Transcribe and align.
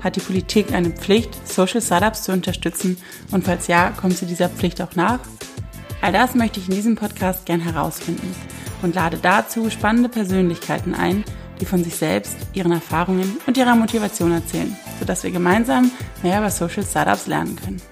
Hat 0.00 0.16
die 0.16 0.20
Politik 0.20 0.72
eine 0.72 0.90
Pflicht, 0.90 1.46
Social 1.46 1.82
Startups 1.82 2.22
zu 2.22 2.32
unterstützen? 2.32 2.96
Und 3.30 3.44
falls 3.44 3.66
ja, 3.66 3.90
kommt 3.90 4.16
sie 4.16 4.26
dieser 4.26 4.48
Pflicht 4.48 4.80
auch 4.80 4.96
nach? 4.96 5.20
All 6.00 6.12
das 6.12 6.34
möchte 6.34 6.58
ich 6.58 6.68
in 6.68 6.74
diesem 6.74 6.96
Podcast 6.96 7.44
gern 7.44 7.60
herausfinden 7.60 8.34
und 8.82 8.94
lade 8.94 9.18
dazu 9.20 9.68
spannende 9.68 10.08
Persönlichkeiten 10.08 10.94
ein, 10.94 11.24
die 11.60 11.66
von 11.66 11.84
sich 11.84 11.96
selbst, 11.96 12.36
ihren 12.54 12.72
Erfahrungen 12.72 13.36
und 13.46 13.58
ihrer 13.58 13.76
Motivation 13.76 14.32
erzählen, 14.32 14.74
sodass 14.98 15.22
wir 15.22 15.30
gemeinsam 15.30 15.90
mehr 16.22 16.38
über 16.38 16.50
Social 16.50 16.84
Startups 16.84 17.26
lernen 17.26 17.56
können. 17.56 17.82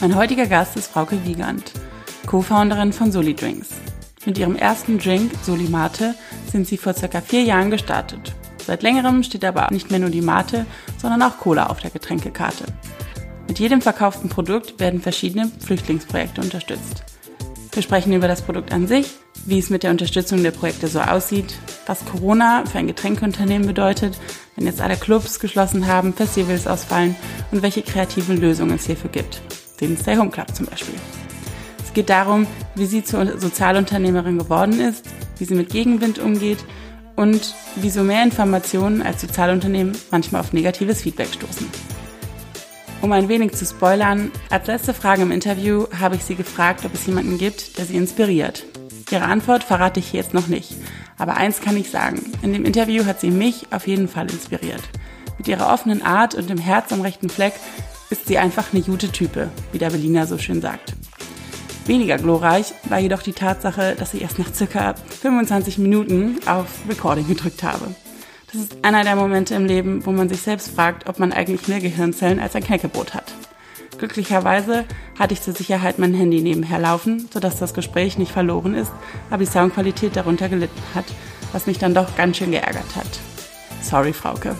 Mein 0.00 0.14
heutiger 0.14 0.46
Gast 0.46 0.76
ist 0.76 0.92
Frauke 0.92 1.24
Wiegand, 1.24 1.72
Co-Founderin 2.26 2.92
von 2.92 3.10
Soli 3.10 3.34
Drinks. 3.34 3.70
Mit 4.24 4.38
ihrem 4.38 4.54
ersten 4.54 4.98
Drink, 4.98 5.32
Soli 5.44 5.68
Mate, 5.68 6.14
sind 6.50 6.68
sie 6.68 6.76
vor 6.76 6.94
circa 6.94 7.20
vier 7.20 7.42
Jahren 7.42 7.72
gestartet. 7.72 8.32
Seit 8.66 8.82
längerem 8.82 9.22
steht 9.22 9.44
aber 9.44 9.68
nicht 9.70 9.90
mehr 9.90 10.00
nur 10.00 10.10
die 10.10 10.22
Mate, 10.22 10.66
sondern 10.98 11.22
auch 11.22 11.38
Cola 11.38 11.66
auf 11.66 11.80
der 11.80 11.90
Getränkekarte. 11.90 12.64
Mit 13.48 13.58
jedem 13.58 13.82
verkauften 13.82 14.28
Produkt 14.28 14.78
werden 14.78 15.00
verschiedene 15.00 15.50
Flüchtlingsprojekte 15.58 16.40
unterstützt. 16.40 17.04
Wir 17.72 17.82
sprechen 17.82 18.12
über 18.12 18.28
das 18.28 18.42
Produkt 18.42 18.72
an 18.72 18.86
sich, 18.86 19.10
wie 19.46 19.58
es 19.58 19.70
mit 19.70 19.82
der 19.82 19.90
Unterstützung 19.90 20.42
der 20.42 20.50
Projekte 20.52 20.88
so 20.88 21.00
aussieht, 21.00 21.54
was 21.86 22.04
Corona 22.04 22.64
für 22.66 22.78
ein 22.78 22.86
Getränkeunternehmen 22.86 23.66
bedeutet, 23.66 24.18
wenn 24.56 24.66
jetzt 24.66 24.80
alle 24.80 24.96
Clubs 24.96 25.40
geschlossen 25.40 25.86
haben, 25.86 26.12
Festivals 26.12 26.66
ausfallen 26.66 27.16
und 27.50 27.62
welche 27.62 27.82
kreativen 27.82 28.40
Lösungen 28.40 28.76
es 28.76 28.86
hierfür 28.86 29.10
gibt. 29.10 29.40
Den 29.80 29.96
Stay 29.96 30.16
Home 30.16 30.30
Club 30.30 30.54
zum 30.54 30.66
Beispiel. 30.66 30.94
Es 31.82 31.92
geht 31.92 32.10
darum, 32.10 32.46
wie 32.74 32.86
sie 32.86 33.02
zur 33.02 33.38
Sozialunternehmerin 33.38 34.38
geworden 34.38 34.78
ist, 34.78 35.06
wie 35.38 35.44
sie 35.44 35.54
mit 35.54 35.70
Gegenwind 35.70 36.18
umgeht 36.18 36.64
und 37.16 37.54
wieso 37.76 38.02
mehr 38.02 38.22
Informationen 38.22 39.02
als 39.02 39.20
Sozialunternehmen 39.20 39.96
manchmal 40.10 40.40
auf 40.40 40.52
negatives 40.52 41.02
Feedback 41.02 41.28
stoßen. 41.32 41.68
Um 43.02 43.10
ein 43.10 43.28
wenig 43.28 43.52
zu 43.52 43.64
spoilern, 43.64 44.30
als 44.48 44.68
letzte 44.68 44.94
Frage 44.94 45.22
im 45.22 45.32
Interview 45.32 45.86
habe 45.98 46.14
ich 46.14 46.24
sie 46.24 46.36
gefragt, 46.36 46.84
ob 46.84 46.94
es 46.94 47.06
jemanden 47.06 47.36
gibt, 47.36 47.76
der 47.78 47.84
sie 47.84 47.96
inspiriert. 47.96 48.64
Ihre 49.10 49.24
Antwort 49.24 49.64
verrate 49.64 50.00
ich 50.00 50.12
jetzt 50.12 50.34
noch 50.34 50.46
nicht. 50.46 50.74
Aber 51.18 51.36
eins 51.36 51.60
kann 51.60 51.76
ich 51.76 51.90
sagen, 51.90 52.32
in 52.42 52.52
dem 52.52 52.64
Interview 52.64 53.04
hat 53.04 53.20
sie 53.20 53.30
mich 53.30 53.66
auf 53.72 53.86
jeden 53.86 54.08
Fall 54.08 54.30
inspiriert. 54.30 54.82
Mit 55.36 55.48
ihrer 55.48 55.72
offenen 55.72 56.02
Art 56.02 56.34
und 56.34 56.48
dem 56.48 56.58
Herz 56.58 56.92
am 56.92 57.00
rechten 57.00 57.28
Fleck 57.28 57.54
ist 58.10 58.26
sie 58.28 58.38
einfach 58.38 58.72
eine 58.72 58.82
gute 58.82 59.10
Type, 59.10 59.50
wie 59.72 59.78
der 59.78 59.90
Berliner 59.90 60.26
so 60.26 60.38
schön 60.38 60.60
sagt. 60.60 60.94
Weniger 61.86 62.16
glorreich 62.16 62.74
war 62.88 63.00
jedoch 63.00 63.22
die 63.22 63.32
Tatsache, 63.32 63.96
dass 63.98 64.14
ich 64.14 64.22
erst 64.22 64.38
nach 64.38 64.54
circa 64.54 64.94
25 64.94 65.78
Minuten 65.78 66.38
auf 66.46 66.66
Recording 66.88 67.26
gedrückt 67.26 67.64
habe. 67.64 67.88
Das 68.52 68.62
ist 68.62 68.76
einer 68.84 69.02
der 69.02 69.16
Momente 69.16 69.54
im 69.54 69.64
Leben, 69.64 70.06
wo 70.06 70.12
man 70.12 70.28
sich 70.28 70.42
selbst 70.42 70.74
fragt, 70.74 71.08
ob 71.08 71.18
man 71.18 71.32
eigentlich 71.32 71.66
mehr 71.66 71.80
Gehirnzellen 71.80 72.38
als 72.38 72.54
ein 72.54 72.62
Knäckebrot 72.62 73.14
hat. 73.14 73.32
Glücklicherweise 73.98 74.84
hatte 75.18 75.34
ich 75.34 75.42
zur 75.42 75.54
Sicherheit 75.54 75.98
mein 75.98 76.14
Handy 76.14 76.40
nebenher 76.40 76.78
laufen, 76.78 77.28
sodass 77.32 77.58
das 77.58 77.74
Gespräch 77.74 78.16
nicht 78.16 78.32
verloren 78.32 78.74
ist, 78.74 78.92
aber 79.30 79.44
die 79.44 79.50
Soundqualität 79.50 80.14
darunter 80.14 80.48
gelitten 80.48 80.82
hat, 80.94 81.06
was 81.52 81.66
mich 81.66 81.78
dann 81.78 81.94
doch 81.94 82.14
ganz 82.16 82.36
schön 82.36 82.52
geärgert 82.52 82.94
hat. 82.94 83.06
Sorry, 83.82 84.12
Frauke. 84.12 84.54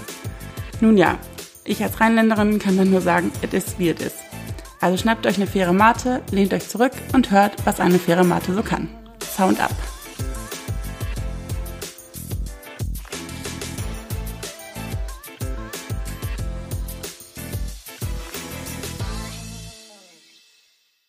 Nun 0.81 0.97
ja, 0.97 1.19
ich 1.65 1.83
als 1.83 2.01
Rheinländerin 2.01 2.59
kann 2.59 2.77
dann 2.77 2.91
nur 2.91 3.01
sagen, 3.01 3.31
it 3.43 3.55
is 3.55 3.79
wie 3.79 3.91
it 3.91 4.01
is. 4.01 4.13
Also 4.83 4.97
schnappt 4.97 5.29
euch 5.29 5.37
eine 5.37 5.47
faire 5.47 5.73
Mate, 5.73 6.23
lehnt 6.33 6.53
euch 6.53 6.69
zurück 6.69 6.91
und 7.13 7.31
hört, 7.31 7.53
was 7.65 7.79
eine 7.79 8.01
faire 8.01 8.25
Mate 8.25 8.53
so 8.53 8.65
kann. 8.65 8.89
Sound 9.23 9.61
up! 9.61 9.71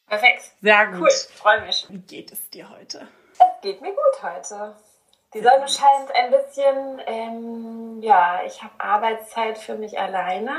Perfekt. 0.08 0.52
Sehr 0.62 0.88
gut. 0.92 1.00
Cool, 1.00 1.10
freue 1.34 1.62
mich. 1.66 1.88
Wie 1.90 1.98
geht 1.98 2.32
es 2.32 2.48
dir 2.52 2.70
heute? 2.70 3.08
Es 3.40 3.62
geht 3.64 3.82
mir 3.82 3.90
gut 3.90 4.22
heute. 4.22 4.76
Die 5.34 5.42
Sonne 5.42 5.68
scheint 5.68 6.12
ein 6.14 6.30
bisschen. 6.30 7.02
Ähm, 7.08 8.04
ja, 8.04 8.42
ich 8.46 8.62
habe 8.62 8.74
Arbeitszeit 8.78 9.58
für 9.58 9.74
mich 9.74 9.98
alleine. 9.98 10.54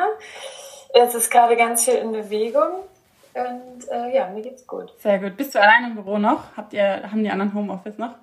Es 0.92 1.14
ist 1.14 1.30
gerade 1.30 1.56
ganz 1.56 1.84
viel 1.84 1.94
in 1.94 2.10
Bewegung. 2.10 2.88
Und 3.34 3.88
äh, 3.90 4.14
ja, 4.14 4.28
mir 4.28 4.42
geht's 4.42 4.66
gut. 4.66 4.92
Sehr 5.00 5.18
gut. 5.18 5.36
Bist 5.36 5.54
du 5.54 5.60
allein 5.60 5.84
im 5.84 5.94
Büro 5.94 6.18
noch? 6.18 6.56
Habt 6.56 6.72
ihr, 6.72 7.10
haben 7.10 7.24
die 7.24 7.30
anderen 7.30 7.52
Homeoffice 7.54 7.98
noch? 7.98 8.14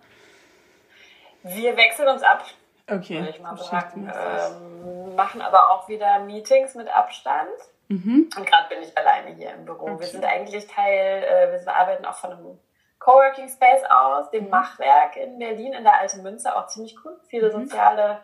Wir 1.44 1.76
wechseln 1.76 2.08
uns 2.08 2.24
ab, 2.24 2.44
Okay. 2.90 3.26
ich 3.30 3.40
mal 3.42 3.58
sagen. 3.58 4.10
Ähm, 4.14 5.16
machen 5.16 5.42
aber 5.42 5.72
auch 5.72 5.88
wieder 5.90 6.20
Meetings 6.20 6.76
mit 6.76 6.88
Abstand. 6.88 7.50
Mhm. 7.88 8.30
Und 8.38 8.46
gerade 8.48 8.70
bin 8.70 8.82
ich 8.84 8.98
alleine 8.98 9.36
hier 9.36 9.52
im 9.54 9.66
Büro. 9.66 9.86
Okay. 9.92 10.00
Wir 10.02 10.08
sind 10.08 10.26
eigentlich 10.26 10.68
Teil, 10.68 11.24
äh, 11.24 11.52
wir 11.66 11.76
arbeiten 11.76 12.06
auch 12.06 12.16
von 12.16 12.32
einem 12.32 12.60
Coworking 13.00 13.50
Space 13.50 13.84
aus, 13.90 14.30
dem 14.30 14.46
Mhm. 14.46 14.50
Machwerk 14.52 15.18
in 15.18 15.40
Berlin, 15.40 15.74
in 15.74 15.84
der 15.84 16.00
Alten 16.00 16.22
Münze, 16.22 16.56
auch 16.56 16.68
ziemlich 16.68 16.96
cool. 17.04 17.20
Viele 17.28 17.48
Mhm. 17.48 17.64
soziale, 17.66 18.20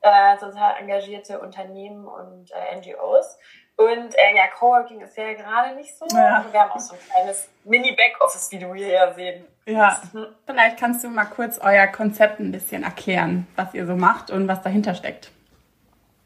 äh, 0.00 0.38
sozial 0.38 0.76
engagierte 0.80 1.38
Unternehmen 1.38 2.06
und 2.08 2.50
äh, 2.52 2.74
NGOs. 2.76 3.38
Und 3.76 4.14
äh, 4.14 4.34
ja, 4.36 4.46
Coworking 4.58 5.02
ist 5.02 5.16
ja 5.18 5.34
gerade 5.34 5.74
nicht 5.76 5.96
so. 5.98 6.06
Ja. 6.16 6.38
Aber 6.38 6.52
wir 6.52 6.60
haben 6.60 6.70
auch 6.70 6.78
so 6.78 6.94
ein 6.94 7.00
kleines 7.10 7.48
Mini-Backoffice, 7.64 8.50
wie 8.52 8.58
du 8.58 8.72
hier 8.74 8.88
ja 8.88 9.12
sehen. 9.12 9.44
Ja, 9.66 10.00
Mhm. 10.12 10.26
vielleicht 10.46 10.78
kannst 10.78 11.04
du 11.04 11.08
mal 11.10 11.26
kurz 11.26 11.58
euer 11.58 11.86
Konzept 11.88 12.40
ein 12.40 12.52
bisschen 12.52 12.84
erklären, 12.84 13.46
was 13.56 13.74
ihr 13.74 13.84
so 13.86 13.94
macht 13.96 14.30
und 14.30 14.48
was 14.48 14.62
dahinter 14.62 14.94
steckt. 14.94 15.30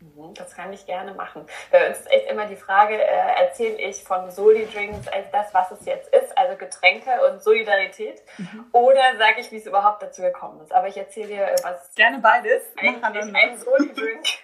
Mhm, 0.00 0.34
Das 0.34 0.54
kann 0.54 0.72
ich 0.72 0.86
gerne 0.86 1.12
machen. 1.14 1.44
Bei 1.72 1.88
uns 1.88 1.98
ist 2.00 2.10
echt 2.12 2.30
immer 2.30 2.46
die 2.46 2.56
Frage, 2.56 2.94
äh, 3.02 3.42
erzähle 3.44 3.76
ich 3.78 4.04
von 4.04 4.30
Soli 4.30 4.66
Drinks 4.72 5.08
als 5.08 5.30
das, 5.32 5.52
was 5.52 5.70
es 5.72 5.84
jetzt 5.86 6.14
ist, 6.14 6.36
also 6.38 6.56
Getränke 6.56 7.10
und 7.30 7.42
Solidarität, 7.42 8.22
oder 8.72 9.00
sage 9.18 9.40
ich, 9.40 9.50
wie 9.50 9.56
es 9.56 9.66
überhaupt 9.66 10.02
dazu 10.02 10.22
gekommen 10.22 10.60
ist. 10.62 10.72
Aber 10.72 10.86
ich 10.88 10.96
erzähle 10.96 11.26
dir, 11.28 11.44
äh, 11.50 11.56
was 11.64 11.92
Gerne 11.96 12.18
beides. 12.18 12.62
eigentlich 12.78 13.34
ein 13.34 13.58
Soli 13.58 13.92
Drink. 13.92 14.24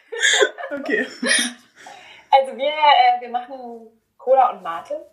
Okay. 0.80 1.06
Also 2.38 2.56
wir, 2.56 2.68
äh, 2.68 3.20
wir 3.20 3.30
machen 3.30 3.88
Cola 4.18 4.50
und 4.50 4.62
Mate 4.62 5.08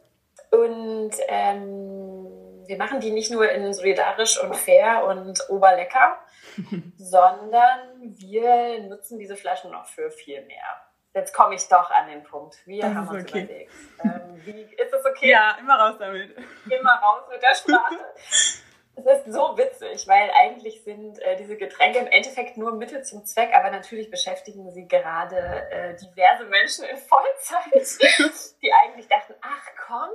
und 0.51 1.11
ähm, 1.27 2.63
wir 2.67 2.77
machen 2.77 2.99
die 2.99 3.11
nicht 3.11 3.31
nur 3.31 3.49
in 3.49 3.73
solidarisch 3.73 4.41
und 4.41 4.55
fair 4.55 5.05
und 5.05 5.39
oberlecker, 5.49 6.19
sondern 6.97 7.79
wir 8.01 8.81
nutzen 8.87 9.19
diese 9.19 9.35
Flaschen 9.35 9.71
noch 9.71 9.85
für 9.85 10.11
viel 10.11 10.45
mehr. 10.45 10.81
Jetzt 11.13 11.33
komme 11.33 11.55
ich 11.55 11.67
doch 11.67 11.91
an 11.91 12.07
den 12.07 12.23
Punkt. 12.23 12.65
Wir 12.65 12.81
Das 12.81 12.95
haben 12.95 13.07
uns 13.09 13.23
okay. 13.23 13.43
überlegt. 13.43 13.71
Ähm, 14.03 14.41
wie, 14.45 14.61
ist 14.61 14.93
es 14.93 15.05
okay? 15.05 15.29
Ja, 15.29 15.57
immer 15.59 15.75
raus 15.75 15.95
damit. 15.99 16.35
Immer 16.65 16.99
raus 17.03 17.23
mit 17.29 17.41
der 17.41 17.55
Sprache. 17.55 17.95
Es 18.95 19.05
ist 19.05 19.33
so 19.33 19.57
witzig, 19.57 20.07
weil 20.07 20.29
eigentlich 20.31 20.83
sind 20.83 21.19
äh, 21.19 21.35
diese 21.35 21.57
Getränke 21.57 21.99
im 21.99 22.07
Endeffekt 22.07 22.57
nur 22.57 22.73
Mittel 22.73 23.03
zum 23.03 23.25
Zweck, 23.25 23.49
aber 23.53 23.71
natürlich 23.71 24.11
beschäftigen 24.11 24.71
sie 24.71 24.87
gerade 24.87 25.35
äh, 25.71 25.95
diverse 25.95 26.45
Menschen 26.45 26.85
in 26.85 26.97
Vollzeit, 26.97 28.53
die 28.61 28.71
eigentlich 28.71 29.07
dachten, 29.07 29.33
ach 29.41 29.67
komm, 29.87 30.09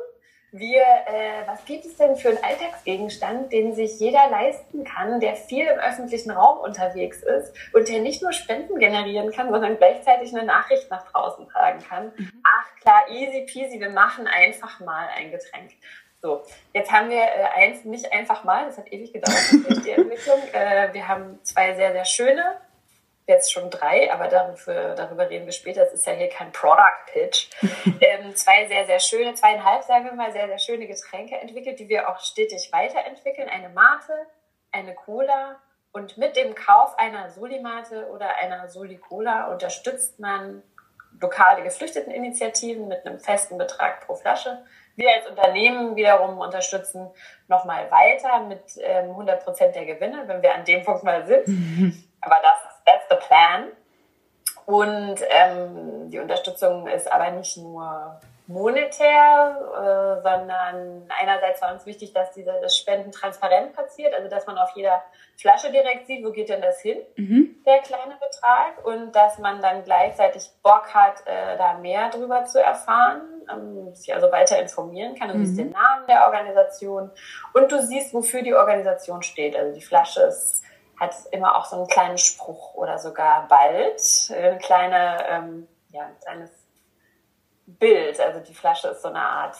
wir, 0.51 0.81
äh, 0.81 1.47
was 1.47 1.65
gibt 1.67 1.85
es 1.85 1.97
denn 1.97 2.17
für 2.17 2.29
einen 2.29 2.43
Alltagsgegenstand, 2.43 3.53
den 3.53 3.75
sich 3.75 4.01
jeder 4.01 4.31
leisten 4.31 4.83
kann, 4.85 5.21
der 5.21 5.37
viel 5.37 5.67
im 5.67 5.79
öffentlichen 5.79 6.31
Raum 6.31 6.61
unterwegs 6.61 7.23
ist 7.23 7.53
und 7.75 7.89
der 7.89 8.01
nicht 8.01 8.23
nur 8.23 8.33
Spenden 8.33 8.79
generieren 8.79 9.31
kann, 9.31 9.51
sondern 9.51 9.77
gleichzeitig 9.77 10.35
eine 10.35 10.47
Nachricht 10.47 10.91
nach 10.91 11.11
draußen 11.11 11.47
tragen 11.49 11.81
kann. 11.87 12.13
Ach 12.45 12.81
klar, 12.81 13.03
easy 13.11 13.45
peasy, 13.45 13.79
wir 13.79 13.91
machen 13.91 14.27
einfach 14.27 14.81
mal 14.81 15.09
ein 15.17 15.31
Getränk. 15.31 15.73
So, 16.21 16.43
jetzt 16.73 16.91
haben 16.91 17.11
wir 17.11 17.23
äh, 17.23 17.45
eins, 17.55 17.85
nicht 17.85 18.13
einfach 18.13 18.43
mal, 18.43 18.67
das 18.67 18.79
hat 18.79 18.93
ewig 18.93 19.13
gedauert, 19.13 19.39
die 19.85 19.91
Entwicklung. 19.91 20.41
Äh, 20.53 20.93
wir 20.93 21.07
haben 21.07 21.39
zwei 21.45 21.75
sehr, 21.75 21.93
sehr 21.93 22.05
schöne, 22.05 22.61
jetzt 23.29 23.53
schon 23.53 23.71
drei, 23.71 24.13
aber 24.13 24.27
dafür, 24.27 24.95
darüber 24.97 25.31
reden 25.31 25.47
wir 25.47 25.53
später. 25.53 25.83
Es 25.83 25.93
ist 25.93 26.07
ja 26.07 26.15
hier 26.15 26.29
kein 26.29 26.51
Product 26.51 27.13
Pitch. 27.13 27.51
ähm, 28.01 28.35
zwei 28.35 28.67
sehr, 28.67 28.87
sehr 28.87 28.99
schöne, 28.99 29.35
zweieinhalb, 29.35 29.85
sagen 29.85 30.07
wir 30.07 30.15
mal, 30.15 30.33
sehr, 30.33 30.49
sehr 30.49 30.59
schöne 30.59 30.89
Getränke 30.89 31.37
entwickelt, 31.37 31.79
die 31.79 31.89
wir 31.89 32.09
auch 32.09 32.19
stetig 32.19 32.71
weiterentwickeln. 32.73 33.49
Eine 33.49 33.69
Mate, 33.69 34.15
eine 34.73 34.95
Cola 34.95 35.61
und 35.93 36.19
mit 36.19 36.37
dem 36.37 36.55
Kauf 36.57 36.99
einer 36.99 37.31
Soli-Mate 37.31 38.09
oder 38.11 38.37
einer 38.37 38.69
Soli-Cola 38.69 39.53
unterstützt 39.53 40.19
man 40.19 40.63
lokale 41.21 41.63
Geflüchteteninitiativen 41.63 42.89
mit 42.89 43.07
einem 43.07 43.21
festen 43.21 43.57
Betrag 43.57 44.07
pro 44.07 44.15
Flasche. 44.15 44.65
Wir 44.99 45.15
als 45.15 45.29
Unternehmen 45.29 45.95
wiederum 45.95 46.39
unterstützen 46.41 47.09
nochmal 47.47 47.89
weiter 47.89 48.41
mit 48.41 48.63
ähm, 48.81 49.11
100 49.11 49.45
Prozent 49.45 49.77
der 49.77 49.87
Gewinne, 49.87 50.25
wenn 50.27 50.43
wir 50.43 50.53
an 50.53 50.65
dem 50.65 50.85
Punkt 50.85 51.05
mal 51.05 51.25
sind. 51.25 51.47
Aber 52.21 52.37
das, 52.43 52.85
that's 52.85 53.07
the 53.09 53.17
plan. 53.25 53.69
Und 54.67 55.21
ähm, 55.31 56.11
die 56.11 56.19
Unterstützung 56.19 56.89
ist 56.89 57.11
aber 57.11 57.31
nicht 57.31 57.57
nur 57.57 58.21
monetär, 58.49 59.57
äh, 59.73 60.23
sondern 60.23 61.09
einerseits 61.17 61.63
war 61.63 61.73
uns 61.73 61.87
wichtig, 61.87 62.13
dass 62.13 62.33
diese, 62.33 62.53
das 62.61 62.77
Spenden 62.77 63.13
transparent 63.13 63.75
passiert, 63.75 64.13
also 64.15 64.29
dass 64.29 64.47
man 64.47 64.59
auf 64.59 64.71
jeder 64.75 65.03
Flasche 65.37 65.71
direkt 65.71 66.07
sieht, 66.07 66.25
wo 66.25 66.33
geht 66.33 66.49
denn 66.49 66.61
das 66.61 66.81
hin, 66.81 66.99
mhm. 67.17 67.63
der 67.65 67.79
kleine 67.79 68.15
Betrag, 68.15 68.85
und 68.85 69.13
dass 69.13 69.39
man 69.39 69.63
dann 69.63 69.85
gleichzeitig 69.85 70.51
Bock 70.63 70.93
hat, 70.93 71.27
äh, 71.27 71.57
da 71.57 71.75
mehr 71.75 72.11
drüber 72.11 72.45
zu 72.45 72.61
erfahren, 72.61 73.38
ähm, 73.51 73.95
sich 73.95 74.15
also 74.15 74.31
weiter 74.31 74.61
informieren 74.61 75.15
kann. 75.15 75.29
Du 75.29 75.35
mhm. 75.37 75.45
siehst 75.45 75.59
den 75.59 75.71
Namen 75.71 76.07
der 76.09 76.27
Organisation 76.27 77.11
und 77.55 77.73
du 77.73 77.83
siehst, 77.83 78.15
wofür 78.15 78.43
die 78.43 78.55
Organisation 78.55 79.23
steht. 79.23 79.57
Also 79.57 79.75
die 79.75 79.85
Flasche 79.85 80.23
ist, 80.23 80.63
hat 80.99 81.15
immer 81.31 81.57
auch 81.57 81.65
so 81.65 81.77
einen 81.77 81.89
kleinen 81.89 82.19
Spruch 82.19 82.75
oder 82.75 82.99
sogar 82.99 83.47
bald, 83.49 84.01
eine 84.35 84.59
kleine, 84.59 85.25
ähm, 85.29 85.69
ja, 85.91 86.03
ein 86.03 86.21
kleines 86.21 86.51
Bild. 87.67 88.21
Also 88.21 88.41
die 88.41 88.55
Flasche 88.55 88.89
ist 88.89 89.03
so 89.03 89.09
eine 89.09 89.23
Art 89.23 89.57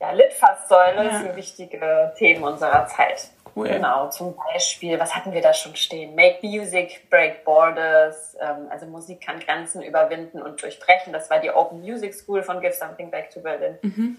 ja, 0.00 0.10
Litfaßsäule 0.10 1.04
ja. 1.04 1.18
für 1.20 1.36
wichtige 1.36 2.12
Themen 2.16 2.44
unserer 2.44 2.86
Zeit. 2.86 3.30
Cool. 3.54 3.68
Genau, 3.68 4.10
zum 4.10 4.36
Beispiel, 4.36 5.00
was 5.00 5.14
hatten 5.14 5.32
wir 5.32 5.40
da 5.40 5.54
schon 5.54 5.74
stehen? 5.76 6.14
Make 6.14 6.46
Music, 6.46 7.08
Break 7.08 7.42
Borders, 7.42 8.36
ähm, 8.38 8.66
also 8.68 8.84
Musik 8.84 9.22
kann 9.22 9.40
Grenzen 9.40 9.82
überwinden 9.82 10.42
und 10.42 10.60
durchbrechen. 10.60 11.14
Das 11.14 11.30
war 11.30 11.40
die 11.40 11.50
Open 11.50 11.80
Music 11.80 12.12
School 12.12 12.42
von 12.42 12.60
Give 12.60 12.74
Something 12.74 13.10
Back 13.10 13.30
to 13.30 13.40
Berlin. 13.40 13.78
Mhm. 13.80 14.18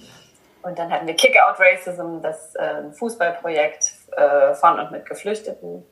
Und 0.63 0.79
dann 0.79 0.91
hatten 0.91 1.05
wir 1.05 1.15
Kick 1.15 1.37
Out 1.39 1.59
Racism, 1.59 2.19
das 2.23 2.55
äh, 2.55 2.91
Fußballprojekt 2.91 3.93
äh, 4.17 4.55
von 4.55 4.79
und 4.79 4.91
mit 4.91 5.05
Geflüchteten. 5.05 5.85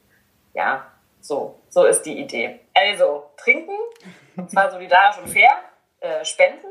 Ja, 0.56 0.88
so, 1.22 1.60
so 1.70 1.86
ist 1.86 2.02
die 2.02 2.20
Idee. 2.20 2.62
Also, 2.74 3.30
trinken, 3.38 3.78
und 4.38 4.50
zwar 4.50 4.72
solidarisch 4.72 5.20
und 5.20 5.28
fair 5.28 5.52
äh, 6.00 6.26
spenden, 6.26 6.68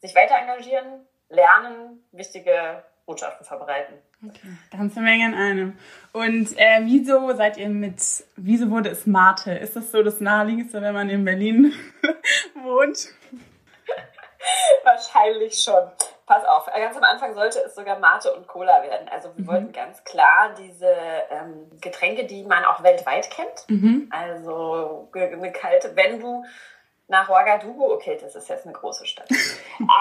sich 0.00 0.14
weiter 0.14 0.36
engagieren, 0.36 1.06
lernen, 1.30 2.04
wichtige 2.12 2.84
Botschaften 3.06 3.46
verbreiten. 3.46 3.94
Okay, 4.24 4.48
ganze 4.70 5.00
Menge 5.00 5.26
in 5.26 5.34
einem. 5.34 5.78
Und 6.12 6.56
äh, 6.58 6.80
wieso 6.82 7.32
seid 7.32 7.56
ihr 7.56 7.70
mit, 7.70 8.02
wieso 8.36 8.70
wurde 8.70 8.90
es 8.90 9.06
Mate? 9.06 9.52
Ist 9.52 9.76
das 9.76 9.90
so 9.90 10.02
das 10.02 10.20
Naheliegendste, 10.20 10.82
wenn 10.82 10.92
man 10.92 11.08
in 11.08 11.24
Berlin 11.24 11.72
wohnt? 12.54 13.08
Wahrscheinlich 14.84 15.58
schon. 15.58 15.90
Pass 16.26 16.44
auf, 16.44 16.66
ganz 16.66 16.96
am 16.96 17.02
Anfang 17.02 17.34
sollte 17.34 17.58
es 17.66 17.74
sogar 17.74 17.98
Mate 17.98 18.32
und 18.32 18.46
Cola 18.46 18.82
werden. 18.82 19.08
Also 19.08 19.34
wir 19.34 19.42
mhm. 19.42 19.48
wollten 19.48 19.72
ganz 19.72 20.04
klar 20.04 20.54
diese 20.56 20.94
ähm, 21.30 21.70
Getränke, 21.80 22.26
die 22.26 22.44
man 22.44 22.64
auch 22.64 22.82
weltweit 22.84 23.30
kennt. 23.30 23.68
Mhm. 23.68 24.08
Also 24.10 25.10
eine 25.12 25.50
kalte, 25.50 25.96
wenn 25.96 26.20
du 26.20 26.44
nach 27.10 27.28
Ouagadougou, 27.28 27.92
okay, 27.92 28.16
das 28.20 28.36
ist 28.36 28.48
jetzt 28.48 28.64
eine 28.64 28.72
große 28.72 29.04
Stadt. 29.04 29.28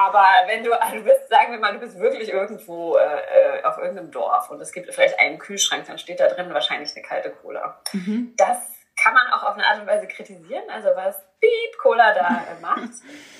Aber 0.05 0.23
wenn 0.45 0.63
du, 0.63 0.71
also 0.79 0.97
du 0.97 1.03
bist, 1.03 1.27
sagen 1.27 1.51
wir 1.51 1.59
mal, 1.59 1.73
du 1.73 1.79
bist 1.79 1.99
wirklich 1.99 2.31
irgendwo 2.31 2.97
äh, 2.97 3.01
äh, 3.01 3.63
auf 3.63 3.79
irgendeinem 3.79 4.11
Dorf 4.11 4.51
und 4.51 4.61
es 4.61 4.71
gibt 4.71 4.93
vielleicht 4.93 5.19
einen 5.19 5.39
Kühlschrank, 5.39 5.85
dann 5.87 5.97
steht 5.97 6.19
da 6.19 6.27
drin 6.27 6.53
wahrscheinlich 6.53 6.95
eine 6.95 7.03
kalte 7.03 7.31
Cola. 7.31 7.81
Mhm. 7.93 8.33
Das 8.37 8.57
kann 9.03 9.13
man 9.13 9.27
auch 9.33 9.43
auf 9.43 9.55
eine 9.55 9.65
Art 9.65 9.81
und 9.81 9.87
Weise 9.87 10.07
kritisieren, 10.07 10.69
also 10.69 10.89
was 10.95 11.15
Piep 11.39 11.77
Cola 11.81 12.13
da 12.13 12.27
äh, 12.27 12.61
macht, 12.61 12.91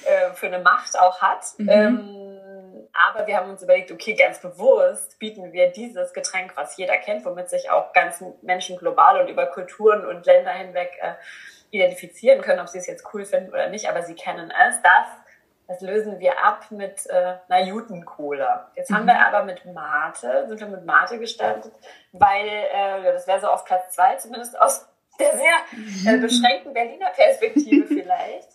äh, 0.06 0.34
für 0.34 0.48
eine 0.48 0.60
Macht 0.60 0.98
auch 1.00 1.22
hat. 1.22 1.46
Mhm. 1.58 1.70
Ähm, 1.70 2.90
aber 2.92 3.28
wir 3.28 3.38
haben 3.38 3.52
uns 3.52 3.62
überlegt, 3.62 3.92
okay, 3.92 4.16
ganz 4.16 4.40
bewusst 4.40 5.20
bieten 5.20 5.54
wir 5.54 5.68
dieses 5.72 6.12
Getränk, 6.14 6.54
was 6.56 6.76
jeder 6.78 6.98
kennt, 6.98 7.24
womit 7.24 7.50
sich 7.50 7.70
auch 7.70 7.94
ganzen 7.94 8.34
Menschen 8.42 8.78
global 8.78 9.22
und 9.22 9.28
über 9.28 9.46
Kulturen 9.46 10.06
und 10.08 10.26
Länder 10.26 10.54
hinweg 10.54 10.98
äh, 11.02 11.14
identifizieren 11.72 12.42
können, 12.42 12.60
ob 12.60 12.68
sie 12.68 12.78
es 12.78 12.88
jetzt 12.88 13.06
cool 13.14 13.26
finden 13.26 13.50
oder 13.50 13.70
nicht, 13.70 13.90
aber 13.90 14.04
sie 14.04 14.16
kennen 14.16 14.52
es. 14.52 14.82
Das, 14.82 15.08
das 15.68 15.82
lösen 15.82 16.20
wir 16.20 16.44
ab 16.44 16.72
mit 16.72 17.06
äh, 17.08 17.36
einer 17.48 17.66
Juten-Cola. 17.66 18.72
Jetzt 18.76 18.90
mhm. 18.90 18.96
haben 18.96 19.06
wir 19.08 19.26
aber 19.26 19.44
mit 19.44 19.66
Mate, 19.66 20.46
sind 20.48 20.60
wir 20.60 20.68
mit 20.68 20.86
Mate 20.86 21.20
gestartet, 21.20 21.72
weil 22.12 22.48
äh, 22.48 23.14
das 23.14 23.28
wäre 23.28 23.40
so 23.40 23.48
auf 23.48 23.66
Platz 23.66 23.96
zwei, 23.96 24.16
zumindest 24.16 24.60
aus 24.60 24.88
der 25.20 25.38
sehr 25.38 26.14
äh, 26.14 26.18
beschränkten 26.18 26.74
Berliner 26.74 27.12
Perspektive 27.12 27.86
vielleicht, 27.88 28.50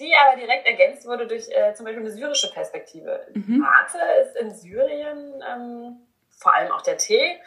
die 0.00 0.12
aber 0.16 0.36
direkt 0.36 0.66
ergänzt 0.66 1.06
wurde 1.06 1.26
durch 1.26 1.48
äh, 1.50 1.74
zum 1.74 1.84
Beispiel 1.84 2.02
eine 2.02 2.12
syrische 2.12 2.50
Perspektive. 2.52 3.26
Mhm. 3.34 3.58
Mate 3.58 3.98
ist 4.22 4.36
in 4.36 4.50
Syrien 4.54 5.42
ähm, 5.48 6.08
vor 6.30 6.54
allem 6.54 6.72
auch 6.72 6.82
der 6.82 6.96
Tee 6.96 7.40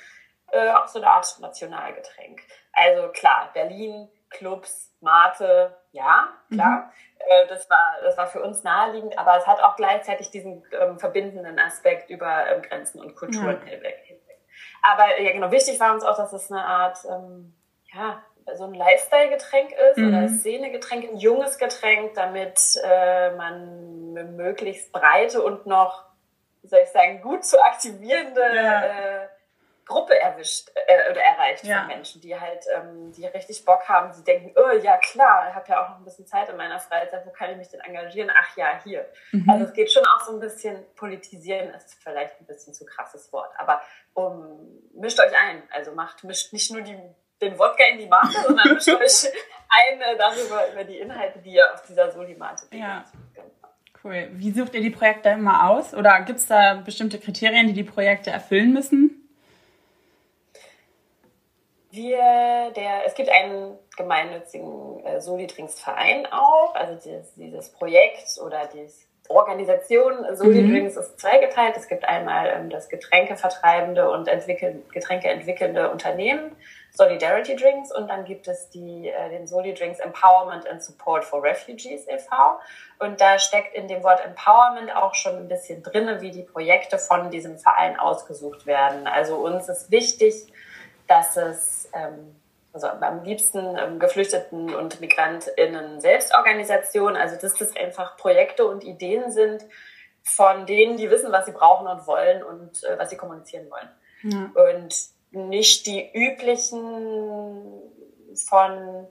äh, 0.51 0.69
auch 0.71 0.87
so 0.87 0.99
eine 0.99 1.09
Art 1.09 1.37
Nationalgetränk. 1.39 2.41
Also 2.73 3.09
klar, 3.09 3.49
Berlin, 3.53 4.09
Clubs, 4.31 4.93
Mate, 5.01 5.75
ja, 5.91 6.29
klar. 6.51 6.69
Mhm. 6.69 6.91
Äh, 7.19 7.47
das, 7.47 7.69
war, 7.69 7.97
das 8.03 8.17
war 8.17 8.27
für 8.27 8.41
uns 8.41 8.63
naheliegend, 8.63 9.17
aber 9.17 9.37
es 9.37 9.45
hat 9.45 9.61
auch 9.61 9.75
gleichzeitig 9.75 10.31
diesen 10.31 10.63
ähm, 10.79 10.99
verbindenden 10.99 11.59
Aspekt 11.59 12.09
über 12.09 12.47
ähm, 12.47 12.61
Grenzen 12.61 12.99
und 13.01 13.15
Kulturen 13.15 13.61
ja. 13.65 13.71
hinweg. 13.71 14.21
Aber 14.83 15.19
ja, 15.21 15.31
genau, 15.31 15.51
wichtig 15.51 15.79
war 15.79 15.93
uns 15.93 16.03
auch, 16.03 16.17
dass 16.17 16.33
es 16.33 16.51
eine 16.51 16.63
Art, 16.63 16.97
ähm, 17.09 17.53
ja, 17.93 18.23
so 18.55 18.65
ein 18.65 18.73
Lifestyle-Getränk 18.73 19.71
ist 19.91 19.97
mhm. 19.97 20.07
oder 20.07 20.27
Szene-Getränk, 20.27 21.09
ein 21.09 21.17
junges 21.17 21.57
Getränk, 21.57 22.15
damit 22.15 22.59
äh, 22.83 23.31
man 23.31 24.13
möglichst 24.35 24.91
breite 24.91 25.41
und 25.41 25.65
noch, 25.67 26.05
wie 26.61 26.67
soll 26.67 26.79
ich 26.83 26.89
sagen, 26.89 27.21
gut 27.21 27.45
zu 27.45 27.63
aktivierende 27.63 28.41
ja. 28.41 28.83
äh, 28.83 29.27
Gruppe 29.91 30.19
erwischt 30.19 30.69
äh, 30.87 31.11
oder 31.11 31.21
erreicht 31.21 31.65
ja. 31.65 31.79
von 31.79 31.87
Menschen, 31.87 32.21
die 32.21 32.39
halt, 32.39 32.65
ähm, 32.73 33.11
die 33.11 33.25
richtig 33.25 33.65
Bock 33.65 33.87
haben, 33.87 34.13
die 34.17 34.23
denken, 34.23 34.53
oh 34.55 34.77
ja 34.77 34.97
klar, 34.97 35.49
ich 35.49 35.55
habe 35.55 35.67
ja 35.69 35.83
auch 35.83 35.89
noch 35.89 35.97
ein 35.97 36.05
bisschen 36.05 36.25
Zeit 36.25 36.49
in 36.49 36.57
meiner 36.57 36.79
Freizeit, 36.79 37.25
wo 37.25 37.31
kann 37.31 37.51
ich 37.51 37.57
mich 37.57 37.69
denn 37.69 37.81
engagieren? 37.81 38.31
Ach 38.33 38.55
ja, 38.55 38.79
hier. 38.83 39.05
Mhm. 39.31 39.49
Also 39.49 39.65
es 39.65 39.73
geht 39.73 39.91
schon 39.91 40.05
auch 40.05 40.21
so 40.21 40.33
ein 40.33 40.39
bisschen, 40.39 40.85
politisieren 40.95 41.73
ist 41.73 41.95
vielleicht 42.01 42.39
ein 42.39 42.45
bisschen 42.45 42.73
zu 42.73 42.85
krasses 42.85 43.31
Wort, 43.33 43.51
aber 43.57 43.81
um, 44.13 44.81
mischt 44.93 45.19
euch 45.19 45.33
ein, 45.37 45.63
also 45.71 45.91
macht, 45.91 46.23
mischt 46.23 46.53
nicht 46.53 46.71
nur 46.71 46.81
die, 46.81 46.97
den 47.41 47.59
Wodka 47.59 47.83
in 47.91 47.99
die 47.99 48.07
Mate, 48.07 48.37
sondern 48.47 48.73
mischt 48.73 48.89
euch 48.89 49.31
ein 49.69 50.01
äh, 50.01 50.17
darüber, 50.17 50.71
über 50.71 50.83
die 50.85 50.99
Inhalte, 50.99 51.39
die 51.39 51.53
ihr 51.53 51.73
auf 51.73 51.83
dieser 51.85 52.11
Solimate 52.11 52.65
findet. 52.67 52.87
Ja. 52.87 53.05
Genau. 53.35 53.47
Cool. 54.03 54.29
Wie 54.33 54.51
sucht 54.51 54.73
ihr 54.73 54.81
die 54.81 54.89
Projekte 54.89 55.29
immer 55.29 55.69
aus? 55.69 55.93
Oder 55.93 56.21
gibt 56.21 56.39
es 56.39 56.47
da 56.47 56.73
bestimmte 56.73 57.19
Kriterien, 57.19 57.67
die 57.67 57.73
die 57.73 57.83
Projekte 57.83 58.31
erfüllen 58.31 58.73
müssen? 58.73 59.20
Wir, 61.91 62.71
der, 62.75 63.05
es 63.05 63.15
gibt 63.15 63.29
einen 63.29 63.77
gemeinnützigen 63.97 65.05
äh, 65.05 65.19
Solidrinks-Verein 65.19 66.25
auch, 66.31 66.73
also 66.73 66.95
dieses, 66.95 67.35
dieses 67.35 67.69
Projekt 67.71 68.39
oder 68.41 68.67
die 68.73 68.87
Organisation 69.31 70.25
Solidrinks 70.35 70.95
mhm. 70.95 71.01
ist 71.01 71.19
zweigeteilt. 71.19 71.75
Es 71.77 71.87
gibt 71.87 72.05
einmal 72.05 72.49
ähm, 72.49 72.69
das 72.69 72.89
Getränkevertreibende 72.89 74.09
und 74.09 74.27
entwickeln, 74.27 74.83
Getränke 74.91 75.29
entwickelnde 75.29 75.89
Unternehmen, 75.89 76.55
Solidarity 76.93 77.55
Drinks, 77.55 77.95
und 77.95 78.09
dann 78.09 78.25
gibt 78.25 78.47
es 78.47 78.69
die, 78.69 79.09
äh, 79.09 79.29
den 79.29 79.47
Solidrinks 79.47 79.99
Empowerment 79.99 80.67
and 80.67 80.83
Support 80.83 81.23
for 81.23 81.43
Refugees 81.43 82.07
e.V. 82.07 82.59
Und 82.99 83.21
da 83.21 83.39
steckt 83.39 83.75
in 83.75 83.87
dem 83.87 84.03
Wort 84.03 84.23
Empowerment 84.23 84.93
auch 84.95 85.15
schon 85.15 85.37
ein 85.37 85.47
bisschen 85.47 85.81
drinne, 85.83 86.21
wie 86.21 86.31
die 86.31 86.43
Projekte 86.43 86.97
von 86.97 87.31
diesem 87.31 87.57
Verein 87.57 87.97
ausgesucht 87.97 88.65
werden. 88.65 89.07
Also 89.07 89.37
uns 89.37 89.69
ist 89.69 89.91
wichtig, 89.91 90.51
dass 91.11 91.35
es 91.35 91.89
ähm, 91.93 92.35
also 92.71 92.87
am 92.87 93.23
liebsten 93.23 93.77
ähm, 93.77 93.99
Geflüchteten 93.99 94.73
und 94.73 95.01
MigrantInnen 95.01 95.99
Selbstorganisation, 95.99 97.17
also 97.17 97.35
dass 97.35 97.53
das 97.55 97.75
einfach 97.75 98.15
Projekte 98.15 98.65
und 98.65 98.85
Ideen 98.85 99.29
sind 99.29 99.65
von 100.23 100.65
denen, 100.65 100.95
die 100.95 101.09
wissen, 101.09 101.31
was 101.33 101.45
sie 101.47 101.51
brauchen 101.51 101.87
und 101.87 102.07
wollen 102.07 102.43
und 102.43 102.81
äh, 102.85 102.97
was 102.97 103.09
sie 103.09 103.17
kommunizieren 103.17 103.67
wollen. 103.69 103.89
Ja. 104.23 104.51
Und 104.71 104.95
nicht 105.31 105.85
die 105.85 106.09
üblichen 106.13 107.65
von, 108.47 109.07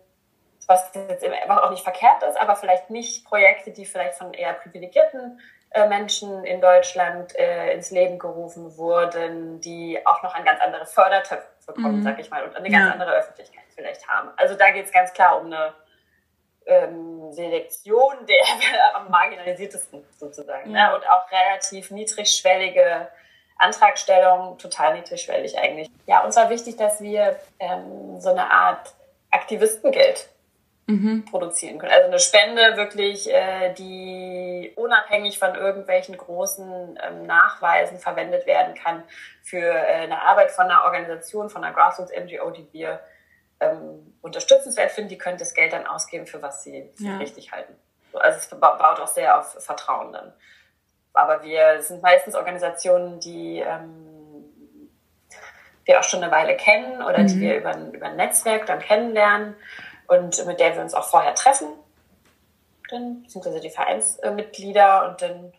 was 0.66 0.90
jetzt 0.95 1.25
einfach 1.25 1.62
auch 1.62 1.71
nicht 1.71 1.83
verkehrt 1.83 2.23
ist, 2.23 2.40
aber 2.40 2.57
vielleicht 2.57 2.88
nicht 2.88 3.26
Projekte, 3.26 3.73
die 3.73 3.85
vielleicht 3.85 4.14
von 4.14 4.33
eher 4.33 4.54
privilegierten 4.54 5.38
äh, 5.73 5.87
Menschen 5.87 6.45
in 6.45 6.62
Deutschland 6.62 7.37
äh, 7.37 7.75
ins 7.75 7.90
Leben 7.90 8.19
gerufen 8.19 8.78
wurden, 8.78 9.61
die 9.61 9.99
auch 10.07 10.23
noch 10.23 10.35
an 10.35 10.45
ganz 10.45 10.61
andere 10.62 10.87
Fördertöpfe 10.87 11.50
bekommen, 11.72 12.00
mhm. 12.00 12.02
sag 12.02 12.18
ich 12.18 12.30
mal, 12.30 12.44
und 12.44 12.56
eine 12.56 12.70
ganz 12.70 12.86
ja. 12.86 12.92
andere 12.92 13.12
Öffentlichkeit 13.12 13.64
vielleicht 13.74 14.06
haben. 14.08 14.30
Also 14.36 14.54
da 14.54 14.70
geht 14.70 14.86
es 14.86 14.92
ganz 14.92 15.12
klar 15.12 15.40
um 15.40 15.46
eine 15.46 15.72
ähm, 16.66 17.32
Selektion 17.32 18.26
der 18.26 18.94
am 18.94 19.10
marginalisiertesten 19.10 20.04
sozusagen. 20.18 20.70
Ja. 20.70 20.90
Ne? 20.90 20.96
Und 20.96 21.08
auch 21.08 21.30
relativ 21.30 21.90
niedrigschwellige 21.90 23.08
Antragstellung, 23.58 24.58
total 24.58 24.94
niedrigschwellig 24.94 25.58
eigentlich. 25.58 25.90
Ja, 26.06 26.24
uns 26.24 26.36
war 26.36 26.48
wichtig, 26.48 26.76
dass 26.76 27.00
wir 27.00 27.38
ähm, 27.58 28.20
so 28.20 28.30
eine 28.30 28.50
Art 28.50 28.94
Aktivistengeld 29.30 30.28
mhm. 30.90 31.25
produzieren 31.25 31.78
können. 31.78 31.92
Also 31.92 32.06
eine 32.06 32.18
Spende 32.18 32.76
wirklich, 32.76 33.32
äh, 33.32 33.73
die 33.75 34.73
unabhängig 34.76 35.38
von 35.38 35.54
irgendwelchen 35.54 36.16
großen 36.16 36.99
ähm, 37.02 37.26
Nachweisen 37.26 37.99
verwendet 37.99 38.47
werden 38.47 38.75
kann 38.75 39.02
für 39.42 39.59
äh, 39.59 40.02
eine 40.02 40.23
Arbeit 40.23 40.50
von 40.50 40.66
einer 40.66 40.85
Organisation, 40.85 41.50
von 41.50 41.64
einer 41.64 41.75
Grassroots-NGO, 41.75 42.50
die 42.50 42.68
wir 42.73 43.00
ähm, 43.61 44.14
unterstützenswert 44.23 44.90
finden, 44.90 45.11
die 45.11 45.18
können 45.18 45.38
das 45.38 45.54
Geld 45.54 45.73
dann 45.73 45.87
ausgeben, 45.87 46.26
für 46.26 46.42
was 46.42 46.62
sie 46.62 46.90
ja. 46.99 47.18
richtig 47.18 47.52
halten. 47.52 47.75
Also 48.12 48.38
es 48.38 48.61
baut 48.61 48.80
auch 48.80 49.06
sehr 49.06 49.38
auf 49.38 49.56
Vertrauen 49.62 50.12
dann. 50.12 50.32
Aber 51.12 51.42
wir 51.42 51.82
sind 51.82 52.02
meistens 52.02 52.35
Organisationen, 52.35 53.20
die 53.20 53.59
ähm, 53.59 54.11
wir 55.85 55.99
auch 55.99 56.04
schon 56.04 56.23
eine 56.23 56.32
Weile 56.32 56.56
kennen 56.56 57.02
oder 57.02 57.18
mhm. 57.18 57.26
die 57.26 57.40
wir 57.40 57.56
über, 57.56 57.76
über 57.92 58.06
ein 58.06 58.16
Netzwerk 58.16 58.66
dann 58.66 58.80
kennenlernen 58.80 59.56
und 60.10 60.44
mit 60.46 60.58
der 60.58 60.74
wir 60.74 60.82
uns 60.82 60.94
auch 60.94 61.08
vorher 61.08 61.34
treffen, 61.34 61.68
dann, 62.90 63.22
beziehungsweise 63.22 63.60
die 63.60 63.70
Vereinsmitglieder 63.70 65.08
und 65.08 65.22
dann 65.22 65.52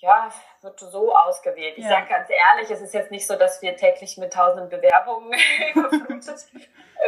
ja, 0.00 0.30
wird 0.62 0.80
so 0.80 1.14
ausgewählt. 1.14 1.76
Ich 1.76 1.84
ja. 1.84 1.90
sage 1.90 2.08
ganz 2.08 2.28
ehrlich, 2.30 2.70
es 2.70 2.80
ist 2.80 2.94
jetzt 2.94 3.10
nicht 3.10 3.26
so, 3.26 3.36
dass 3.36 3.60
wir 3.62 3.76
täglich 3.76 4.16
mit 4.16 4.32
tausenden 4.32 4.68
Bewerbungen 4.68 5.32
überflutet 5.74 6.46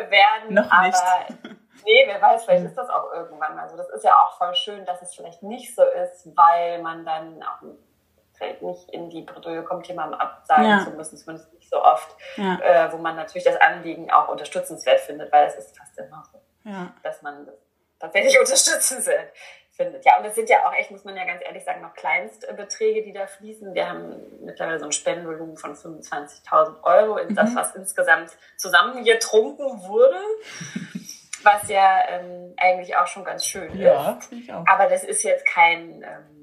werden. 0.08 0.54
Noch 0.54 0.82
nicht. 0.82 0.96
Aber 0.96 1.26
nee, 1.84 2.04
wer 2.06 2.20
weiß, 2.20 2.44
vielleicht 2.44 2.66
ist 2.66 2.76
das 2.76 2.88
auch 2.88 3.12
irgendwann 3.12 3.56
mal 3.56 3.68
so. 3.68 3.76
Das 3.76 3.88
ist 3.90 4.04
ja 4.04 4.12
auch 4.12 4.36
voll 4.36 4.54
schön, 4.54 4.84
dass 4.84 5.02
es 5.02 5.14
vielleicht 5.14 5.42
nicht 5.42 5.74
so 5.74 5.82
ist, 5.82 6.28
weil 6.36 6.82
man 6.82 7.04
dann 7.04 7.42
auch 7.42 7.62
vielleicht 8.42 8.62
nicht 8.62 8.90
in 8.90 9.10
die 9.10 9.22
Bredouille 9.22 9.62
kommt, 9.62 9.86
jemandem 9.86 10.18
absagen 10.18 10.68
ja. 10.68 10.84
zu 10.84 10.90
müssen, 10.90 11.16
zumindest 11.16 11.52
nicht 11.54 11.70
so 11.70 11.82
oft, 11.82 12.14
ja. 12.36 12.58
äh, 12.60 12.92
wo 12.92 12.98
man 12.98 13.16
natürlich 13.16 13.44
das 13.44 13.60
Anliegen 13.60 14.10
auch 14.10 14.28
unterstützenswert 14.28 15.00
findet, 15.00 15.32
weil 15.32 15.46
es 15.46 15.56
ist 15.56 15.76
fast 15.76 15.96
immer 15.98 16.22
so, 16.32 16.40
ja. 16.68 16.92
dass 17.02 17.22
man 17.22 17.46
das 17.46 17.54
tatsächlich 18.00 18.38
unterstützenswert 18.40 19.32
findet. 19.70 20.04
Ja, 20.04 20.18
und 20.18 20.24
es 20.26 20.34
sind 20.34 20.50
ja 20.50 20.66
auch 20.66 20.74
echt, 20.74 20.90
muss 20.90 21.04
man 21.04 21.16
ja 21.16 21.24
ganz 21.24 21.42
ehrlich 21.44 21.64
sagen, 21.64 21.80
noch 21.80 21.94
Kleinstbeträge, 21.94 23.02
die 23.02 23.12
da 23.12 23.26
fließen. 23.26 23.74
Wir 23.74 23.88
haben 23.88 24.16
mittlerweile 24.44 24.78
so 24.78 24.84
ein 24.84 24.92
Spendenvolumen 24.92 25.56
von 25.56 25.74
25.000 25.74 26.82
Euro 26.82 27.16
in 27.16 27.28
mhm. 27.28 27.34
das, 27.34 27.54
was 27.54 27.74
insgesamt 27.74 28.30
zusammengetrunken 28.56 29.82
wurde. 29.82 30.20
was 31.44 31.68
ja 31.68 32.08
ähm, 32.08 32.54
eigentlich 32.56 32.96
auch 32.96 33.06
schon 33.06 33.24
ganz 33.24 33.44
schön 33.44 33.76
ja, 33.76 34.12
ist. 34.12 34.30
Ich 34.32 34.52
auch. 34.52 34.64
Aber 34.66 34.88
das 34.88 35.02
ist 35.02 35.24
jetzt 35.24 35.44
kein, 35.44 36.02
ähm, 36.02 36.41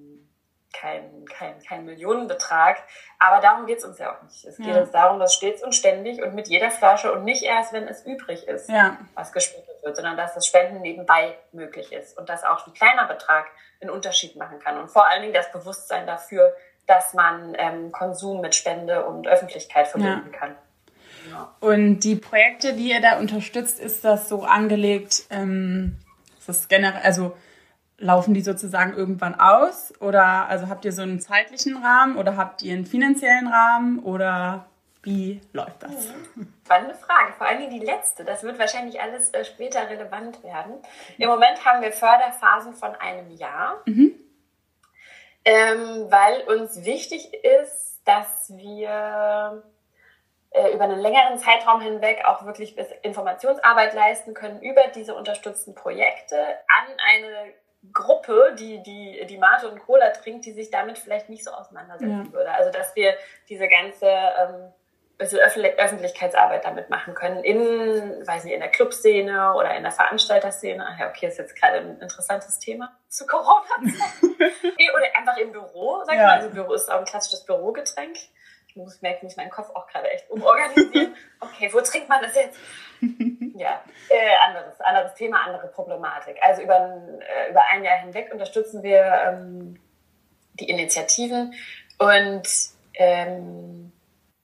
kein, 0.74 1.26
kein, 1.26 1.60
kein 1.62 1.86
Millionenbetrag. 1.86 2.78
Aber 3.18 3.42
darum 3.42 3.66
geht 3.66 3.80
es 3.80 3.86
uns 3.86 3.98
ja 3.98 4.16
auch 4.16 4.22
nicht. 4.24 4.46
Es 4.46 4.58
geht 4.58 4.68
ja. 4.68 4.82
uns 4.82 4.92
darum, 4.92 5.20
dass 5.20 5.34
stets 5.34 5.64
und 5.64 5.74
ständig 5.74 6.22
und 6.22 6.36
mit 6.36 6.48
jeder 6.48 6.70
Flasche 6.70 7.12
und 7.12 7.24
nicht 7.24 7.44
erst, 7.44 7.74
wenn 7.74 7.88
es 7.88 8.06
übrig 8.06 8.48
ist, 8.48 8.70
ja. 8.70 8.98
was 9.16 9.32
gespendet 9.32 9.84
wird, 9.84 9.96
sondern 9.96 10.18
dass 10.18 10.34
das 10.34 10.46
Spenden 10.46 10.82
nebenbei 10.82 11.38
möglich 11.52 11.92
ist 11.92 12.18
und 12.18 12.30
dass 12.30 12.44
auch 12.44 12.68
ein 12.68 12.74
kleiner 12.74 13.08
Betrag 13.08 13.48
einen 13.82 13.90
Unterschied 13.90 14.36
machen 14.36 14.60
kann. 14.60 14.78
Und 14.78 14.90
vor 14.90 15.08
allen 15.08 15.22
Dingen 15.22 15.34
das 15.34 15.52
Bewusstsein 15.52 16.06
dafür, 16.06 16.54
dass 16.86 17.14
man 17.14 17.56
ähm, 17.58 17.92
Konsum 17.92 18.42
mit 18.42 18.56
Spende 18.56 19.06
und 19.06 19.28
Öffentlichkeit 19.28 19.88
verbinden 19.88 20.32
ja. 20.32 20.40
kann. 20.40 20.56
Und 21.60 22.00
die 22.00 22.16
Projekte, 22.16 22.74
die 22.74 22.92
ihr 22.92 23.02
da 23.02 23.20
unterstützt, 23.20 23.80
ist 23.80 24.04
das 24.04 24.30
so 24.30 24.44
angelegt, 24.44 25.24
ähm, 25.30 25.98
ist 26.40 26.50
das 26.50 26.68
generell, 26.68 27.02
also 27.04 27.36
laufen 28.00 28.34
die 28.34 28.42
sozusagen 28.42 28.94
irgendwann 28.94 29.40
aus? 29.40 29.94
Oder 30.02 30.48
also 30.48 30.70
habt 30.70 30.86
ihr 30.86 30.92
so 30.92 31.02
einen 31.02 31.20
zeitlichen 31.20 31.78
Rahmen 31.78 32.18
oder 32.18 32.38
habt 32.38 32.62
ihr 32.62 32.74
einen 32.74 32.86
finanziellen 32.86 33.48
Rahmen 33.48 34.00
oder 34.00 34.66
wie 35.04 35.42
läuft 35.54 35.84
das? 35.84 36.14
Mhm. 36.36 36.54
Spannende 36.66 36.96
Frage. 36.96 37.34
Vor 37.38 37.48
allem 37.48 37.70
die 37.70 37.80
letzte. 37.80 38.26
Das 38.26 38.44
wird 38.44 38.60
wahrscheinlich 38.60 39.02
alles 39.02 39.32
äh, 39.32 39.46
später 39.46 39.90
relevant 39.90 40.44
werden. 40.44 40.74
Im 41.18 41.30
Moment 41.30 41.66
haben 41.66 41.82
wir 41.82 41.92
Förderphasen 41.92 42.74
von 42.74 42.96
einem 42.96 43.32
Jahr, 43.32 43.82
mhm. 43.86 44.14
ähm, 45.46 46.08
weil 46.10 46.42
uns 46.48 46.84
wichtig 46.84 47.34
ist, 47.34 48.02
dass 48.06 48.52
wir 48.56 49.64
äh, 50.52 50.74
über 50.74 50.84
einen 50.84 51.00
längeren 51.00 51.38
Zeitraum 51.38 51.80
hinweg 51.80 52.24
auch 52.26 52.46
wirklich 52.46 52.76
Informationsarbeit 53.04 53.94
leisten 53.94 54.34
können 54.34 54.62
über 54.62 54.82
diese 54.94 55.16
unterstützten 55.16 55.76
Projekte 55.76 56.36
an 56.38 56.88
eine 57.08 57.54
Gruppe, 57.94 58.56
die, 58.58 58.82
die, 58.84 59.26
die 59.26 59.38
Mate 59.38 59.70
und 59.70 59.80
Cola 59.80 60.10
trinkt, 60.10 60.46
die 60.46 60.52
sich 60.52 60.70
damit 60.70 60.98
vielleicht 60.98 61.30
nicht 61.30 61.44
so 61.44 61.52
auseinandersetzen 61.52 62.26
ja. 62.26 62.34
würde. 62.34 62.52
Also 62.52 62.72
dass 62.72 62.96
wir 62.96 63.14
diese 63.48 63.68
ganze 63.68 64.08
ähm, 64.08 64.74
Öffentlichkeitsarbeit 65.20 66.64
damit 66.64 66.90
machen 66.90 67.14
können, 67.14 67.44
in, 67.44 68.26
weiß 68.26 68.46
nicht, 68.46 68.54
in 68.54 68.62
der 68.62 68.70
Clubszene 68.70 69.54
oder 69.54 69.76
in 69.76 69.84
der 69.84 69.92
Veranstalterszene. 69.92 70.86
Ach 70.88 71.00
ja, 71.00 71.10
okay, 71.10 71.28
ist 71.28 71.38
jetzt 71.38 71.56
gerade 71.60 71.80
ein 71.80 72.00
interessantes 72.00 72.60
Thema 72.60 72.96
zu 73.10 73.26
Corona. 73.26 73.66
oder 73.82 75.18
einfach 75.18 75.38
im 75.38 75.52
Büro, 75.52 76.04
sag 76.06 76.16
ich 76.16 76.22
ja. 76.22 76.28
mal. 76.28 76.38
Also 76.38 76.50
Büro 76.52 76.74
ist 76.74 76.90
auch 76.90 77.00
ein 77.00 77.06
klassisches 77.06 77.44
Bürogetränk 77.46 78.18
ich 78.70 78.76
muss 78.76 79.02
merken, 79.02 79.26
ich 79.26 79.36
meinen 79.36 79.50
Kopf 79.50 79.70
auch 79.74 79.88
gerade 79.88 80.10
echt 80.12 80.30
umorganisieren. 80.30 81.16
Okay, 81.42 81.70
wo 81.72 81.80
trinkt 81.82 82.10
man 82.10 82.22
das 82.22 82.36
jetzt? 82.36 82.60
Ja, 83.56 83.84
äh, 84.10 84.36
anderes, 84.48 84.80
anderes 84.80 85.14
Thema, 85.16 85.44
andere 85.46 85.68
Problematik. 85.68 86.38
Also 86.42 86.62
über 86.62 86.76
ein, 86.76 87.22
äh, 87.22 87.50
über 87.50 87.62
ein 87.72 87.84
Jahr 87.84 87.98
hinweg 87.98 88.32
unterstützen 88.32 88.84
wir 88.84 89.04
ähm, 89.04 89.78
die 90.54 90.70
Initiativen 90.70 91.54
und 91.98 92.48
ähm, 92.94 93.92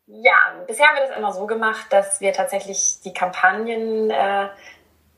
ja, 0.07 0.33
bisher 0.67 0.87
haben 0.87 0.95
wir 0.97 1.07
das 1.07 1.17
immer 1.17 1.31
so 1.31 1.47
gemacht, 1.47 1.85
dass 1.91 2.19
wir 2.19 2.33
tatsächlich 2.33 2.99
die 3.05 3.13
Kampagnen, 3.13 4.09
äh, 4.09 4.49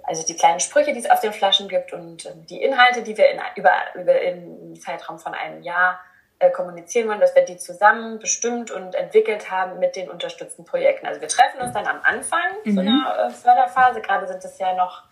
also 0.04 0.26
die 0.28 0.36
kleinen 0.36 0.60
Sprüche, 0.60 0.94
die 0.94 1.00
es 1.00 1.10
auf 1.10 1.22
den 1.22 1.34
Flaschen 1.34 1.68
gibt 1.68 1.92
und 1.92 2.26
äh, 2.26 2.34
die 2.50 2.62
Inhalte, 2.62 3.02
die 3.02 3.18
wir 3.18 3.32
in, 3.32 3.40
über, 3.56 3.74
über 3.96 4.22
im 4.22 4.80
Zeitraum 4.80 5.18
von 5.18 5.34
einem 5.34 5.64
Jahr 5.64 5.94
äh, 5.94 6.17
kommunizieren 6.52 7.10
wollen, 7.10 7.20
dass 7.20 7.36
wir 7.36 7.46
die 7.46 7.58
zusammen 7.58 8.20
bestimmt 8.20 8.70
und 8.72 8.94
entwickelt 8.94 9.50
haben 9.50 9.80
mit 9.80 9.96
den 9.96 10.10
unterstützten 10.10 10.66
Projekten. 10.66 11.08
Also 11.08 11.20
wir 11.20 11.28
treffen 11.28 11.62
uns 11.62 11.74
dann 11.74 11.88
am 11.88 12.00
Anfang 12.04 12.52
mhm. 12.64 12.76
so 12.76 12.82
einer 12.82 13.28
äh, 13.28 13.30
Förderphase. 13.32 14.02
Gerade 14.02 14.28
sind 14.28 14.46
es 14.46 14.60
ja 14.60 14.76
noch, 14.76 15.04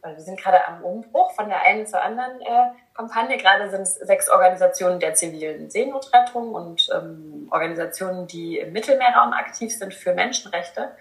weil 0.00 0.16
wir 0.16 0.22
sind 0.22 0.40
gerade 0.40 0.66
am 0.66 0.82
Umbruch 0.82 1.32
von 1.32 1.48
der 1.48 1.60
einen 1.62 1.86
zur 1.86 2.02
anderen 2.02 2.40
äh, 2.40 2.70
Kampagne. 2.94 3.36
Gerade 3.36 3.70
sind 3.70 3.82
es 3.82 3.96
sechs 3.96 4.30
Organisationen 4.30 4.98
der 4.98 5.12
zivilen 5.12 5.68
Seenotrettung 5.68 6.54
und 6.54 6.88
ähm, 6.94 7.48
Organisationen, 7.50 8.26
die 8.26 8.58
im 8.58 8.72
Mittelmeerraum 8.72 9.34
aktiv 9.34 9.76
sind 9.76 9.92
für 9.92 10.14
Menschenrechte. 10.14 10.92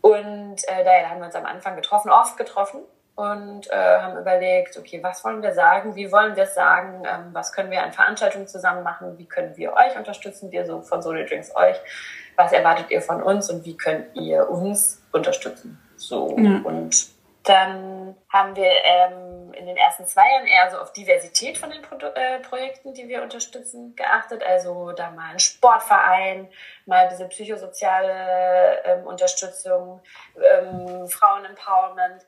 Und 0.00 0.56
äh, 0.66 0.84
daher 0.84 1.10
haben 1.10 1.20
wir 1.20 1.26
uns 1.26 1.34
am 1.36 1.46
Anfang 1.46 1.76
getroffen, 1.76 2.10
oft 2.10 2.36
getroffen 2.36 2.82
und 3.16 3.70
äh, 3.70 3.74
haben 3.74 4.18
überlegt, 4.18 4.76
okay, 4.76 5.02
was 5.02 5.24
wollen 5.24 5.42
wir 5.42 5.52
sagen, 5.52 5.96
wie 5.96 6.12
wollen 6.12 6.36
wir 6.36 6.44
es 6.44 6.54
sagen, 6.54 7.02
ähm, 7.04 7.30
was 7.32 7.50
können 7.52 7.70
wir 7.70 7.82
an 7.82 7.92
Veranstaltungen 7.92 8.46
zusammen 8.46 8.82
machen, 8.82 9.18
wie 9.18 9.26
können 9.26 9.56
wir 9.56 9.72
euch 9.72 9.96
unterstützen, 9.96 10.52
wir 10.52 10.66
so 10.66 10.82
von 10.82 11.02
Solo 11.02 11.24
Drinks 11.24 11.54
euch, 11.56 11.76
was 12.36 12.52
erwartet 12.52 12.90
ihr 12.90 13.00
von 13.00 13.22
uns? 13.22 13.50
Und 13.50 13.64
wie 13.64 13.76
könnt 13.76 14.14
ihr 14.14 14.48
uns 14.48 15.02
unterstützen. 15.12 15.80
So 15.96 16.36
ja. 16.38 16.60
und 16.62 17.16
dann 17.44 18.16
haben 18.28 18.56
wir 18.56 18.70
ähm, 18.84 19.52
in 19.54 19.66
den 19.66 19.76
ersten 19.76 20.04
zwei 20.04 20.28
Jahren 20.32 20.46
eher 20.46 20.70
so 20.70 20.78
auf 20.78 20.92
Diversität 20.92 21.56
von 21.56 21.70
den 21.70 21.80
Pro 21.80 21.96
äh, 21.96 22.40
Projekten, 22.40 22.92
die 22.92 23.08
wir 23.08 23.22
unterstützen, 23.22 23.94
geachtet. 23.94 24.42
Also 24.44 24.92
da 24.92 25.12
mal 25.12 25.30
ein 25.30 25.38
Sportverein, 25.38 26.48
mal 26.86 27.08
diese 27.08 27.26
psychosoziale 27.28 28.82
ähm, 28.84 29.06
Unterstützung, 29.06 30.00
ähm, 30.36 31.08
Frauen-Empowerment 31.08 32.26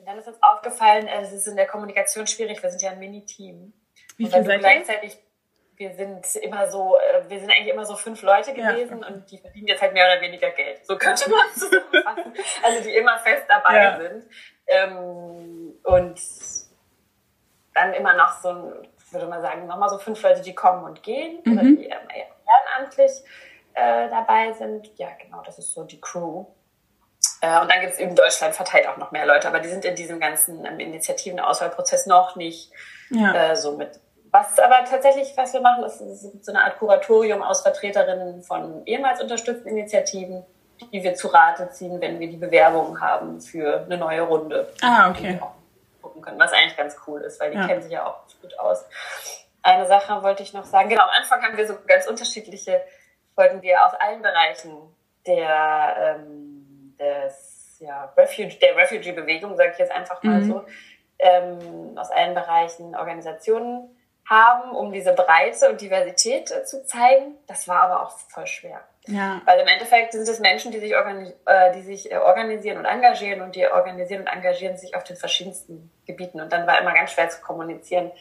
und 0.00 0.06
dann 0.06 0.18
ist 0.18 0.26
uns 0.26 0.42
aufgefallen, 0.42 1.06
äh, 1.06 1.20
es 1.20 1.32
ist 1.32 1.46
in 1.46 1.56
der 1.56 1.66
Kommunikation 1.66 2.26
schwierig. 2.26 2.62
Wir 2.62 2.70
sind 2.70 2.80
ja 2.80 2.90
ein 2.90 2.98
Mini-Team. 2.98 3.72
Wie 4.16 4.26
viele 4.26 4.44
seid 4.44 4.60
gleichzeitig, 4.60 5.18
wir 5.76 5.92
sind 5.94 6.36
immer 6.36 6.70
so, 6.70 6.96
äh, 6.96 7.28
wir 7.28 7.38
sind 7.38 7.50
eigentlich 7.50 7.68
immer 7.68 7.84
so 7.84 7.96
fünf 7.96 8.22
Leute 8.22 8.54
gewesen 8.54 9.02
ja. 9.02 9.08
und 9.08 9.30
die 9.30 9.36
verdienen 9.36 9.66
jetzt 9.66 9.82
halt 9.82 9.92
mehr 9.92 10.06
oder 10.06 10.22
weniger 10.22 10.50
Geld. 10.50 10.86
So 10.86 10.96
könnte 10.96 11.28
man 11.28 11.40
es 11.54 11.60
zusammenfassen. 11.60 12.34
also 12.62 12.82
die 12.82 12.96
immer 12.96 13.18
fest 13.18 13.44
dabei 13.48 13.76
ja. 13.76 14.00
sind. 14.00 14.26
Ähm, 14.66 15.74
und 15.84 16.20
dann 17.74 17.92
immer 17.92 18.14
noch 18.14 18.40
so, 18.40 18.72
würde 19.10 19.26
man 19.26 19.42
sagen, 19.42 19.66
nochmal 19.66 19.90
so 19.90 19.98
fünf 19.98 20.22
Leute, 20.22 20.40
die 20.40 20.54
kommen 20.54 20.84
und 20.84 21.02
gehen 21.02 21.40
mhm. 21.44 21.52
oder 21.52 21.62
die 21.62 21.84
ehrenamtlich 21.84 23.12
äh, 23.74 24.08
dabei 24.08 24.52
sind. 24.52 24.98
Ja, 24.98 25.08
genau, 25.20 25.42
das 25.42 25.58
ist 25.58 25.74
so 25.74 25.84
die 25.84 26.00
Crew. 26.00 26.46
Äh, 27.40 27.60
und 27.60 27.70
dann 27.70 27.80
gibt 27.80 27.94
es 27.94 27.98
eben 27.98 28.14
Deutschland 28.14 28.54
verteilt 28.54 28.86
auch 28.86 28.96
noch 28.96 29.12
mehr 29.12 29.26
Leute, 29.26 29.48
aber 29.48 29.60
die 29.60 29.68
sind 29.68 29.84
in 29.84 29.94
diesem 29.94 30.20
ganzen 30.20 30.64
ähm, 30.64 30.78
Initiativen-Auswahlprozess 30.78 32.06
noch 32.06 32.36
nicht 32.36 32.70
ja. 33.10 33.52
äh, 33.52 33.56
so 33.56 33.76
mit. 33.76 33.98
Was 34.30 34.58
aber 34.58 34.84
tatsächlich, 34.84 35.32
was 35.36 35.52
wir 35.52 35.60
machen, 35.60 35.82
ist, 35.84 36.00
ist 36.00 36.44
so 36.44 36.52
eine 36.52 36.62
Art 36.62 36.78
Kuratorium 36.78 37.42
aus 37.42 37.62
Vertreterinnen 37.62 38.42
von 38.42 38.86
ehemals 38.86 39.20
unterstützten 39.20 39.68
Initiativen, 39.68 40.44
die 40.92 41.02
wir 41.02 41.14
zu 41.14 41.28
Rate 41.28 41.70
ziehen, 41.70 42.00
wenn 42.00 42.20
wir 42.20 42.28
die 42.28 42.36
Bewerbungen 42.36 43.00
haben 43.00 43.40
für 43.40 43.82
eine 43.82 43.96
neue 43.96 44.22
Runde. 44.22 44.72
Ah, 44.82 45.10
okay. 45.10 45.40
Gucken 46.00 46.22
können, 46.22 46.38
was 46.38 46.52
eigentlich 46.52 46.76
ganz 46.76 46.96
cool 47.06 47.22
ist, 47.22 47.40
weil 47.40 47.50
die 47.50 47.56
ja. 47.56 47.66
kennen 47.66 47.82
sich 47.82 47.92
ja 47.92 48.06
auch 48.06 48.20
gut 48.40 48.56
aus. 48.58 48.84
Eine 49.62 49.86
Sache 49.86 50.22
wollte 50.22 50.42
ich 50.42 50.52
noch 50.52 50.64
sagen. 50.64 50.88
Genau, 50.88 51.02
am 51.02 51.10
Anfang 51.18 51.42
haben 51.42 51.56
wir 51.56 51.66
so 51.66 51.74
ganz 51.86 52.06
unterschiedliche, 52.06 52.80
wollten 53.34 53.62
wir 53.62 53.84
aus 53.84 53.92
allen 53.98 54.22
Bereichen 54.22 54.72
der 55.26 55.96
ähm, 55.98 56.49
Refuge, 58.16 58.56
der 58.60 58.76
Refugee-Bewegung, 58.76 59.56
sage 59.56 59.70
ich 59.72 59.78
jetzt 59.78 59.92
einfach 59.92 60.22
mal 60.22 60.40
mhm. 60.40 60.48
so, 60.48 60.64
ähm, 61.18 61.98
aus 61.98 62.10
allen 62.10 62.34
Bereichen 62.34 62.94
Organisationen 62.96 63.96
haben, 64.28 64.70
um 64.70 64.92
diese 64.92 65.12
Breite 65.12 65.70
und 65.70 65.80
Diversität 65.80 66.50
äh, 66.50 66.64
zu 66.64 66.84
zeigen. 66.86 67.36
Das 67.48 67.66
war 67.66 67.82
aber 67.82 68.02
auch 68.04 68.10
voll 68.10 68.46
schwer. 68.46 68.80
Ja. 69.06 69.42
Weil 69.44 69.60
im 69.60 69.66
Endeffekt 69.66 70.12
sind 70.12 70.28
es 70.28 70.38
Menschen, 70.38 70.70
die 70.70 70.78
sich, 70.78 70.94
organi 70.94 71.32
äh, 71.46 71.72
die 71.72 71.82
sich 71.82 72.12
äh, 72.12 72.16
organisieren 72.16 72.78
und 72.78 72.84
engagieren 72.84 73.40
und 73.40 73.56
die 73.56 73.66
organisieren 73.66 74.22
und 74.22 74.28
engagieren 74.28 74.76
sich 74.76 74.94
auf 74.94 75.02
den 75.04 75.16
verschiedensten 75.16 75.90
Gebieten. 76.06 76.40
Und 76.40 76.52
dann 76.52 76.66
war 76.66 76.80
immer 76.80 76.94
ganz 76.94 77.12
schwer 77.12 77.28
zu 77.28 77.40
kommunizieren, 77.40 78.12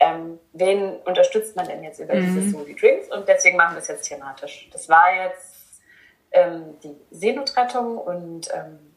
ähm, 0.00 0.38
wen 0.52 0.96
unterstützt 1.00 1.56
man 1.56 1.66
denn 1.66 1.82
jetzt 1.82 1.98
über 1.98 2.14
mhm. 2.14 2.20
diese 2.20 2.50
Smoothie 2.50 2.76
Drinks? 2.76 3.08
Und 3.14 3.28
deswegen 3.28 3.56
machen 3.56 3.74
wir 3.74 3.80
es 3.80 3.88
jetzt 3.88 4.08
thematisch. 4.08 4.70
Das 4.72 4.88
war 4.88 5.12
jetzt 5.14 5.82
ähm, 6.30 6.78
die 6.82 6.96
Seenotrettung 7.10 7.98
und 7.98 8.48
ähm, 8.54 8.87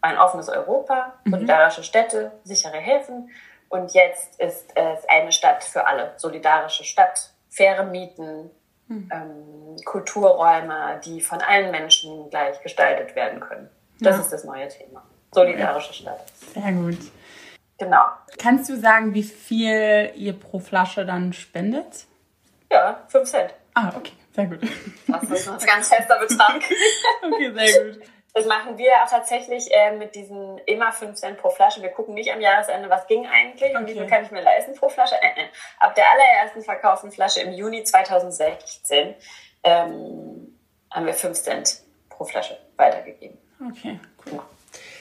ein 0.00 0.18
offenes 0.18 0.48
Europa, 0.48 1.14
mhm. 1.24 1.32
solidarische 1.32 1.82
Städte, 1.82 2.32
sichere 2.44 2.78
Häfen. 2.78 3.30
Und 3.68 3.92
jetzt 3.92 4.40
ist 4.40 4.70
es 4.74 5.08
eine 5.08 5.32
Stadt 5.32 5.62
für 5.62 5.86
alle, 5.86 6.12
solidarische 6.16 6.84
Stadt, 6.84 7.30
faire 7.48 7.84
Mieten, 7.84 8.50
mhm. 8.88 9.10
ähm, 9.12 9.76
Kulturräume, 9.84 11.00
die 11.04 11.20
von 11.20 11.40
allen 11.40 11.70
Menschen 11.70 12.30
gleich 12.30 12.60
gestaltet 12.62 13.14
werden 13.14 13.40
können. 13.40 13.68
Das 14.00 14.16
ja. 14.16 14.22
ist 14.22 14.32
das 14.32 14.44
neue 14.44 14.68
Thema. 14.68 15.02
Solidarische 15.32 15.92
Stadt. 15.94 16.20
Sehr 16.54 16.72
gut. 16.72 16.98
Genau. 17.78 18.04
Kannst 18.38 18.68
du 18.68 18.76
sagen, 18.76 19.14
wie 19.14 19.22
viel 19.22 20.12
ihr 20.14 20.32
pro 20.32 20.58
Flasche 20.58 21.06
dann 21.06 21.32
spendet? 21.32 22.06
Ja, 22.70 23.00
5 23.08 23.30
Cent. 23.30 23.54
Ah, 23.74 23.92
okay, 23.96 24.12
sehr 24.34 24.46
gut. 24.46 24.60
Das 25.06 25.22
ist 25.22 25.48
ein 25.48 25.58
ganz 25.66 25.88
fester 25.88 26.18
Betrag. 26.18 26.56
okay, 27.22 27.52
sehr 27.54 27.84
gut. 27.84 28.02
Das 28.32 28.46
machen 28.46 28.78
wir 28.78 28.90
auch 29.02 29.10
tatsächlich 29.10 29.68
äh, 29.74 29.96
mit 29.96 30.14
diesen 30.14 30.58
immer 30.66 30.92
5 30.92 31.16
Cent 31.16 31.38
pro 31.38 31.50
Flasche. 31.50 31.82
Wir 31.82 31.88
gucken 31.88 32.14
nicht 32.14 32.32
am 32.32 32.40
Jahresende, 32.40 32.88
was 32.88 33.06
ging 33.06 33.26
eigentlich 33.26 33.76
und 33.76 33.88
wie 33.88 33.94
viel 33.94 34.06
kann 34.06 34.24
ich 34.24 34.30
mir 34.30 34.42
leisten 34.42 34.74
pro 34.74 34.88
Flasche. 34.88 35.16
Äh, 35.16 35.40
äh. 35.40 35.46
Ab 35.80 35.94
der 35.94 36.04
allerersten 36.10 36.62
verkauften 36.62 37.10
Flasche 37.10 37.40
im 37.40 37.52
Juni 37.52 37.82
2016 37.82 39.14
ähm, 39.64 40.56
haben 40.90 41.06
wir 41.06 41.14
5 41.14 41.40
Cent 41.40 41.80
pro 42.08 42.24
Flasche 42.24 42.56
weitergegeben. 42.76 43.36
Okay, 43.68 43.98
cool. 44.26 44.40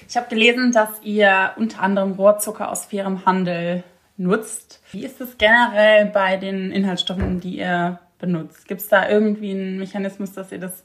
Ich 0.07 0.17
habe 0.17 0.27
gelesen, 0.27 0.71
dass 0.71 0.89
ihr 1.03 1.53
unter 1.57 1.81
anderem 1.81 2.13
Rohrzucker 2.13 2.71
aus 2.71 2.85
fairem 2.85 3.25
Handel 3.27 3.83
nutzt. 4.17 4.81
Wie 4.91 5.05
ist 5.05 5.21
es 5.21 5.37
generell 5.37 6.07
bei 6.07 6.35
den 6.37 6.71
Inhaltsstoffen, 6.71 7.39
die 7.39 7.59
ihr 7.59 7.99
benutzt? 8.17 8.67
Gibt 8.67 8.81
es 8.81 8.87
da 8.87 9.07
irgendwie 9.07 9.51
einen 9.51 9.77
Mechanismus, 9.77 10.33
dass 10.33 10.51
ihr 10.51 10.59
das 10.59 10.83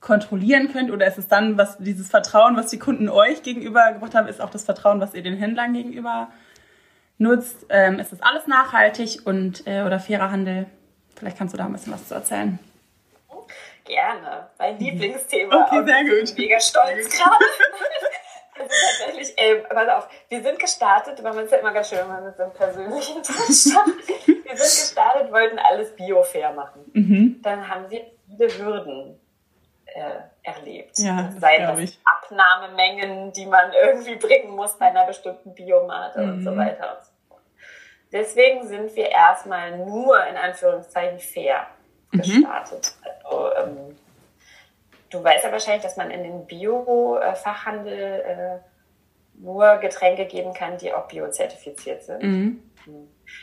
kontrollieren 0.00 0.72
könnt? 0.72 0.90
Oder 0.90 1.06
ist 1.06 1.18
es 1.18 1.28
dann, 1.28 1.58
was 1.58 1.78
dieses 1.78 2.08
Vertrauen, 2.08 2.56
was 2.56 2.68
die 2.68 2.78
Kunden 2.78 3.08
euch 3.08 3.42
gegenüber 3.42 3.92
gebracht 3.92 4.14
haben, 4.14 4.28
ist 4.28 4.40
auch 4.40 4.50
das 4.50 4.64
Vertrauen, 4.64 5.00
was 5.00 5.14
ihr 5.14 5.22
den 5.22 5.36
Händlern 5.36 5.72
gegenüber 5.72 6.28
nutzt? 7.18 7.66
Ähm, 7.68 7.98
ist 7.98 8.12
das 8.12 8.22
alles 8.22 8.46
nachhaltig 8.46 9.20
und 9.24 9.66
äh, 9.66 9.82
oder 9.82 9.98
fairer 9.98 10.30
Handel? 10.30 10.66
Vielleicht 11.16 11.38
kannst 11.38 11.54
du 11.54 11.58
da 11.58 11.64
ein 11.64 11.72
bisschen 11.72 11.92
was 11.92 12.08
zu 12.08 12.14
erzählen. 12.14 12.58
Gerne. 13.84 14.48
Mein 14.58 14.78
Lieblingsthema. 14.78 15.64
Okay, 15.64 15.84
sehr 15.84 16.02
gut. 16.04 16.28
Ich 16.28 16.34
bin 16.34 16.44
mega 16.44 16.60
stolz 16.60 17.16
gerade. 17.16 17.44
Ist 18.64 18.98
tatsächlich, 18.98 19.34
ey, 19.36 19.62
pass 19.68 19.88
auf, 19.88 20.08
wir 20.30 20.42
sind 20.42 20.58
gestartet, 20.58 21.22
weil 21.22 21.34
man 21.34 21.44
es 21.44 21.50
ja 21.50 21.58
immer 21.58 21.72
ganz 21.72 21.90
schön, 21.90 21.98
wenn 21.98 22.08
man 22.08 22.24
mit 22.24 22.36
so 22.38 22.44
einem 22.44 22.52
persönlichen 22.52 23.22
Touch 23.22 23.36
Wir 24.26 24.34
sind 24.34 24.46
gestartet, 24.56 25.30
wollten 25.30 25.58
alles 25.58 25.94
bio-fair 25.94 26.52
machen. 26.54 26.90
Mhm. 26.94 27.40
Dann 27.42 27.68
haben 27.68 27.90
wir 27.90 28.00
viele 28.26 28.48
Hürden 28.58 29.20
erlebt. 30.42 30.98
Ja, 30.98 31.32
Sei 31.38 31.58
das. 31.58 31.98
Abnahmemengen, 32.04 33.32
die 33.32 33.46
man 33.46 33.72
irgendwie 33.82 34.16
bringen 34.16 34.54
muss 34.54 34.78
bei 34.78 34.86
einer 34.86 35.06
bestimmten 35.06 35.54
Biomate 35.54 36.20
mhm. 36.20 36.32
und 36.32 36.44
so 36.44 36.50
mhm. 36.50 36.58
weiter 36.58 36.96
und 36.96 37.04
so 37.04 37.12
fort. 37.28 37.42
Deswegen 38.12 38.66
sind 38.66 38.94
wir 38.94 39.10
erstmal 39.10 39.78
nur 39.78 40.24
in 40.26 40.36
Anführungszeichen 40.36 41.18
fair 41.18 41.66
mhm. 42.12 42.18
gestartet. 42.18 42.94
Also, 43.24 43.54
ähm, 43.54 43.96
du 45.10 45.22
weißt 45.22 45.44
ja 45.44 45.52
wahrscheinlich, 45.52 45.82
dass 45.82 45.96
man 45.96 46.10
in 46.10 46.22
den 46.22 46.46
Bio-Fachhandel 46.46 48.20
äh, 48.20 48.58
nur 49.38 49.76
Getränke 49.76 50.26
geben 50.26 50.54
kann, 50.54 50.78
die 50.78 50.92
auch 50.92 51.08
biozertifiziert 51.08 52.02
sind. 52.02 52.22
Mhm. 52.22 52.62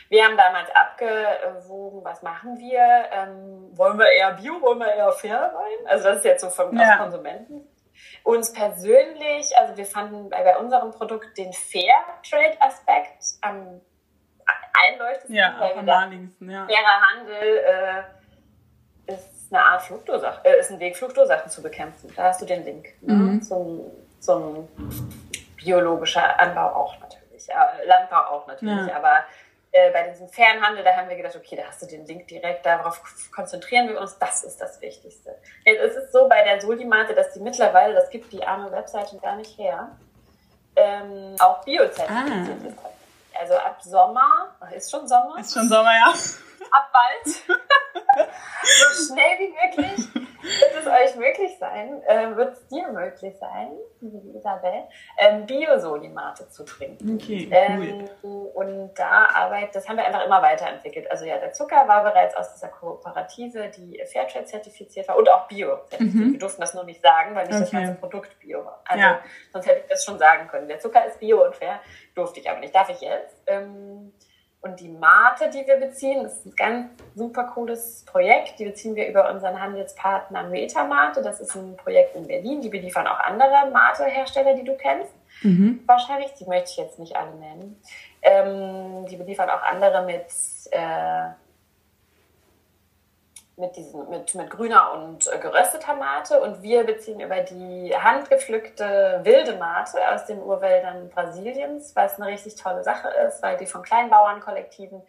Wir 0.08 0.24
haben 0.24 0.36
damals 0.36 0.68
abgewogen, 0.74 2.04
was 2.04 2.22
machen 2.22 2.58
wir? 2.58 2.80
Ähm, 3.12 3.76
wollen 3.76 3.98
wir 3.98 4.10
eher 4.10 4.32
Bio, 4.32 4.60
wollen 4.60 4.78
wir 4.78 4.92
eher 4.92 5.12
fair 5.12 5.52
sein? 5.52 5.86
Also 5.86 6.04
das 6.04 6.18
ist 6.18 6.24
jetzt 6.24 6.40
so 6.42 6.50
vom 6.50 6.76
ja. 6.76 6.96
Konsumenten. 6.96 7.66
Uns 8.22 8.52
persönlich, 8.52 9.56
also 9.56 9.76
wir 9.76 9.86
fanden 9.86 10.28
bei, 10.30 10.42
bei 10.42 10.58
unserem 10.58 10.90
Produkt 10.90 11.36
den 11.38 11.52
Fair 11.52 11.94
Trade 12.28 12.56
Aspekt 12.60 13.22
am 13.40 13.80
einleuchtendsten. 14.74 15.34
Ja, 15.34 15.72
am 15.76 15.84
naheliegendsten, 15.84 16.50
ja. 16.50 16.66
Fairer 16.66 17.00
Handel 17.00 17.58
äh, 19.06 19.12
ist 19.12 19.52
eine 19.52 19.64
Art 19.64 19.82
Fluchtursache, 19.82 20.44
äh, 20.44 20.58
ist 20.58 20.70
ein 20.70 20.80
Weg, 20.80 20.96
Fluchtursachen 20.96 21.50
zu 21.50 21.62
bekämpfen. 21.62 22.12
Da 22.16 22.24
hast 22.24 22.40
du 22.40 22.46
den 22.46 22.64
Link 22.64 22.88
ne? 23.00 23.14
mhm. 23.14 23.42
zum, 23.42 23.80
zum 24.20 24.68
biologischer 25.56 26.40
Anbau 26.40 26.74
auch 26.74 26.98
natürlich, 27.00 27.48
äh, 27.48 27.86
Landbau 27.86 28.20
auch 28.30 28.46
natürlich, 28.46 28.88
ja. 28.88 28.96
aber 28.96 29.24
äh, 29.74 29.90
bei 29.90 30.08
diesem 30.08 30.28
Fernhandel, 30.28 30.84
da 30.84 30.94
haben 30.94 31.08
wir 31.08 31.16
gedacht, 31.16 31.34
okay, 31.34 31.56
da 31.56 31.64
hast 31.66 31.82
du 31.82 31.86
den 31.86 32.06
Link 32.06 32.28
direkt, 32.28 32.64
darauf 32.64 33.02
konzentrieren 33.34 33.88
wir 33.88 34.00
uns, 34.00 34.16
das 34.18 34.44
ist 34.44 34.60
das 34.60 34.80
Wichtigste. 34.80 35.36
Jetzt 35.64 35.80
ist 35.80 35.96
es 35.96 36.12
so 36.12 36.28
bei 36.28 36.44
der 36.44 36.60
Solimate, 36.60 37.12
dass 37.12 37.32
die 37.32 37.40
mittlerweile, 37.40 37.92
das 37.92 38.08
gibt 38.08 38.32
die 38.32 38.46
arme 38.46 38.70
Webseite 38.70 39.18
gar 39.18 39.34
nicht 39.34 39.58
her, 39.58 39.90
ähm, 40.76 41.34
auch 41.40 41.64
biozertifiziert 41.64 42.56
ah. 42.62 42.68
ist. 42.68 42.78
Also 43.40 43.54
ab 43.54 43.82
Sommer, 43.82 44.54
ist 44.76 44.92
schon 44.92 45.08
Sommer? 45.08 45.40
Ist 45.40 45.52
schon 45.52 45.68
Sommer, 45.68 45.92
ja. 45.92 46.14
Ab 46.70 46.92
bald. 46.92 47.34
so 48.62 49.12
schnell 49.12 49.38
wie 49.40 49.82
möglich 49.82 50.08
wird 50.44 50.74
es 50.78 50.86
euch 50.86 51.16
möglich 51.16 51.56
sein, 51.58 52.02
äh, 52.06 52.36
wird 52.36 52.54
es 52.54 52.66
dir 52.68 52.88
möglich 52.88 53.34
sein, 53.38 53.72
liebe 54.00 54.38
Isabel, 54.38 54.84
ähm, 55.18 55.46
Bio-Solimate 55.46 56.48
zu 56.50 56.64
trinken. 56.64 57.14
Okay, 57.14 57.48
ähm, 57.50 58.08
und 58.22 58.94
da 58.94 59.26
arbeitet, 59.34 59.74
das 59.74 59.88
haben 59.88 59.96
wir 59.96 60.04
einfach 60.04 60.24
immer 60.24 60.42
weiterentwickelt. 60.42 61.10
Also 61.10 61.24
ja, 61.24 61.38
der 61.38 61.52
Zucker 61.52 61.88
war 61.88 62.02
bereits 62.02 62.36
aus 62.36 62.52
dieser 62.54 62.68
Kooperative, 62.68 63.70
die 63.70 64.02
Fairtrade 64.12 64.44
zertifiziert 64.44 65.08
war 65.08 65.16
und 65.16 65.28
auch 65.30 65.48
Bio 65.48 65.78
zertifiziert. 65.88 66.26
Mhm. 66.26 66.32
Wir 66.32 66.38
durften 66.38 66.60
das 66.60 66.74
nur 66.74 66.84
nicht 66.84 67.00
sagen, 67.00 67.34
weil 67.34 67.46
nicht 67.46 67.54
okay. 67.54 67.62
das 67.62 67.70
ganze 67.70 67.94
Produkt 67.94 68.38
Bio 68.40 68.64
war. 68.64 68.82
Also 68.86 69.02
ja. 69.02 69.20
sonst 69.52 69.66
hätte 69.66 69.80
ich 69.80 69.86
das 69.86 70.04
schon 70.04 70.18
sagen 70.18 70.48
können. 70.48 70.68
Der 70.68 70.78
Zucker 70.78 71.04
ist 71.06 71.18
Bio 71.20 71.44
und 71.44 71.56
fair, 71.56 71.80
durfte 72.14 72.40
ich 72.40 72.50
aber 72.50 72.60
nicht. 72.60 72.74
Darf 72.74 72.90
ich 72.90 73.00
jetzt? 73.00 73.42
Ähm, 73.46 74.12
und 74.64 74.80
die 74.80 74.88
Mate, 74.88 75.50
die 75.50 75.66
wir 75.66 75.76
beziehen, 75.76 76.24
ist 76.24 76.46
ein 76.46 76.56
ganz 76.56 76.88
super 77.14 77.44
cooles 77.44 78.02
Projekt. 78.06 78.58
Die 78.58 78.64
beziehen 78.64 78.94
wir 78.94 79.06
über 79.06 79.30
unseren 79.30 79.60
Handelspartner 79.60 80.44
Metamate. 80.44 81.20
Das 81.20 81.38
ist 81.38 81.54
ein 81.54 81.76
Projekt 81.76 82.16
in 82.16 82.26
Berlin. 82.26 82.62
Die 82.62 82.70
beliefern 82.70 83.06
auch 83.06 83.20
andere 83.20 83.70
Mate-Hersteller, 83.70 84.54
die 84.54 84.64
du 84.64 84.74
kennst. 84.74 85.12
Mhm. 85.42 85.82
Wahrscheinlich, 85.84 86.32
die 86.32 86.46
möchte 86.46 86.70
ich 86.70 86.76
jetzt 86.78 86.98
nicht 86.98 87.14
alle 87.14 87.34
nennen. 87.34 87.78
Ähm, 88.22 89.06
die 89.06 89.16
beliefern 89.16 89.50
auch 89.50 89.62
andere 89.62 90.06
mit 90.06 90.26
äh, 90.70 91.28
mit, 93.56 93.76
diesen, 93.76 94.08
mit, 94.10 94.34
mit 94.34 94.50
grüner 94.50 94.92
und 94.92 95.32
äh, 95.32 95.38
gerösteter 95.38 95.94
Mate 95.94 96.40
und 96.40 96.62
wir 96.62 96.84
beziehen 96.84 97.20
über 97.20 97.40
die 97.40 97.94
handgepflückte 97.96 99.20
wilde 99.22 99.56
Mate 99.56 99.98
aus 100.12 100.26
den 100.26 100.42
Urwäldern 100.42 101.08
Brasiliens, 101.10 101.94
was 101.94 102.20
eine 102.20 102.30
richtig 102.30 102.56
tolle 102.56 102.82
Sache 102.82 103.08
ist, 103.28 103.42
weil 103.42 103.56
die 103.56 103.66
von 103.66 103.82
Kleinbauernkollektiven 103.82 105.02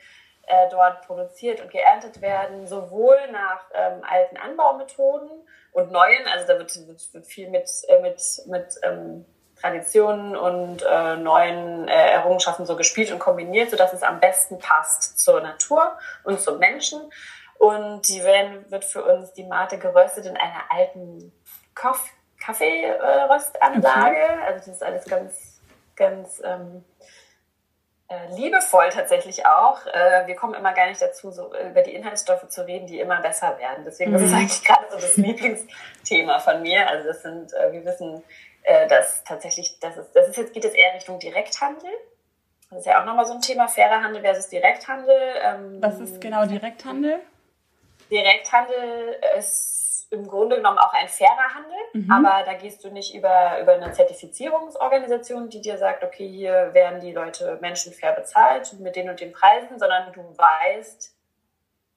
äh, 0.48 0.70
dort 0.70 1.02
produziert 1.08 1.62
und 1.62 1.72
geerntet 1.72 2.22
werden, 2.22 2.68
sowohl 2.68 3.18
nach 3.32 3.66
ähm, 3.74 4.04
alten 4.08 4.38
Anbaumethoden 4.38 5.30
und 5.72 5.92
neuen, 5.92 6.28
also 6.32 6.48
da 6.48 6.60
wird, 6.60 6.88
wird, 6.88 7.14
wird 7.14 7.26
viel 7.26 7.50
mit, 7.50 7.70
äh, 7.88 8.02
mit, 8.02 8.22
mit 8.46 8.76
ähm, 8.84 9.26
Traditionen 9.60 10.36
und 10.36 10.84
äh, 10.84 11.16
neuen 11.16 11.88
äh, 11.88 12.12
Errungenschaften 12.12 12.66
so 12.66 12.76
gespielt 12.76 13.12
und 13.12 13.20
kombiniert, 13.20 13.72
sodass 13.72 13.94
es 13.94 14.04
am 14.04 14.20
besten 14.20 14.60
passt 14.60 15.20
zur 15.20 15.42
Natur 15.42 15.98
und 16.24 16.40
zum 16.40 16.60
Menschen. 16.60 17.02
Und 17.58 18.08
die 18.08 18.24
werden, 18.24 18.70
wird 18.70 18.86
für 18.86 19.04
uns 19.04 19.34
die 19.34 19.44
Mate 19.44 19.78
geröstet 19.78 20.26
in 20.26 20.38
einer 20.38 20.64
alten 20.70 21.32
Kaff 21.74 22.10
Kaffeeröstanlage. 22.40 24.16
Okay. 24.16 24.44
Also 24.46 24.58
das 24.58 24.68
ist 24.68 24.84
alles 24.84 25.06
ganz, 25.06 25.62
ganz 25.96 26.42
ähm, 26.46 26.84
äh, 28.08 28.36
liebevoll 28.36 28.90
tatsächlich 28.90 29.46
auch. 29.46 29.86
Äh, 29.88 30.28
wir 30.28 30.36
kommen 30.36 30.54
immer 30.54 30.74
gar 30.74 30.88
nicht 30.88 31.02
dazu, 31.02 31.32
so 31.32 31.52
über 31.56 31.82
die 31.82 31.96
Inhaltsstoffe 31.96 32.48
zu 32.50 32.66
reden, 32.68 32.86
die 32.86 33.00
immer 33.00 33.20
besser 33.22 33.58
werden. 33.58 33.84
Deswegen 33.84 34.12
mhm. 34.12 34.18
ist 34.18 34.24
es 34.24 34.34
eigentlich 34.34 34.64
gerade 34.64 34.86
so 34.92 34.98
das 34.98 35.18
Lieblingsthema 35.18 36.40
von 36.40 36.62
mir. 36.62 36.88
Also 36.88 37.08
das 37.08 37.24
sind, 37.24 37.54
äh, 37.54 37.72
wir 37.72 37.84
wissen, 37.84 38.24
äh, 38.64 38.88
dass 38.88 39.24
tatsächlich, 39.24 39.80
das 39.80 39.98
ist, 39.98 40.12
das 40.16 40.28
ist 40.28 40.38
jetzt 40.38 40.54
geht 40.54 40.64
jetzt 40.64 40.76
eher 40.76 40.94
Richtung 40.94 41.18
Direkthandel. 41.20 41.90
Das 42.70 42.80
ist 42.80 42.86
ja 42.86 43.02
auch 43.02 43.06
nochmal 43.06 43.26
so 43.26 43.34
ein 43.34 43.42
Thema, 43.42 43.68
fairer 43.68 44.04
Handel 44.04 44.22
versus 44.22 44.50
Direkthandel. 44.50 45.18
Ähm, 45.42 45.78
Was 45.82 46.00
ist 46.00 46.22
genau 46.22 46.46
Direkthandel? 46.46 47.20
Direkthandel 48.10 49.20
ist 49.38 50.08
im 50.12 50.28
Grunde 50.28 50.58
genommen 50.58 50.78
auch 50.78 50.94
ein 50.94 51.08
fairer 51.08 51.56
Handel, 51.56 51.78
mhm. 51.94 52.12
aber 52.12 52.44
da 52.46 52.54
gehst 52.54 52.84
du 52.84 52.90
nicht 52.90 53.16
über, 53.16 53.60
über 53.60 53.74
eine 53.74 53.92
Zertifizierungsorganisation, 53.92 55.50
die 55.50 55.62
dir 55.62 55.78
sagt, 55.78 56.04
okay, 56.04 56.28
hier 56.28 56.74
werden 56.74 57.00
die 57.00 57.12
Leute 57.12 57.58
Menschen 57.62 57.94
fair 57.94 58.14
bezahlt 58.14 58.74
mit 58.80 58.96
den 58.96 59.10
und 59.10 59.20
den 59.20 59.32
Preisen, 59.32 59.80
sondern 59.80 60.12
du 60.14 60.22
weißt 60.22 61.16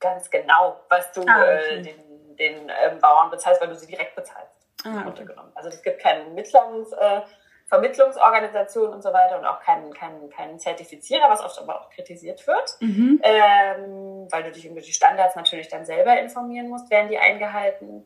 ganz 0.01 0.31
genau, 0.31 0.81
was 0.89 1.13
du 1.13 1.23
ah, 1.23 1.43
okay. 1.43 1.79
äh, 1.79 1.83
den, 1.83 2.37
den 2.37 2.73
ähm, 2.85 2.99
Bauern 3.01 3.31
bezahlst, 3.31 3.61
weil 3.61 3.69
du 3.69 3.75
sie 3.75 3.87
direkt 3.87 4.15
bezahlst. 4.15 4.53
Ah, 4.85 5.05
okay. 5.09 5.27
Also 5.55 5.71
es 5.71 5.83
gibt 5.83 6.01
keinen 6.01 6.35
Mittlungs, 6.35 6.93
äh, 6.93 7.21
Vermittlungsorganisation 7.67 8.95
und 8.95 9.03
so 9.03 9.13
weiter 9.13 9.39
und 9.39 9.45
auch 9.45 9.61
keinen 9.61 9.93
kein, 9.93 10.31
kein 10.31 10.59
Zertifizierer, 10.59 11.29
was 11.29 11.43
oft 11.43 11.59
aber 11.59 11.81
auch 11.81 11.91
kritisiert 11.91 12.47
wird, 12.47 12.77
mhm. 12.81 13.21
ähm, 13.23 14.18
weil 14.33 14.45
du 14.45 14.53
dich 14.53 14.67
über 14.67 14.81
die 14.81 14.93
Standards 14.93 15.37
natürlich 15.37 15.69
dann 15.69 15.85
selber 15.85 16.19
informieren 16.21 16.69
musst, 16.69 16.91
werden 16.91 17.09
die 17.09 17.19
eingehalten. 17.19 18.05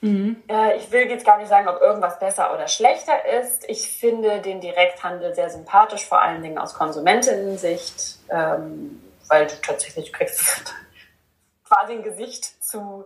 Mhm. 0.00 0.42
Äh, 0.48 0.76
ich 0.76 0.90
will 0.90 1.08
jetzt 1.08 1.24
gar 1.24 1.38
nicht 1.38 1.48
sagen, 1.48 1.68
ob 1.68 1.80
irgendwas 1.80 2.18
besser 2.18 2.52
oder 2.54 2.68
schlechter 2.68 3.24
ist. 3.40 3.68
Ich 3.68 3.88
finde 3.88 4.40
den 4.40 4.60
Direkthandel 4.60 5.34
sehr 5.34 5.50
sympathisch, 5.50 6.06
vor 6.06 6.20
allen 6.20 6.42
Dingen 6.42 6.58
aus 6.58 6.74
Konsumentinnen-Sicht, 6.74 8.18
ähm, 8.30 9.02
weil 9.28 9.46
du 9.46 9.54
tatsächlich 9.62 10.12
kriegst 10.12 10.74
quasi 11.68 11.94
ein 11.94 12.02
Gesicht 12.02 12.62
zu 12.62 13.04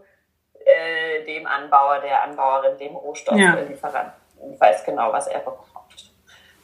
äh, 0.64 1.24
dem 1.24 1.46
Anbauer, 1.46 2.00
der 2.00 2.22
Anbauerin, 2.22 2.78
dem 2.78 2.96
Rohstofflieferanten. 2.96 4.12
Ja 4.12 4.14
und 4.40 4.60
weiß 4.60 4.84
genau, 4.84 5.12
was 5.12 5.26
er 5.26 5.40
bekommt. 5.40 5.67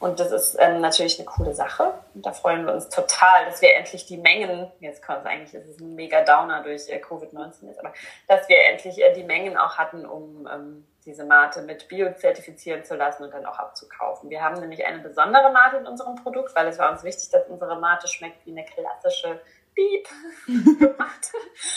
Und 0.01 0.21
das 0.21 0.33
ist 0.33 0.57
ähm, 0.59 0.81
natürlich 0.81 1.19
eine 1.19 1.27
coole 1.27 1.55
Sache. 1.55 1.95
Und 2.15 2.27
da 2.27 2.33
freuen 2.33 2.67
wir 2.67 2.75
uns 2.75 2.89
total, 2.89 3.47
dass 3.47 3.63
wir 3.63 3.75
endlich 3.75 4.07
die 4.07 4.19
Mengen, 4.19 4.71
jetzt 4.81 5.03
kommt 5.03 5.21
es 5.21 5.27
eigentlich, 5.27 5.55
ist 5.55 5.69
es 5.69 5.81
ein 5.81 5.95
mega 5.95 6.23
Downer 6.23 6.63
durch 6.63 6.89
äh, 6.89 7.01
Covid-19 7.01 7.69
jetzt, 7.69 7.81
aber 7.81 7.93
dass 8.29 8.49
wir 8.49 8.57
endlich 8.71 9.01
äh, 9.03 9.13
die 9.15 9.25
Mengen 9.25 9.57
auch 9.57 9.79
hatten, 9.79 10.05
um 10.05 10.49
ähm, 10.53 10.87
diese 11.05 11.25
Mate 11.25 11.63
mit 11.63 11.89
Bio 11.89 12.13
zertifizieren 12.15 12.85
zu 12.85 12.97
lassen 12.97 13.25
und 13.25 13.35
dann 13.35 13.47
auch 13.47 13.59
abzukaufen. 13.59 14.31
Wir 14.31 14.43
haben 14.43 14.61
nämlich 14.61 14.85
eine 14.85 15.01
besondere 15.01 15.51
Mate 15.53 15.77
in 15.79 15.87
unserem 15.87 16.17
Produkt, 16.17 16.55
weil 16.55 16.67
es 16.69 16.79
war 16.79 16.91
uns 16.91 17.05
wichtig, 17.05 17.31
dass 17.31 17.47
unsere 17.49 17.79
Mate 17.79 18.09
schmeckt 18.09 18.45
wie 18.47 18.53
eine 18.53 18.65
klassische 18.65 19.41
Piep 19.75 20.09
Mate. 20.99 21.37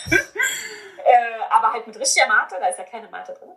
äh, 1.05 1.39
aber 1.49 1.73
halt 1.73 1.87
mit 1.87 1.99
richtiger 1.99 2.27
Mate, 2.27 2.55
da 2.59 2.67
ist 2.67 2.79
ja 2.79 2.85
keine 2.85 3.09
Mate 3.09 3.33
drin. 3.33 3.51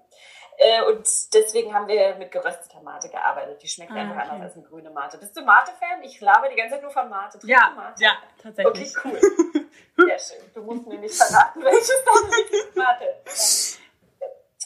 Äh, 0.62 0.83
und 0.83 1.09
deswegen 1.33 1.73
haben 1.73 1.88
wir 1.88 2.16
mit 2.16 2.31
gerösteter 2.31 2.83
Mate 2.83 3.09
gearbeitet. 3.09 3.62
Die 3.62 3.68
schmeckt 3.68 3.92
ah, 3.92 3.94
einfach 3.94 4.16
okay. 4.16 4.29
anders 4.29 4.42
als 4.42 4.57
eine 4.57 4.64
grüne 4.64 4.90
Mate. 4.90 5.16
Bist 5.16 5.35
du 5.35 5.40
Mate-Fan? 5.40 6.03
Ich 6.03 6.20
labe 6.20 6.51
die 6.51 6.57
ganze 6.57 6.75
Zeit 6.75 6.83
nur 6.83 6.90
von 6.90 7.09
Mate. 7.09 7.38
Trinkst 7.38 7.49
ja, 7.49 7.73
Mate? 7.75 8.05
ja, 8.05 8.12
tatsächlich. 8.42 8.94
Okay, 8.99 9.09
cool. 9.96 10.07
Sehr 10.07 10.18
schön. 10.18 10.53
Du 10.53 10.62
musst 10.62 10.87
mir 10.87 10.99
nicht 10.99 11.14
verraten, 11.14 11.61
welches 11.64 12.05
deine 12.05 12.85
Mate 12.85 13.05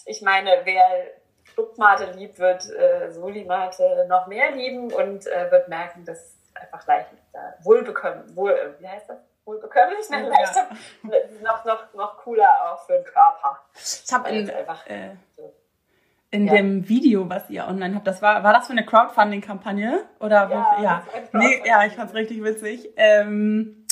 Ich 0.07 0.20
meine, 0.20 0.62
wer 0.64 1.12
Clubmate 1.54 2.11
liebt, 2.16 2.40
wird 2.40 2.68
äh, 2.70 3.12
Soli-Mate 3.12 4.07
noch 4.09 4.26
mehr 4.26 4.50
lieben 4.50 4.92
und 4.92 5.28
äh, 5.28 5.48
wird 5.52 5.68
merken, 5.68 6.04
dass 6.04 6.35
einfach 6.54 6.85
leicht 6.88 7.12
äh, 7.35 7.64
wohlbekommen, 7.64 8.35
wohl, 8.35 8.50
äh, 8.50 8.80
wie 8.80 8.88
heißt 8.88 9.09
das? 9.09 9.18
wohlbekömmlich, 9.44 10.09
ne? 10.09 10.28
leichter, 10.28 10.70
ja. 11.02 11.18
noch, 11.42 11.64
noch, 11.66 11.94
noch 11.94 12.16
cooler 12.16 12.48
auch 12.72 12.85
für 12.87 12.94
den 12.94 13.04
Körper. 13.04 13.61
Ich 13.74 14.12
habe 14.12 14.24
einfach 14.26 14.87
äh, 14.87 15.11
so 15.37 15.54
in 16.35 16.49
ja. 16.49 16.55
dem 16.55 16.88
Video, 16.88 17.31
was 17.31 17.49
ihr 17.49 17.66
online 17.68 17.94
habt, 17.94 18.09
das 18.09 18.20
war, 18.20 18.42
war 18.42 18.53
das 18.53 18.66
für 18.66 18.73
eine 18.73 18.85
Crowdfunding-Kampagne? 18.85 20.05
Oder 20.18 20.51
ja, 20.51 20.83
ja. 20.83 21.07
Nee, 21.33 21.62
ja, 21.64 21.87
ich 21.87 21.92
fand's 21.92 22.12
richtig 22.12 22.42
witzig. 22.42 22.90
Ähm, 22.97 23.87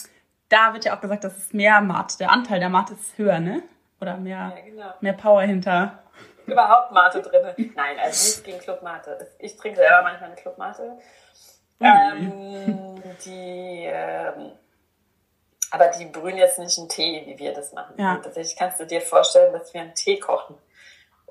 da 0.49 0.73
wird 0.73 0.85
ja 0.85 0.97
auch 0.97 1.01
gesagt, 1.01 1.23
dass 1.23 1.37
es 1.37 1.53
mehr 1.53 1.81
Mate, 1.81 2.19
der 2.19 2.33
Anteil 2.33 2.59
der 2.59 2.69
Mate 2.69 2.95
ist 2.95 3.17
höher, 3.17 3.39
ne? 3.39 3.63
Oder 4.01 4.17
mehr, 4.17 4.53
ja, 4.57 4.61
genau. 4.65 4.95
mehr 5.01 5.13
Power 5.13 5.43
hinter. 5.43 6.03
Überhaupt 6.47 6.91
Mate 6.91 7.23
drin. 7.23 7.73
Nein, 7.77 7.97
also 8.03 8.09
nichts 8.09 8.43
gegen 8.43 8.59
Club 8.59 8.83
Mate. 8.83 9.29
Ich 9.39 9.57
trinke 9.57 9.79
selber 9.79 10.03
manchmal 10.03 10.31
eine 10.31 10.41
Club 10.41 10.59
Mate. 10.59 10.99
Ähm, 11.81 13.01
die, 13.25 13.85
ähm, 13.87 14.51
aber 15.71 15.87
die 15.97 16.07
brühen 16.07 16.37
jetzt 16.37 16.59
nicht 16.59 16.77
einen 16.77 16.89
Tee, 16.89 17.23
wie 17.25 17.39
wir 17.39 17.55
das 17.55 17.73
machen. 17.73 17.95
Ja. 17.99 18.17
Tatsächlich 18.17 18.57
kannst 18.57 18.81
du 18.81 18.85
dir 18.85 19.01
vorstellen, 19.01 19.53
dass 19.53 19.73
wir 19.73 19.81
einen 19.81 19.95
Tee 19.95 20.19
kochen 20.19 20.57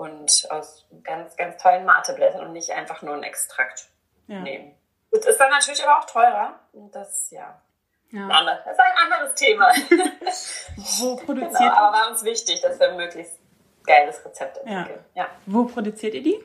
und 0.01 0.47
aus 0.49 0.83
ganz, 1.03 1.35
ganz 1.37 1.61
tollen 1.61 1.85
Mateblättern 1.85 2.47
und 2.47 2.53
nicht 2.53 2.71
einfach 2.71 3.03
nur 3.03 3.13
einen 3.13 3.23
Extrakt 3.23 3.85
ja. 4.27 4.39
nehmen. 4.39 4.75
Das 5.11 5.25
ist 5.27 5.39
dann 5.39 5.51
natürlich 5.51 5.83
aber 5.83 5.99
auch 5.99 6.05
teurer. 6.05 6.59
Und 6.73 6.95
das, 6.95 7.29
ja. 7.29 7.61
ja. 8.09 8.27
Das 8.65 8.73
ist 8.73 8.79
ein 8.79 9.11
anderes 9.11 9.35
Thema. 9.35 9.71
Wo 10.99 11.15
produziert 11.17 11.51
genau, 11.51 11.71
Aber 11.71 11.97
war 11.97 12.09
uns 12.09 12.23
wichtig, 12.23 12.61
dass 12.61 12.79
wir 12.79 12.89
ein 12.89 12.97
möglichst 12.97 13.37
geiles 13.83 14.25
Rezept 14.25 14.57
entwickeln. 14.57 15.05
Ja. 15.13 15.23
ja. 15.23 15.29
Wo 15.45 15.65
produziert 15.65 16.15
ihr 16.15 16.23
die? 16.23 16.43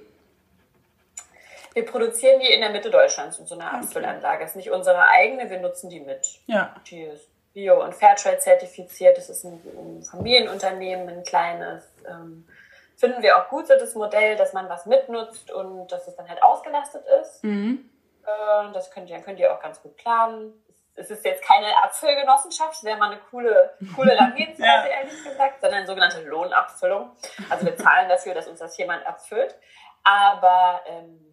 Wir 1.72 1.86
produzieren 1.86 2.40
die 2.40 2.52
in 2.52 2.60
der 2.60 2.70
Mitte 2.70 2.90
Deutschlands 2.90 3.38
in 3.38 3.46
so 3.46 3.54
einer 3.54 3.72
Abfüllanlage. 3.72 4.40
Das 4.40 4.50
ist 4.50 4.56
nicht 4.56 4.70
unsere 4.70 5.00
eigene, 5.08 5.48
wir 5.48 5.60
nutzen 5.60 5.88
die 5.88 6.00
mit. 6.00 6.40
Ja. 6.46 6.74
Die 6.90 7.04
ist 7.04 7.26
Bio- 7.54 7.82
und 7.82 7.94
Fairtrade 7.94 8.38
zertifiziert. 8.38 9.16
Das 9.16 9.30
ist 9.30 9.44
ein, 9.44 9.62
ein 9.78 10.02
Familienunternehmen, 10.02 11.08
ein 11.08 11.24
kleines. 11.24 11.84
Ähm, 12.06 12.46
finden 12.96 13.22
wir 13.22 13.36
auch 13.36 13.48
gut 13.48 13.68
so 13.68 13.74
das 13.78 13.94
Modell, 13.94 14.36
dass 14.36 14.52
man 14.52 14.68
was 14.68 14.86
mitnutzt 14.86 15.50
und 15.50 15.92
dass 15.92 16.08
es 16.08 16.16
dann 16.16 16.28
halt 16.28 16.42
ausgelastet 16.42 17.04
ist. 17.20 17.44
Mhm. 17.44 17.88
Äh, 18.24 18.72
das 18.72 18.90
könnt 18.90 19.10
ihr, 19.10 19.20
könnt 19.20 19.38
ihr 19.38 19.52
auch 19.54 19.60
ganz 19.60 19.80
gut 19.82 19.96
planen. 19.96 20.52
Es 20.98 21.10
ist 21.10 21.24
jetzt 21.26 21.44
keine 21.44 21.66
Abfüllgenossenschaft, 21.84 22.72
das 22.72 22.84
wäre 22.84 22.96
mal 22.96 23.10
eine 23.10 23.20
coole, 23.30 23.74
coole 23.94 24.12
Herangehensweise, 24.12 24.88
ja. 24.90 25.00
ehrlich 25.00 25.22
gesagt, 25.22 25.60
sondern 25.60 25.80
eine 25.80 25.86
sogenannte 25.86 26.22
Lohnabfüllung. 26.22 27.10
Also 27.50 27.66
wir 27.66 27.76
zahlen 27.76 28.08
dafür, 28.08 28.32
dass 28.32 28.48
uns 28.48 28.60
das 28.60 28.78
jemand 28.78 29.06
abfüllt. 29.06 29.54
Aber 30.04 30.80
ähm, 30.86 31.26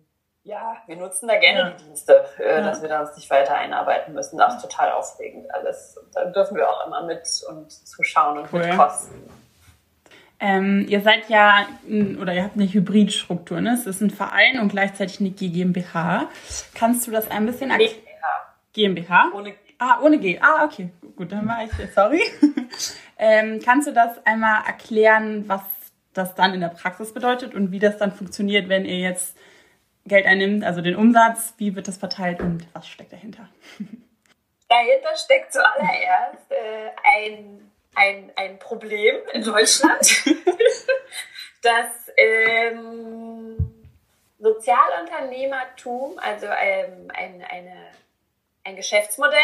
ja, 0.43 0.75
wir 0.87 0.97
nutzen 0.97 1.29
da 1.29 1.37
gerne 1.37 1.59
ja. 1.59 1.69
die 1.69 1.83
Dienste, 1.85 2.25
äh, 2.39 2.55
ja. 2.55 2.61
dass 2.61 2.81
wir 2.81 2.89
da 2.89 2.99
uns 2.99 3.15
nicht 3.15 3.29
weiter 3.29 3.55
einarbeiten 3.55 4.13
müssen. 4.13 4.37
Das 4.37 4.55
ist 4.55 4.61
total 4.61 4.91
aufregend 4.91 5.53
alles. 5.55 5.97
Da 6.13 6.25
dürfen 6.25 6.57
wir 6.57 6.69
auch 6.69 6.85
immer 6.85 7.03
mit 7.03 7.25
und 7.47 7.71
zuschauen 7.71 8.39
und 8.39 8.51
cool. 8.51 8.67
mit 8.67 8.77
kosten. 8.77 9.42
Ähm, 10.45 10.85
ihr 10.89 10.99
seid 10.99 11.29
ja, 11.29 11.65
oder 12.19 12.33
ihr 12.33 12.43
habt 12.43 12.57
eine 12.57 12.65
Hybridstruktur, 12.65 13.61
ne? 13.61 13.75
Es 13.75 13.87
ist 13.87 14.01
ein 14.01 14.09
Verein 14.09 14.59
und 14.59 14.67
gleichzeitig 14.67 15.21
eine 15.21 15.29
GmbH. 15.29 16.27
Kannst 16.75 17.07
du 17.07 17.11
das 17.11 17.31
ein 17.31 17.45
bisschen 17.45 17.71
erklären? 17.71 17.95
GmbH. 18.73 19.31
Ohne 19.33 19.51
G. 19.51 19.57
Ah, 19.79 20.01
ohne 20.01 20.19
G. 20.19 20.39
Ah, 20.41 20.65
okay. 20.65 20.89
Gut, 21.15 21.31
dann 21.31 21.47
war 21.47 21.63
ich, 21.63 21.71
sorry. 21.95 22.21
ähm, 23.17 23.61
kannst 23.63 23.87
du 23.87 23.93
das 23.93 24.25
einmal 24.25 24.65
erklären, 24.67 25.47
was 25.47 25.61
das 26.13 26.35
dann 26.35 26.53
in 26.53 26.59
der 26.59 26.69
Praxis 26.69 27.13
bedeutet 27.13 27.53
und 27.53 27.71
wie 27.71 27.79
das 27.79 27.97
dann 27.97 28.11
funktioniert, 28.11 28.67
wenn 28.67 28.83
ihr 28.83 28.99
jetzt 28.99 29.37
Geld 30.05 30.25
einnimmt, 30.25 30.65
also 30.65 30.81
den 30.81 30.97
Umsatz, 30.97 31.53
wie 31.57 31.73
wird 31.73 31.87
das 31.87 31.95
verteilt 31.95 32.41
und 32.41 32.67
was 32.73 32.85
steckt 32.85 33.13
dahinter? 33.13 33.47
Dahinter 34.67 35.15
steckt 35.15 35.53
zuallererst 35.53 36.51
äh, 36.51 36.89
ein 37.21 37.71
ein, 37.95 38.31
ein 38.35 38.59
Problem 38.59 39.15
in 39.33 39.43
Deutschland, 39.43 40.01
dass 41.61 42.11
ähm, 42.17 43.57
Sozialunternehmertum, 44.39 46.19
also 46.19 46.47
ähm, 46.47 47.09
ein, 47.13 47.43
eine, 47.49 47.91
ein 48.63 48.75
Geschäftsmodell, 48.75 49.39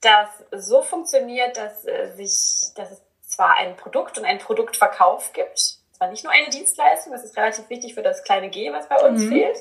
das 0.00 0.28
so 0.52 0.82
funktioniert, 0.82 1.56
dass, 1.56 1.84
äh, 1.86 2.12
sich, 2.14 2.72
dass 2.74 2.92
es 2.92 3.02
zwar 3.22 3.56
ein 3.56 3.76
Produkt 3.76 4.18
und 4.18 4.24
einen 4.24 4.38
Produktverkauf 4.38 5.32
gibt, 5.32 5.58
zwar 5.92 6.08
nicht 6.08 6.24
nur 6.24 6.32
eine 6.32 6.50
Dienstleistung, 6.50 7.12
das 7.12 7.24
ist 7.24 7.36
relativ 7.36 7.68
wichtig 7.70 7.94
für 7.94 8.02
das 8.02 8.22
kleine 8.22 8.50
G, 8.50 8.72
was 8.72 8.88
bei 8.88 8.96
uns 8.96 9.22
mhm. 9.22 9.28
fehlt, 9.30 9.58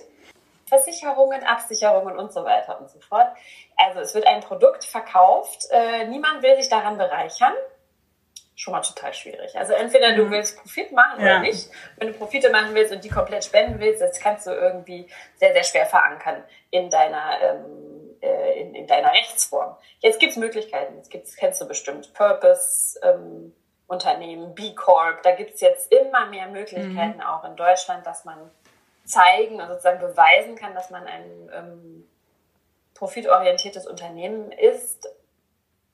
Versicherungen, 0.67 1.43
Absicherungen 1.43 2.17
und 2.17 2.33
so 2.33 2.43
weiter 2.43 2.79
und 2.79 2.89
so 2.89 2.99
fort. 2.99 3.27
Also 3.77 3.99
es 3.99 4.13
wird 4.13 4.27
ein 4.27 4.41
Produkt 4.41 4.83
verkauft, 4.83 5.65
äh, 5.71 6.07
niemand 6.07 6.43
will 6.43 6.55
sich 6.57 6.69
daran 6.69 6.97
bereichern 6.97 7.53
schon 8.55 8.71
mal 8.71 8.81
total 8.81 9.13
schwierig. 9.13 9.55
Also 9.57 9.73
entweder 9.73 10.13
du 10.13 10.25
mhm. 10.25 10.31
willst 10.31 10.57
Profit 10.57 10.91
machen 10.93 11.19
ja. 11.19 11.25
oder 11.25 11.39
nicht. 11.39 11.69
Wenn 11.97 12.07
du 12.07 12.13
Profite 12.13 12.49
machen 12.49 12.73
willst 12.73 12.93
und 12.93 13.03
die 13.03 13.09
komplett 13.09 13.43
spenden 13.43 13.79
willst, 13.79 14.01
das 14.01 14.19
kannst 14.19 14.47
du 14.47 14.51
irgendwie 14.51 15.07
sehr, 15.35 15.53
sehr 15.53 15.63
schwer 15.63 15.85
verankern 15.85 16.43
in 16.71 16.89
deiner, 16.89 17.41
ähm, 17.41 18.15
äh, 18.21 18.61
in, 18.61 18.73
in, 18.73 18.87
deiner 18.87 19.11
Rechtsform. 19.11 19.75
Jetzt 19.99 20.19
gibt's 20.19 20.37
Möglichkeiten. 20.37 20.95
Jetzt 20.95 21.11
gibt's, 21.11 21.35
kennst 21.35 21.59
du 21.61 21.67
bestimmt 21.67 22.13
Purpose, 22.13 22.97
ähm, 23.03 23.53
Unternehmen, 23.87 24.55
B 24.55 24.73
Corp. 24.73 25.21
Da 25.23 25.35
gibt's 25.35 25.59
jetzt 25.59 25.91
immer 25.91 26.27
mehr 26.27 26.47
Möglichkeiten, 26.47 27.17
mhm. 27.17 27.21
auch 27.21 27.43
in 27.43 27.57
Deutschland, 27.57 28.05
dass 28.05 28.23
man 28.23 28.49
zeigen 29.03 29.61
und 29.61 29.67
sozusagen 29.67 29.99
beweisen 29.99 30.55
kann, 30.55 30.73
dass 30.73 30.89
man 30.89 31.05
ein 31.05 31.49
ähm, 31.53 32.09
profitorientiertes 32.95 33.85
Unternehmen 33.85 34.51
ist, 34.51 35.07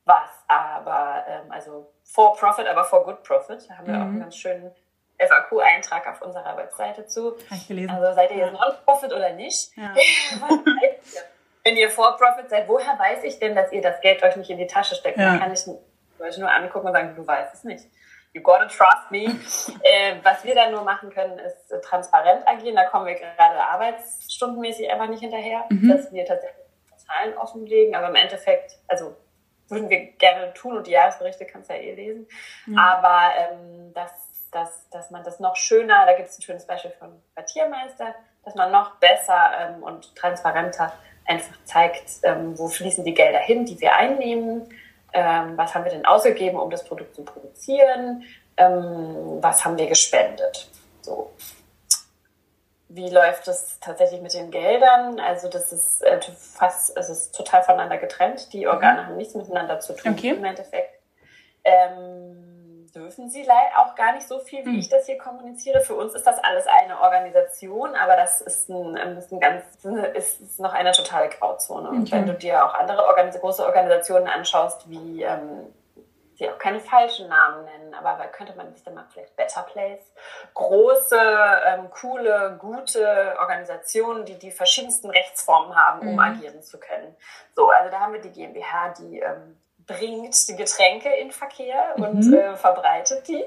was 0.06 0.30
aber, 0.48 1.26
ähm, 1.28 1.52
also 1.52 1.92
for 2.04 2.36
profit, 2.36 2.68
aber 2.68 2.84
for 2.84 3.04
good 3.06 3.24
profit. 3.24 3.70
Da 3.70 3.78
haben 3.78 3.88
wir 3.88 3.94
mhm. 3.94 4.02
auch 4.02 4.06
einen 4.06 4.20
ganz 4.20 4.36
schönen 4.36 4.72
FAQ-Eintrag 5.20 6.08
auf 6.08 6.22
unserer 6.22 6.58
Webseite 6.58 7.06
zu. 7.06 7.36
ich 7.52 7.68
gelesen. 7.68 7.92
Also 7.92 8.14
seid 8.14 8.32
ihr 8.32 8.38
jetzt 8.38 8.54
non-profit 8.54 9.14
oder 9.14 9.32
nicht? 9.34 9.76
Ja. 9.78 9.94
Wenn 11.64 11.78
ihr 11.78 11.90
for 11.92 12.18
profit 12.18 12.50
seid, 12.50 12.68
woher 12.68 12.98
weiß 12.98 13.24
ich 13.24 13.38
denn, 13.38 13.56
dass 13.56 13.72
ihr 13.72 13.82
das 13.82 14.02
Geld 14.02 14.24
euch 14.24 14.36
nicht 14.36 14.50
in 14.50 14.58
die 14.58 14.68
Tasche 14.68 14.96
steckt? 14.96 15.18
Ja. 15.18 15.32
Dann 15.32 15.40
kann 15.40 15.54
ich 15.54 15.62
euch 16.20 16.38
nur 16.38 16.52
angucken 16.52 16.88
und 16.88 16.94
sagen, 16.94 17.16
du 17.16 17.26
weißt 17.26 17.54
es 17.54 17.64
nicht. 17.64 17.86
You 18.34 18.42
gotta 18.42 18.66
trust 18.66 19.12
me. 19.12 19.26
Äh, 19.84 20.16
was 20.24 20.44
wir 20.44 20.56
dann 20.56 20.72
nur 20.72 20.84
machen 20.84 21.10
können, 21.10 21.38
ist 21.40 21.70
transparent 21.84 22.48
agieren. 22.48 22.76
Da 22.76 22.86
kommen 22.86 23.06
wir 23.06 23.16
gerade 23.16 23.60
arbeitsstundenmäßig 23.60 24.90
einfach 24.90 25.08
nicht 25.08 25.20
hinterher, 25.20 25.66
mhm. 25.70 25.90
dass 25.90 26.12
wir 26.12 26.26
tatsächlich 26.26 26.66
Zahlen 26.98 27.38
offenlegen. 27.38 27.96
Aber 27.96 28.10
im 28.10 28.16
Endeffekt, 28.16 28.78
also 28.88 29.16
würden 29.72 29.90
wir 29.90 30.06
gerne 30.14 30.54
tun 30.54 30.78
und 30.78 30.88
die 30.88 30.92
Jahresberichte 30.92 31.46
kannst 31.46 31.70
du 31.70 31.74
ja 31.74 31.80
eh 31.80 31.94
lesen. 31.94 32.28
Mhm. 32.66 32.78
Aber 32.78 33.32
ähm, 33.38 33.94
dass, 33.94 34.12
dass, 34.52 34.90
dass 34.90 35.12
man 35.12 35.24
das 35.24 35.40
noch 35.40 35.56
schöner, 35.56 36.06
da 36.06 36.14
gibt 36.14 36.30
es 36.30 36.38
ein 36.38 36.42
schönes 36.42 36.66
Beispiel 36.66 36.92
von 36.92 37.10
Quartiermeister, 37.34 38.14
dass 38.44 38.56
man 38.56 38.72
noch 38.72 38.96
besser 38.96 39.52
ähm, 39.60 39.84
und 39.84 40.16
transparenter 40.16 40.94
einfach 41.26 41.56
zeigt, 41.66 42.12
ähm, 42.24 42.58
wo 42.58 42.68
fließen 42.68 43.06
die 43.06 43.14
Gelder 43.14 43.40
hin, 43.40 43.66
die 43.66 43.80
wir 43.80 43.96
einnehmen, 43.96 44.68
ähm, 45.14 45.58
was 45.58 45.74
haben 45.74 45.84
wir 45.84 45.92
denn 45.92 46.06
ausgegeben, 46.06 46.60
um 46.60 46.70
das 46.70 46.84
Produkt 46.84 47.16
zu 47.16 47.24
produzieren, 47.24 48.24
ähm, 48.58 49.38
was 49.42 49.64
haben 49.64 49.78
wir 49.78 49.88
gespendet. 49.88 50.70
So. 51.02 51.32
Wie 52.94 53.10
läuft 53.10 53.48
es 53.48 53.80
tatsächlich 53.80 54.22
mit 54.22 54.34
den 54.34 54.52
Geldern? 54.52 55.20
Also 55.20 55.48
das 55.48 55.72
ist 55.72 56.04
äh, 56.04 56.20
fast, 56.38 56.98
es 56.98 57.10
ist 57.10 57.34
total 57.34 57.64
voneinander 57.64 57.98
getrennt. 57.98 58.52
Die 58.52 58.68
Organe 58.68 59.02
mhm. 59.02 59.06
haben 59.06 59.18
nichts 59.18 59.34
miteinander 59.34 59.80
zu 59.80 59.94
tun 59.96 60.12
okay. 60.12 60.32
im 60.32 60.44
Endeffekt. 60.44 61.00
Ähm, 61.64 62.52
dürfen 62.94 63.30
sie 63.30 63.48
auch 63.78 63.96
gar 63.96 64.14
nicht 64.14 64.28
so 64.28 64.40
viel, 64.40 64.66
wie 64.66 64.72
hm. 64.72 64.80
ich 64.80 64.90
das 64.90 65.06
hier 65.06 65.18
kommuniziere. 65.18 65.82
Für 65.82 65.96
uns 65.96 66.14
ist 66.14 66.28
das 66.28 66.44
alles 66.44 66.66
eine 66.68 67.00
Organisation, 67.00 67.96
aber 67.96 68.16
das 68.16 68.42
ist, 68.42 68.70
ein, 68.70 68.96
ist, 69.18 69.32
ein 69.32 69.40
ganz, 69.40 69.64
ist, 70.14 70.60
noch 70.60 70.74
eine 70.74 70.92
totale 70.92 71.30
Grauzone. 71.30 71.90
Und 71.90 72.02
okay. 72.02 72.12
wenn 72.12 72.26
du 72.26 72.34
dir 72.34 72.66
auch 72.66 72.74
andere 72.74 73.06
Organis 73.06 73.40
große 73.40 73.66
Organisationen 73.66 74.28
anschaust, 74.28 74.90
wie 74.90 75.24
ähm, 75.24 75.74
sie 76.42 76.50
auch 76.50 76.58
keine 76.58 76.80
falschen 76.80 77.30
Namen 77.30 77.66
nennen, 77.66 77.94
aber 77.94 78.18
könnte 78.28 78.54
man 78.56 78.74
sich 78.74 78.84
dann 78.84 78.96
mal 78.96 79.06
vielleicht 79.14 79.36
Better 79.36 79.62
Place, 79.62 80.12
große, 80.56 81.20
ähm, 81.68 81.90
coole, 81.92 82.58
gute 82.60 83.36
Organisationen, 83.40 84.26
die 84.26 84.40
die 84.40 84.50
verschiedensten 84.50 85.12
Rechtsformen 85.12 85.76
haben, 85.76 86.08
um 86.08 86.14
mhm. 86.14 86.20
agieren 86.20 86.64
zu 86.64 86.80
können. 86.80 87.16
So, 87.56 87.70
also 87.70 87.92
da 87.92 88.00
haben 88.00 88.14
wir 88.14 88.22
die 88.22 88.32
GmbH, 88.32 88.90
die 88.98 89.20
ähm, 89.20 89.60
bringt 89.86 90.48
die 90.48 90.56
Getränke 90.56 91.10
in 91.10 91.32
Verkehr 91.32 91.94
mhm. 91.96 92.04
und 92.04 92.34
äh, 92.34 92.56
verbreitet 92.56 93.28
die. 93.28 93.44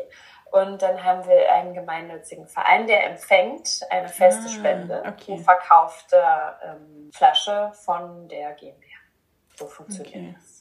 Und 0.53 0.83
dann 0.83 1.03
haben 1.03 1.27
wir 1.27 1.53
einen 1.53 1.75
gemeinnützigen 1.75 2.47
Verein, 2.47 2.87
der 2.87 3.11
empfängt 3.11 3.81
eine 3.91 4.09
feste 4.09 4.45
ah, 4.45 4.49
Spende 4.49 5.01
okay. 5.01 5.15
pro 5.17 5.37
verkaufte 5.39 6.23
ähm, 6.63 7.11
Flasche 7.13 7.73
von 7.85 8.29
der 8.29 8.53
GmbH. 8.53 8.99
So 9.57 9.67
funktioniert 9.67 10.15
okay. 10.15 10.35
das. 10.37 10.54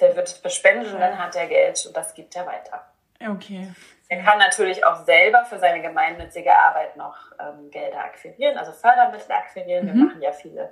Der 0.00 0.16
wird 0.16 0.42
bespendet 0.42 0.92
und 0.92 1.00
dann 1.00 1.18
hat 1.18 1.36
er 1.36 1.46
Geld 1.46 1.84
und 1.86 1.96
das 1.96 2.14
gibt 2.14 2.34
er 2.34 2.46
weiter. 2.46 2.84
Okay. 3.20 3.72
Er 4.08 4.22
kann 4.22 4.38
natürlich 4.38 4.84
auch 4.84 5.04
selber 5.04 5.44
für 5.44 5.58
seine 5.58 5.80
gemeinnützige 5.80 6.56
Arbeit 6.56 6.96
noch 6.96 7.16
ähm, 7.40 7.70
Gelder 7.70 8.04
akquirieren, 8.04 8.58
also 8.58 8.72
Fördermittel 8.72 9.32
akquirieren. 9.32 9.86
Mhm. 9.86 9.88
Wir 9.88 10.04
machen 10.04 10.22
ja 10.22 10.32
viele 10.32 10.70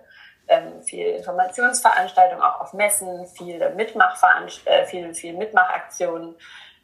ähm, 0.49 0.83
viel 0.83 1.07
Informationsveranstaltungen, 1.07 2.43
auch 2.43 2.61
auf 2.61 2.73
Messen, 2.73 3.27
viele 3.27 3.71
Mitmachveranst 3.71 4.67
äh, 4.67 4.85
viel, 4.87 5.15
viel 5.15 5.35
Mitmachaktionen. 5.35 6.35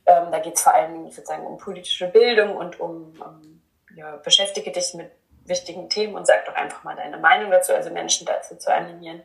Ähm, 0.07 0.31
da 0.31 0.39
geht 0.39 0.57
es 0.57 0.63
vor 0.63 0.75
allem 0.75 1.07
ich 1.07 1.17
würde 1.17 1.27
sagen, 1.27 1.47
um 1.47 1.59
politische 1.59 2.07
Bildung 2.07 2.57
und 2.57 2.81
um, 2.81 3.15
um 3.21 3.63
ja, 3.95 4.17
beschäftige 4.17 4.71
dich 4.71 4.95
mit 4.95 5.11
wichtigen 5.45 5.89
Themen 5.89 6.15
und 6.15 6.27
sag 6.27 6.45
doch 6.47 6.55
einfach 6.55 6.85
mal 6.85 6.97
deine 6.97 7.19
Meinung 7.19 7.51
dazu, 7.51 7.75
also 7.75 7.91
Menschen 7.91 8.27
dazu 8.27 8.57
zu 8.57 8.73
animieren, 8.73 9.23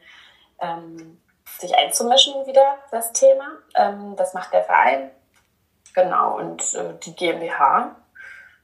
ähm, 0.61 1.21
sich 1.59 1.75
einzumischen 1.75 2.45
wieder, 2.45 2.77
das 2.91 3.11
Thema. 3.13 3.57
Ähm, 3.75 4.15
das 4.15 4.33
macht 4.33 4.53
der 4.53 4.63
Verein. 4.63 5.11
Genau, 5.93 6.37
und 6.37 6.73
äh, 6.73 6.93
die 7.03 7.15
GmbH 7.15 7.95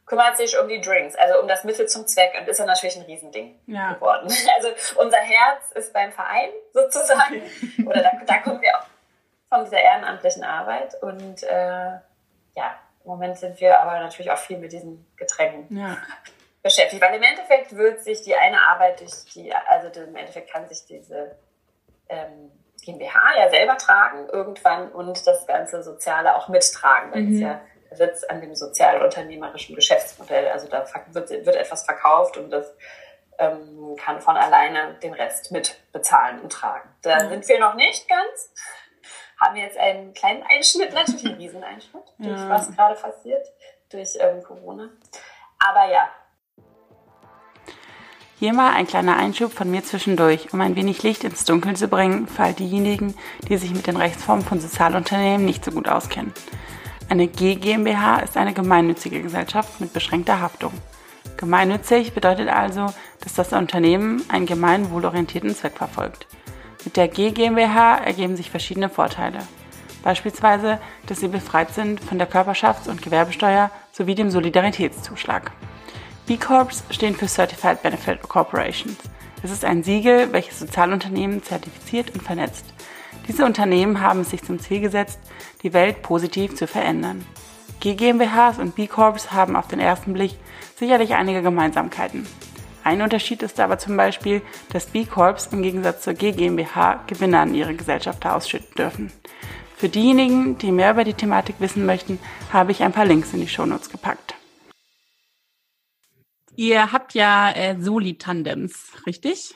kümmert 0.10 0.38
sich 0.38 0.58
um 0.58 0.68
die 0.68 0.82
Drinks, 0.82 1.16
also 1.16 1.40
um 1.40 1.48
das 1.48 1.64
Mittel 1.64 1.88
zum 1.88 2.08
Zweck 2.08 2.34
und 2.40 2.48
ist 2.48 2.58
ja 2.58 2.66
natürlich 2.66 2.98
ein 2.98 3.04
Riesending 3.04 3.60
ja. 3.68 3.94
geworden. 3.94 4.28
Also 4.58 4.70
unser 4.96 5.18
Herz 5.18 5.72
ist 5.76 5.94
beim 5.94 6.12
Verein 6.12 6.50
sozusagen 6.74 7.42
oder 7.86 8.02
da, 8.02 8.12
da 8.26 8.38
kommen 8.40 8.60
wir 8.62 8.76
auch 8.76 8.86
von 9.50 9.64
dieser 9.64 9.80
ehrenamtlichen 9.80 10.44
Arbeit 10.44 10.96
und 11.02 11.44
äh, 11.44 11.92
ja, 12.56 12.76
im 13.04 13.12
Moment 13.12 13.38
sind 13.38 13.60
wir 13.62 13.80
aber 13.80 14.00
natürlich 14.00 14.32
auch 14.32 14.38
viel 14.38 14.58
mit 14.58 14.72
diesen 14.72 15.06
Getränken 15.16 15.78
ja. 15.78 15.98
beschäftigt, 16.64 17.02
weil 17.02 17.16
im 17.16 17.24
Endeffekt 17.24 17.76
wird 17.76 18.04
sich 18.04 18.24
die 18.24 18.36
eine 18.36 18.60
Arbeit 18.62 19.00
durch 19.00 19.26
die, 19.34 19.54
also 19.54 19.88
im 20.02 20.16
Endeffekt 20.16 20.52
kann 20.52 20.68
sich 20.68 20.86
diese 20.86 21.36
ähm, 22.10 22.52
GmbH 22.82 23.38
ja 23.38 23.50
selber 23.50 23.78
tragen 23.78 24.28
irgendwann 24.30 24.92
und 24.92 25.26
das 25.26 25.46
ganze 25.48 25.84
Soziale 25.84 26.36
auch 26.36 26.48
mittragen, 26.48 27.12
weil 27.12 27.22
mhm. 27.22 27.34
es 27.34 27.42
ja 27.42 27.62
sitzt 27.92 28.30
an 28.30 28.42
dem 28.42 28.56
sozialunternehmerischen 28.56 29.76
Geschäftsmodell. 29.76 30.48
Also 30.50 30.68
da 30.68 30.86
wird, 31.12 31.30
wird 31.30 31.56
etwas 31.56 31.84
verkauft 31.86 32.38
und 32.38 32.52
das 32.52 32.72
ähm, 33.40 33.96
kann 33.98 34.22
von 34.22 34.38
alleine 34.38 34.96
den 35.02 35.14
Rest 35.14 35.52
mit 35.52 35.80
bezahlen 35.92 36.40
und 36.42 36.52
tragen. 36.52 36.90
Da 37.02 37.24
mhm. 37.24 37.30
sind 37.30 37.48
wir 37.48 37.60
noch 37.60 37.76
nicht 37.76 38.08
ganz. 38.08 38.54
Haben 39.40 39.56
jetzt 39.56 39.78
einen 39.78 40.14
kleinen 40.14 40.44
Einschnitt, 40.44 40.94
natürlich 40.94 41.26
einen 41.26 41.36
Rieseneinschnitt, 41.36 42.04
durch 42.18 42.40
ja. 42.40 42.50
was 42.50 42.76
gerade 42.76 42.96
passiert, 42.96 43.48
durch 43.90 44.18
ähm, 44.20 44.44
Corona. 44.44 44.90
Aber 45.60 45.90
ja. 45.92 46.10
Hier 48.40 48.54
mal 48.54 48.72
ein 48.72 48.88
kleiner 48.88 49.18
Einschub 49.18 49.52
von 49.52 49.70
mir 49.70 49.84
zwischendurch, 49.84 50.54
um 50.54 50.62
ein 50.62 50.78
wenig 50.78 51.04
Licht 51.04 51.26
ins 51.26 51.44
Dunkeln 51.44 51.76
zu 51.76 51.90
bringen 51.90 52.26
für 52.26 52.44
all 52.44 52.54
diejenigen, 52.54 53.14
die 53.50 53.58
sich 53.58 53.74
mit 53.74 53.86
den 53.86 53.98
Rechtsformen 53.98 54.46
von 54.46 54.62
Sozialunternehmen 54.62 55.46
nicht 55.46 55.66
so 55.66 55.72
gut 55.72 55.90
auskennen. 55.90 56.32
Eine 57.10 57.28
G 57.28 57.56
GmbH 57.56 58.20
ist 58.20 58.38
eine 58.38 58.54
gemeinnützige 58.54 59.22
Gesellschaft 59.22 59.82
mit 59.82 59.92
beschränkter 59.92 60.40
Haftung. 60.40 60.72
Gemeinnützig 61.36 62.14
bedeutet 62.14 62.48
also, 62.48 62.86
dass 63.20 63.34
das 63.34 63.52
Unternehmen 63.52 64.24
einen 64.30 64.46
gemeinwohlorientierten 64.46 65.54
Zweck 65.54 65.74
verfolgt. 65.76 66.26
Mit 66.86 66.96
der 66.96 67.10
G 67.10 67.32
GmbH 67.32 67.98
ergeben 67.98 68.38
sich 68.38 68.50
verschiedene 68.50 68.88
Vorteile. 68.88 69.40
Beispielsweise, 70.02 70.80
dass 71.08 71.20
sie 71.20 71.28
befreit 71.28 71.74
sind 71.74 72.00
von 72.00 72.18
der 72.18 72.32
Körperschafts- 72.32 72.88
und 72.88 73.02
Gewerbesteuer 73.02 73.70
sowie 73.92 74.16
dem 74.16 74.32
Solidaritätszuschlag. 74.32 75.52
B 76.30 76.38
Corps 76.38 76.84
stehen 76.92 77.16
für 77.16 77.28
Certified 77.28 77.82
Benefit 77.82 78.22
Corporations. 78.22 78.98
Es 79.42 79.50
ist 79.50 79.66
ein 79.66 79.82
Siegel, 79.82 80.32
welches 80.32 80.60
Sozialunternehmen 80.60 81.42
zertifiziert 81.42 82.12
und 82.12 82.22
vernetzt. 82.22 82.66
Diese 83.28 83.44
Unternehmen 83.44 84.00
haben 84.00 84.20
es 84.20 84.30
sich 84.30 84.44
zum 84.44 84.60
Ziel 84.60 84.80
gesetzt, 84.80 85.18
die 85.64 85.74
Welt 85.74 86.04
positiv 86.04 86.54
zu 86.54 86.68
verändern. 86.68 87.26
GmbHs 87.80 88.60
und 88.60 88.76
B 88.76 88.86
Corps 88.86 89.32
haben 89.32 89.56
auf 89.56 89.70
den 89.70 89.80
ersten 89.80 90.14
Blick 90.14 90.36
sicherlich 90.76 91.16
einige 91.16 91.42
Gemeinsamkeiten. 91.42 92.28
Ein 92.84 93.02
Unterschied 93.02 93.42
ist 93.42 93.60
aber 93.60 93.80
zum 93.80 93.98
Beispiel, 93.98 94.44
dass 94.72 94.86
B 94.86 95.06
Corps 95.06 95.50
im 95.52 95.64
Gegensatz 95.64 96.04
zur 96.04 96.14
G 96.14 96.32
GmbH 96.32 97.06
Gewinne 97.08 97.40
an 97.40 97.56
ihre 97.56 97.74
Gesellschafter 97.74 98.36
ausschütten 98.36 98.76
dürfen. 98.78 99.12
Für 99.78 99.90
diejenigen, 99.90 100.60
die 100.60 100.72
mehr 100.72 100.92
über 100.92 101.06
die 101.06 101.16
Thematik 101.16 101.56
wissen 101.58 101.88
möchten, 101.88 102.20
habe 102.54 102.72
ich 102.72 102.84
ein 102.84 102.92
paar 102.92 103.06
Links 103.06 103.34
in 103.34 103.40
die 103.40 103.48
Shownotes 103.48 103.90
gepackt. 103.90 104.36
Ihr 106.60 106.92
habt 106.92 107.14
ja 107.14 107.54
äh, 107.56 107.80
Soli-Tandems, 107.80 108.92
richtig? 109.08 109.56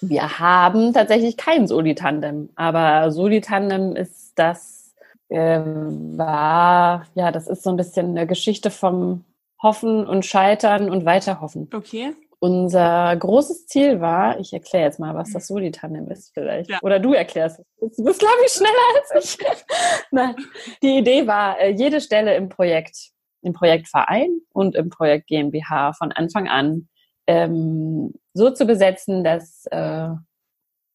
Wir 0.00 0.38
haben 0.38 0.92
tatsächlich 0.92 1.36
kein 1.36 1.66
Soli-Tandem, 1.66 2.50
aber 2.54 3.10
Soli-Tandem 3.10 3.96
ist 3.96 4.34
das, 4.36 4.94
äh, 5.30 5.58
war, 5.58 7.06
ja, 7.16 7.32
das 7.32 7.48
ist 7.48 7.64
so 7.64 7.70
ein 7.70 7.76
bisschen 7.76 8.10
eine 8.10 8.28
Geschichte 8.28 8.70
vom 8.70 9.24
Hoffen 9.64 10.06
und 10.06 10.24
Scheitern 10.26 10.90
und 10.90 11.04
Weiterhoffen. 11.04 11.68
Okay. 11.74 12.14
Unser 12.38 13.16
großes 13.16 13.66
Ziel 13.66 14.00
war, 14.00 14.38
ich 14.38 14.52
erkläre 14.52 14.84
jetzt 14.84 15.00
mal, 15.00 15.16
was 15.16 15.32
das 15.32 15.48
Soli-Tandem 15.48 16.08
ist 16.08 16.34
vielleicht. 16.34 16.70
Ja. 16.70 16.78
Oder 16.82 17.00
du 17.00 17.14
erklärst 17.14 17.58
es. 17.58 17.96
Du 17.96 18.04
bist, 18.04 18.20
glaube 18.20 18.38
ich, 18.46 18.52
schneller 18.52 18.70
als 19.12 19.24
ich. 19.24 19.38
Nein. 20.12 20.36
Die 20.84 20.98
Idee 20.98 21.26
war, 21.26 21.58
äh, 21.58 21.70
jede 21.70 22.00
Stelle 22.00 22.36
im 22.36 22.48
Projekt, 22.48 23.10
im 23.44 23.52
Projektverein 23.52 24.40
und 24.52 24.74
im 24.74 24.90
Projekt 24.90 25.28
GmbH 25.28 25.92
von 25.92 26.12
Anfang 26.12 26.48
an 26.48 26.88
ähm, 27.26 28.12
so 28.34 28.50
zu 28.50 28.66
besetzen, 28.66 29.24
dass 29.24 29.66
äh, 29.70 30.08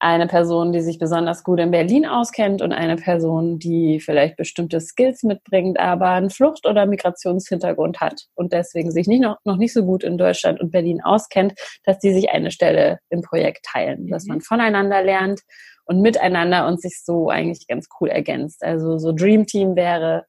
eine 0.02 0.28
Person, 0.28 0.72
die 0.72 0.80
sich 0.80 0.98
besonders 0.98 1.44
gut 1.44 1.60
in 1.60 1.72
Berlin 1.72 2.06
auskennt 2.06 2.62
und 2.62 2.72
eine 2.72 2.96
Person, 2.96 3.60
die 3.60 4.00
vielleicht 4.00 4.38
bestimmte 4.38 4.80
Skills 4.80 5.24
mitbringt, 5.24 5.78
aber 5.78 6.12
einen 6.12 6.30
Flucht- 6.30 6.66
oder 6.66 6.86
Migrationshintergrund 6.86 8.00
hat 8.00 8.28
und 8.34 8.54
deswegen 8.54 8.92
sich 8.92 9.08
nicht 9.08 9.22
noch, 9.22 9.38
noch 9.44 9.58
nicht 9.58 9.74
so 9.74 9.84
gut 9.84 10.06
in 10.06 10.18
Deutschland 10.18 10.62
und 10.62 10.72
Berlin 10.72 11.02
auskennt, 11.02 11.54
dass 11.84 12.00
die 12.00 12.14
sich 12.14 12.30
eine 12.30 12.52
Stelle 12.52 13.00
im 13.10 13.22
Projekt 13.22 13.66
teilen, 13.66 14.04
mhm. 14.04 14.08
dass 14.08 14.26
man 14.26 14.40
voneinander 14.40 15.04
lernt 15.04 15.42
und 15.84 16.02
miteinander 16.02 16.66
und 16.68 16.82
sich 16.82 17.04
so 17.04 17.30
eigentlich 17.30 17.68
ganz 17.68 17.90
cool 18.00 18.08
ergänzt. 18.08 18.64
Also 18.64 19.00
so 19.00 19.12
Dream 19.12 19.48
Team 19.48 19.76
wäre, 19.76 20.26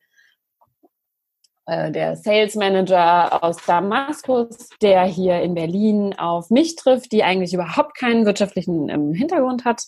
der 1.93 2.17
Sales 2.17 2.55
Manager 2.57 3.43
aus 3.45 3.57
Damaskus, 3.67 4.71
der 4.83 5.05
hier 5.05 5.41
in 5.41 5.55
Berlin 5.55 6.15
auf 6.19 6.51
mich 6.51 6.77
trifft, 6.77 7.13
die 7.13 7.23
eigentlich 7.23 7.55
überhaupt 7.55 7.97
keinen 7.97 8.27
wirtschaftlichen 8.27 8.89
ähm, 8.89 9.15
Hintergrund 9.15 9.65
hat. 9.65 9.83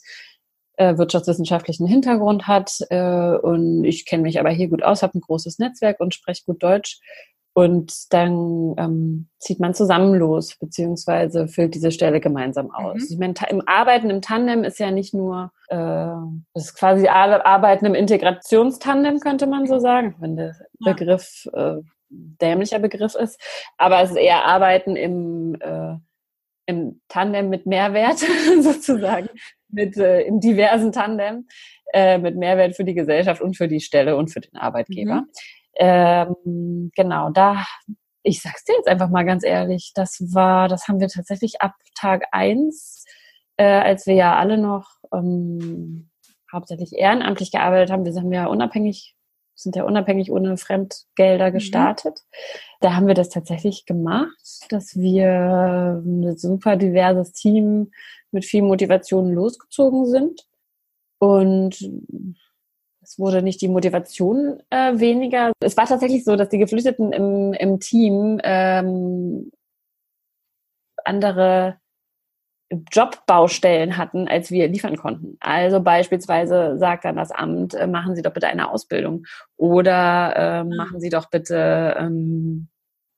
äh, 0.77 0.97
wirtschaftswissenschaftlichen 0.97 1.87
Hintergrund 1.87 2.47
hat 2.47 2.79
äh, 2.91 3.37
und 3.37 3.85
ich 3.85 4.07
kenne 4.07 4.23
mich 4.23 4.41
aber 4.41 4.51
hier 4.51 4.69
gut 4.69 4.83
aus, 4.83 5.03
habe 5.03 5.19
ein 5.19 5.21
großes 5.21 5.59
Netzwerk 5.59 6.01
und 6.01 6.15
spreche 6.15 6.45
gut 6.47 6.63
Deutsch. 6.63 7.01
Und 7.55 8.13
dann 8.15 8.75
ähm, 8.79 9.29
zieht 9.39 9.61
man 9.61 9.75
zusammen 9.75 10.15
los, 10.15 10.57
beziehungsweise 10.59 11.49
füllt 11.49 11.75
diese 11.75 11.91
Stelle 11.91 12.19
gemeinsam 12.19 12.71
aus. 12.71 12.95
Mhm. 12.95 13.07
Ich 13.11 13.19
meine, 13.19 13.35
im 13.51 13.63
Arbeiten 13.67 14.09
im 14.09 14.23
Tandem 14.23 14.65
ist 14.65 14.79
ja 14.79 14.91
nicht 14.91 15.13
nur, 15.13 15.53
äh, 15.69 15.77
das 16.55 16.65
ist 16.65 16.75
quasi 16.75 17.09
Arbeiten 17.09 17.85
im 17.85 17.95
Integrationstandem, 17.95 19.21
könnte 19.21 19.47
man 19.47 19.67
so 19.67 19.79
sagen, 19.81 20.15
wenn 20.19 20.37
der 20.37 20.57
ja. 20.81 20.93
Begriff 20.93 21.47
äh, 21.53 21.77
dämlicher 22.09 22.79
Begriff 22.79 23.15
ist. 23.15 23.41
Aber 23.77 24.01
es 24.03 24.11
ist 24.11 24.17
eher 24.17 24.45
Arbeiten 24.47 24.97
im, 24.97 25.57
äh, 25.61 25.97
im 26.67 27.01
Tandem 27.09 27.51
mit 27.51 27.67
Mehrwert, 27.67 28.19
sozusagen, 28.61 29.29
mit 29.69 29.97
äh, 29.97 30.23
im 30.23 30.41
diversen 30.41 30.93
Tandem, 30.93 31.49
äh, 31.93 32.17
mit 32.17 32.37
Mehrwert 32.37 32.77
für 32.77 32.85
die 32.85 32.95
Gesellschaft 32.95 33.43
und 33.43 33.57
für 33.59 33.69
die 33.69 33.81
Stelle 33.81 34.17
und 34.17 34.29
für 34.29 34.41
den 34.41 34.57
Arbeitgeber. 34.57 35.23
Mhm. 35.23 35.29
Ähm, 35.77 36.91
genau, 36.95 37.31
da, 37.31 37.65
ich 38.23 38.43
sag's 38.43 38.65
dir 38.65 38.75
jetzt 38.77 38.89
einfach 38.89 39.09
mal 39.09 39.25
ganz 39.25 39.45
ehrlich, 39.45 39.93
das 39.95 40.19
war, 40.33 40.69
das 40.69 40.89
haben 40.89 41.01
wir 41.01 41.09
tatsächlich 41.09 41.61
ab 41.61 41.75
Tag 41.99 42.25
eins, 42.33 43.05
äh, 43.57 43.65
als 43.65 44.07
wir 44.07 44.15
ja 44.15 44.37
alle 44.37 44.59
noch 44.59 44.89
ähm, 45.13 46.11
hauptsächlich 46.53 46.93
ehrenamtlich 46.93 47.51
gearbeitet 47.51 47.91
haben. 47.91 48.05
Wir 48.05 48.13
sind 48.13 48.31
ja 48.33 48.47
unabhängig, 48.47 49.15
sind 49.55 49.77
ja 49.77 49.85
unabhängig 49.85 50.31
ohne 50.31 50.57
Fremdgelder 50.57 51.49
mhm. 51.49 51.55
gestartet. 51.55 52.19
Mhm. 52.19 52.77
Da 52.81 52.95
haben 52.95 53.07
wir 53.07 53.15
das 53.15 53.31
tatsächlich 53.31 53.87
gemacht, 53.87 54.67
dass 54.71 54.97
wir 54.97 56.03
ein 56.05 56.37
super 56.37 56.77
diverses 56.77 57.33
Team 57.33 57.93
mit 58.31 58.45
viel 58.45 58.63
Motivation 58.63 59.33
losgezogen 59.33 60.07
sind. 60.07 60.47
Und 61.19 61.79
es 63.13 63.19
wurde 63.19 63.43
nicht 63.43 63.61
die 63.61 63.69
Motivation 63.69 64.63
äh, 64.71 64.99
weniger. 64.99 65.53
Es 65.61 65.77
war 65.77 65.87
tatsächlich 65.87 66.25
so, 66.25 66.35
dass 66.35 66.49
die 66.49 66.57
Geflüchteten 66.57 67.13
im, 67.13 67.53
im 67.53 67.79
Team 67.79 68.41
ähm, 68.43 69.51
andere 71.05 71.77
Jobbaustellen 72.91 73.99
hatten, 73.99 74.29
als 74.29 74.51
wir 74.51 74.67
liefern 74.67 74.97
konnten. 74.97 75.37
Also 75.41 75.81
beispielsweise 75.81 76.79
sagt 76.79 77.05
dann 77.05 77.17
das 77.17 77.31
Amt, 77.33 77.75
äh, 77.75 77.87
machen 77.87 78.17
Sie 78.17 78.23
doch 78.23 78.33
bitte 78.33 78.49
eine 78.49 78.71
Ausbildung 78.71 79.27
oder 79.59 80.35
äh, 80.35 80.65
machen 80.65 80.99
Sie 80.99 81.11
doch 81.11 81.29
bitte 81.29 81.95
ähm, 81.99 82.69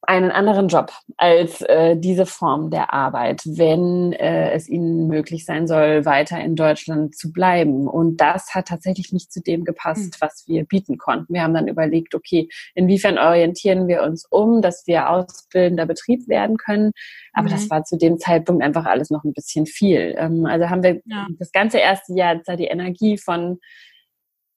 einen 0.08 0.30
anderen 0.30 0.68
Job 0.68 0.92
als 1.16 1.60
äh, 1.62 1.96
diese 1.96 2.26
Form 2.26 2.70
der 2.70 2.92
Arbeit, 2.92 3.42
wenn 3.44 4.12
äh, 4.12 4.52
es 4.52 4.68
ihnen 4.68 5.08
möglich 5.08 5.44
sein 5.44 5.66
soll, 5.66 6.04
weiter 6.04 6.40
in 6.40 6.56
Deutschland 6.56 7.16
zu 7.16 7.32
bleiben. 7.32 7.88
Und 7.88 8.20
das 8.20 8.54
hat 8.54 8.68
tatsächlich 8.68 9.12
nicht 9.12 9.32
zu 9.32 9.42
dem 9.42 9.64
gepasst, 9.64 10.14
hm. 10.14 10.20
was 10.20 10.44
wir 10.46 10.64
bieten 10.64 10.98
konnten. 10.98 11.34
Wir 11.34 11.42
haben 11.42 11.54
dann 11.54 11.68
überlegt, 11.68 12.14
okay, 12.14 12.48
inwiefern 12.74 13.18
orientieren 13.18 13.88
wir 13.88 14.02
uns 14.02 14.26
um, 14.30 14.62
dass 14.62 14.86
wir 14.86 15.10
ausbildender 15.10 15.86
Betrieb 15.86 16.28
werden 16.28 16.56
können. 16.56 16.92
Aber 17.32 17.48
mhm. 17.48 17.52
das 17.52 17.70
war 17.70 17.84
zu 17.84 17.98
dem 17.98 18.18
Zeitpunkt 18.18 18.62
einfach 18.62 18.86
alles 18.86 19.10
noch 19.10 19.24
ein 19.24 19.32
bisschen 19.32 19.66
viel. 19.66 20.14
Ähm, 20.16 20.46
also 20.46 20.70
haben 20.70 20.82
wir 20.82 21.00
ja. 21.06 21.26
das 21.38 21.52
ganze 21.52 21.78
erste 21.78 22.14
Jahr 22.14 22.36
die 22.56 22.66
Energie 22.66 23.18
von 23.18 23.58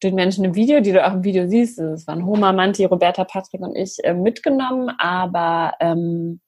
den 0.03 0.15
Menschen 0.15 0.45
im 0.45 0.55
Video, 0.55 0.79
die 0.79 0.91
du 0.91 1.05
auch 1.05 1.13
im 1.13 1.23
Video 1.23 1.47
siehst, 1.47 1.79
das 1.79 2.07
waren 2.07 2.25
Homa, 2.25 2.53
Manti, 2.53 2.85
Roberta, 2.85 3.23
Patrick 3.23 3.61
und 3.61 3.75
ich 3.75 3.97
äh, 4.03 4.13
mitgenommen, 4.13 4.89
aber 4.99 5.73
ähm, 5.79 6.39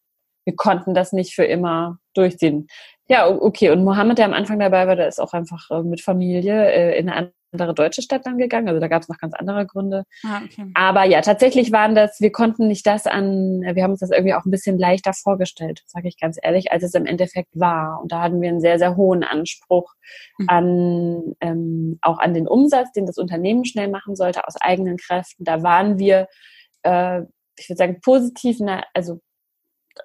wir 0.45 0.55
konnten 0.55 0.93
das 0.93 1.13
nicht 1.13 1.33
für 1.33 1.45
immer 1.45 1.97
durchziehen. 2.13 2.67
Ja, 3.07 3.27
okay. 3.27 3.71
Und 3.71 3.83
Mohammed, 3.83 4.19
der 4.19 4.25
am 4.25 4.33
Anfang 4.33 4.59
dabei 4.59 4.87
war, 4.87 4.95
der 4.95 5.07
ist 5.07 5.19
auch 5.19 5.33
einfach 5.33 5.69
äh, 5.71 5.81
mit 5.81 6.01
Familie 6.01 6.71
äh, 6.71 6.99
in 6.99 7.09
eine 7.09 7.31
andere 7.51 7.73
deutsche 7.73 8.01
Stadt 8.01 8.25
dann 8.25 8.37
gegangen. 8.37 8.67
Also 8.67 8.79
da 8.79 8.87
gab 8.87 9.01
es 9.01 9.09
noch 9.09 9.17
ganz 9.17 9.33
andere 9.33 9.65
Gründe. 9.65 10.03
Ah, 10.25 10.41
okay. 10.43 10.71
Aber 10.73 11.03
ja, 11.05 11.21
tatsächlich 11.21 11.71
waren 11.71 11.95
das, 11.95 12.19
wir 12.19 12.31
konnten 12.31 12.67
nicht 12.67 12.85
das 12.85 13.07
an, 13.07 13.61
wir 13.61 13.83
haben 13.83 13.91
uns 13.91 13.99
das 13.99 14.11
irgendwie 14.11 14.33
auch 14.33 14.45
ein 14.45 14.51
bisschen 14.51 14.77
leichter 14.77 15.13
vorgestellt, 15.13 15.83
sage 15.87 16.07
ich 16.07 16.19
ganz 16.19 16.37
ehrlich, 16.41 16.71
als 16.71 16.83
es 16.83 16.93
im 16.93 17.05
Endeffekt 17.05 17.49
war. 17.53 18.01
Und 18.01 18.11
da 18.11 18.21
hatten 18.21 18.41
wir 18.41 18.49
einen 18.49 18.61
sehr, 18.61 18.77
sehr 18.77 18.95
hohen 18.95 19.23
Anspruch 19.23 19.93
mhm. 20.37 20.49
an 20.49 21.35
ähm, 21.41 21.99
auch 22.01 22.19
an 22.19 22.33
den 22.33 22.47
Umsatz, 22.47 22.91
den 22.91 23.05
das 23.05 23.17
Unternehmen 23.17 23.65
schnell 23.65 23.89
machen 23.89 24.15
sollte, 24.15 24.47
aus 24.47 24.55
eigenen 24.59 24.97
Kräften. 24.97 25.43
Da 25.43 25.63
waren 25.63 25.97
wir, 25.99 26.27
äh, 26.83 27.21
ich 27.57 27.69
würde 27.69 27.77
sagen, 27.77 28.01
positiv, 28.01 28.57
na, 28.59 28.83
also 28.93 29.21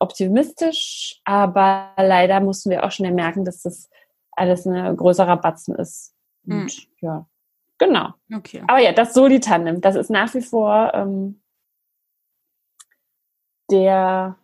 optimistisch, 0.01 1.21
aber 1.25 1.93
leider 1.97 2.41
mussten 2.41 2.71
wir 2.71 2.85
auch 2.85 2.91
schnell 2.91 3.13
merken, 3.13 3.45
dass 3.45 3.63
das 3.63 3.89
alles 4.33 4.67
ein 4.67 4.97
größerer 4.97 5.37
Batzen 5.37 5.77
ist. 5.77 6.15
Und 6.47 6.65
mhm. 6.65 6.71
ja, 7.01 7.27
Genau. 7.87 8.15
Okay. 8.35 8.63
Aber 8.67 8.79
ja, 8.79 8.93
das 8.93 9.15
Soli-Tandem, 9.15 9.81
das 9.81 9.97
ist 9.97 10.11
nach 10.11 10.33
wie 10.35 10.41
vor 10.41 10.93
ähm, 10.95 11.41
der, 13.71 14.37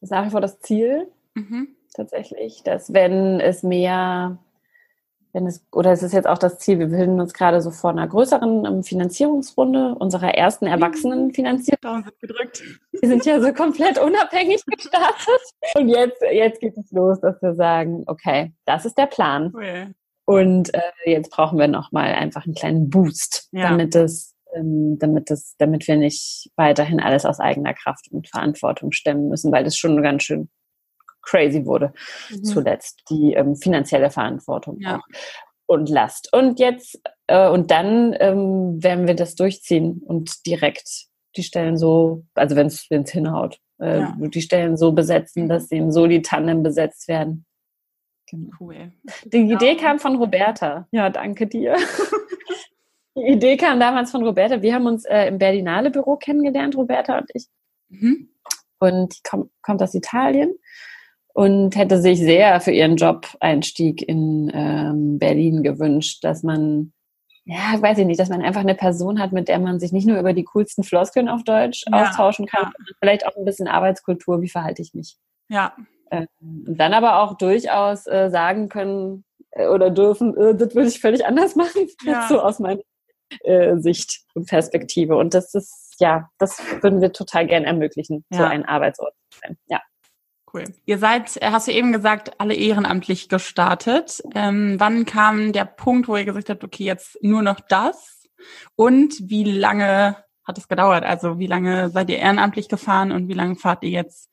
ist 0.00 0.10
nach 0.10 0.26
wie 0.26 0.30
vor 0.30 0.40
das 0.40 0.60
Ziel 0.60 1.08
mhm. 1.34 1.68
tatsächlich, 1.94 2.62
dass 2.62 2.92
wenn 2.92 3.40
es 3.40 3.62
mehr, 3.62 4.38
wenn 5.32 5.46
es, 5.46 5.66
oder 5.72 5.92
es 5.92 6.02
ist 6.02 6.12
jetzt 6.12 6.28
auch 6.28 6.38
das 6.38 6.58
Ziel, 6.58 6.78
wir 6.78 6.86
befinden 6.86 7.20
uns 7.20 7.34
gerade 7.34 7.60
so 7.60 7.70
vor 7.70 7.90
einer 7.90 8.06
größeren 8.06 8.64
ähm, 8.64 8.82
Finanzierungsrunde, 8.84 9.96
unserer 9.96 10.34
ersten 10.34 10.66
Erwachsenenfinanzierung. 10.66 12.04
sind 12.04 12.20
gedrückt. 12.20 12.62
Wir 12.92 13.08
sind 13.08 13.26
ja 13.26 13.40
so 13.40 13.52
komplett 13.52 13.98
unabhängig 13.98 14.64
gestartet. 14.64 15.40
Und 15.74 15.88
jetzt, 15.88 16.22
jetzt 16.32 16.60
geht 16.60 16.76
es 16.76 16.90
los, 16.92 17.20
dass 17.20 17.40
wir 17.42 17.54
sagen, 17.54 18.04
okay, 18.06 18.52
das 18.64 18.84
ist 18.84 18.96
der 18.96 19.06
Plan. 19.06 19.52
Okay. 19.54 19.92
Und 20.28 20.74
äh, 20.74 20.80
jetzt 21.06 21.30
brauchen 21.30 21.58
wir 21.58 21.68
nochmal 21.68 22.12
einfach 22.12 22.44
einen 22.44 22.54
kleinen 22.54 22.90
Boost, 22.90 23.48
ja. 23.50 23.70
damit 23.70 23.94
es, 23.94 24.36
ähm, 24.54 24.98
damit 24.98 25.30
es, 25.30 25.54
damit 25.56 25.88
wir 25.88 25.96
nicht 25.96 26.50
weiterhin 26.54 27.00
alles 27.00 27.24
aus 27.24 27.40
eigener 27.40 27.72
Kraft 27.72 28.08
und 28.10 28.28
Verantwortung 28.28 28.92
stemmen 28.92 29.30
müssen, 29.30 29.50
weil 29.52 29.64
das 29.64 29.78
schon 29.78 30.02
ganz 30.02 30.24
schön 30.24 30.50
crazy 31.22 31.64
wurde 31.64 31.94
mhm. 32.28 32.44
zuletzt, 32.44 33.04
die 33.08 33.32
ähm, 33.32 33.56
finanzielle 33.56 34.10
Verantwortung 34.10 34.76
ja. 34.80 34.96
auch 34.96 35.02
und 35.66 35.88
Last. 35.88 36.30
Und 36.30 36.60
jetzt, 36.60 37.00
äh, 37.26 37.48
und 37.48 37.70
dann 37.70 38.14
ähm, 38.20 38.82
werden 38.82 39.06
wir 39.06 39.14
das 39.14 39.34
durchziehen 39.34 40.02
und 40.04 40.44
direkt 40.44 41.06
die 41.36 41.42
Stellen 41.42 41.78
so, 41.78 42.26
also 42.34 42.54
wenn 42.54 42.66
es 42.66 42.86
hinhaut, 42.90 43.60
äh, 43.80 44.00
ja. 44.00 44.14
die 44.18 44.42
Stellen 44.42 44.76
so 44.76 44.92
besetzen, 44.92 45.48
dass 45.48 45.68
sie 45.68 45.78
in 45.78 45.90
Soli-Tandem 45.90 46.62
besetzt 46.62 47.08
werden. 47.08 47.46
Genau. 48.30 48.50
Cool. 48.60 48.92
Die 49.24 49.46
genau. 49.46 49.56
Idee 49.56 49.76
kam 49.76 49.98
von 49.98 50.16
Roberta. 50.16 50.86
Ja, 50.90 51.10
danke 51.10 51.46
dir. 51.46 51.76
Die 53.16 53.32
Idee 53.32 53.56
kam 53.56 53.80
damals 53.80 54.10
von 54.10 54.22
Roberta. 54.22 54.62
Wir 54.62 54.74
haben 54.74 54.86
uns 54.86 55.04
äh, 55.04 55.26
im 55.26 55.38
Berlinale 55.38 55.90
Büro 55.90 56.16
kennengelernt, 56.16 56.76
Roberta 56.76 57.18
und 57.18 57.30
ich. 57.34 57.46
Mhm. 57.88 58.28
Und 58.78 59.16
die 59.16 59.22
kommt, 59.28 59.50
kommt 59.60 59.82
aus 59.82 59.94
Italien 59.94 60.54
und 61.32 61.74
hätte 61.74 62.00
sich 62.00 62.18
sehr 62.20 62.60
für 62.60 62.70
ihren 62.70 62.96
Job-Einstieg 62.96 64.06
in 64.06 64.50
ähm, 64.54 65.18
Berlin 65.18 65.64
gewünscht, 65.64 66.22
dass 66.22 66.44
man, 66.44 66.92
ja, 67.44 67.80
weiß 67.80 67.98
ich 67.98 68.06
nicht, 68.06 68.20
dass 68.20 68.28
man 68.28 68.42
einfach 68.42 68.60
eine 68.60 68.76
Person 68.76 69.18
hat, 69.18 69.32
mit 69.32 69.48
der 69.48 69.58
man 69.58 69.80
sich 69.80 69.90
nicht 69.90 70.06
nur 70.06 70.20
über 70.20 70.32
die 70.32 70.44
coolsten 70.44 70.84
Floskeln 70.84 71.28
auf 71.28 71.42
Deutsch 71.42 71.84
ja, 71.90 72.02
austauschen 72.02 72.46
kann, 72.46 72.72
ja. 72.78 72.94
vielleicht 73.00 73.26
auch 73.26 73.36
ein 73.36 73.44
bisschen 73.44 73.66
Arbeitskultur, 73.66 74.42
wie 74.42 74.48
verhalte 74.48 74.82
ich 74.82 74.94
mich. 74.94 75.16
Ja, 75.48 75.74
ähm, 76.10 76.26
dann 76.40 76.94
aber 76.94 77.22
auch 77.22 77.36
durchaus 77.36 78.06
äh, 78.06 78.30
sagen 78.30 78.68
können 78.68 79.24
äh, 79.50 79.66
oder 79.66 79.90
dürfen, 79.90 80.36
äh, 80.36 80.54
das 80.54 80.74
würde 80.74 80.88
ich 80.88 81.00
völlig 81.00 81.26
anders 81.26 81.56
machen, 81.56 81.88
ja. 82.04 82.26
so 82.28 82.40
aus 82.40 82.58
meiner 82.58 82.80
äh, 83.40 83.76
Sicht 83.76 84.22
und 84.34 84.48
Perspektive. 84.48 85.16
Und 85.16 85.34
das 85.34 85.54
ist, 85.54 85.96
ja, 86.00 86.28
das 86.38 86.60
würden 86.82 87.00
wir 87.00 87.12
total 87.12 87.46
gern 87.46 87.64
ermöglichen, 87.64 88.24
ja. 88.30 88.38
so 88.38 88.44
ein 88.44 88.64
Arbeitsort 88.64 89.14
zu 89.30 89.40
sein. 89.42 89.58
Ja. 89.68 89.80
Cool. 90.52 90.64
Ihr 90.86 90.98
seid, 90.98 91.36
äh, 91.42 91.50
hast 91.50 91.68
du 91.68 91.72
eben 91.72 91.92
gesagt, 91.92 92.40
alle 92.40 92.54
ehrenamtlich 92.54 93.28
gestartet. 93.28 94.22
Ähm, 94.34 94.76
wann 94.78 95.04
kam 95.04 95.52
der 95.52 95.66
Punkt, 95.66 96.08
wo 96.08 96.16
ihr 96.16 96.24
gesagt 96.24 96.48
habt, 96.48 96.64
okay, 96.64 96.84
jetzt 96.84 97.18
nur 97.22 97.42
noch 97.42 97.60
das? 97.60 98.26
Und 98.74 99.14
wie 99.28 99.44
lange 99.44 100.16
hat 100.44 100.56
es 100.56 100.68
gedauert? 100.68 101.04
Also 101.04 101.38
wie 101.38 101.46
lange 101.46 101.90
seid 101.90 102.08
ihr 102.08 102.18
ehrenamtlich 102.18 102.68
gefahren 102.68 103.12
und 103.12 103.28
wie 103.28 103.34
lange 103.34 103.56
fahrt 103.56 103.82
ihr 103.84 103.90
jetzt 103.90 104.30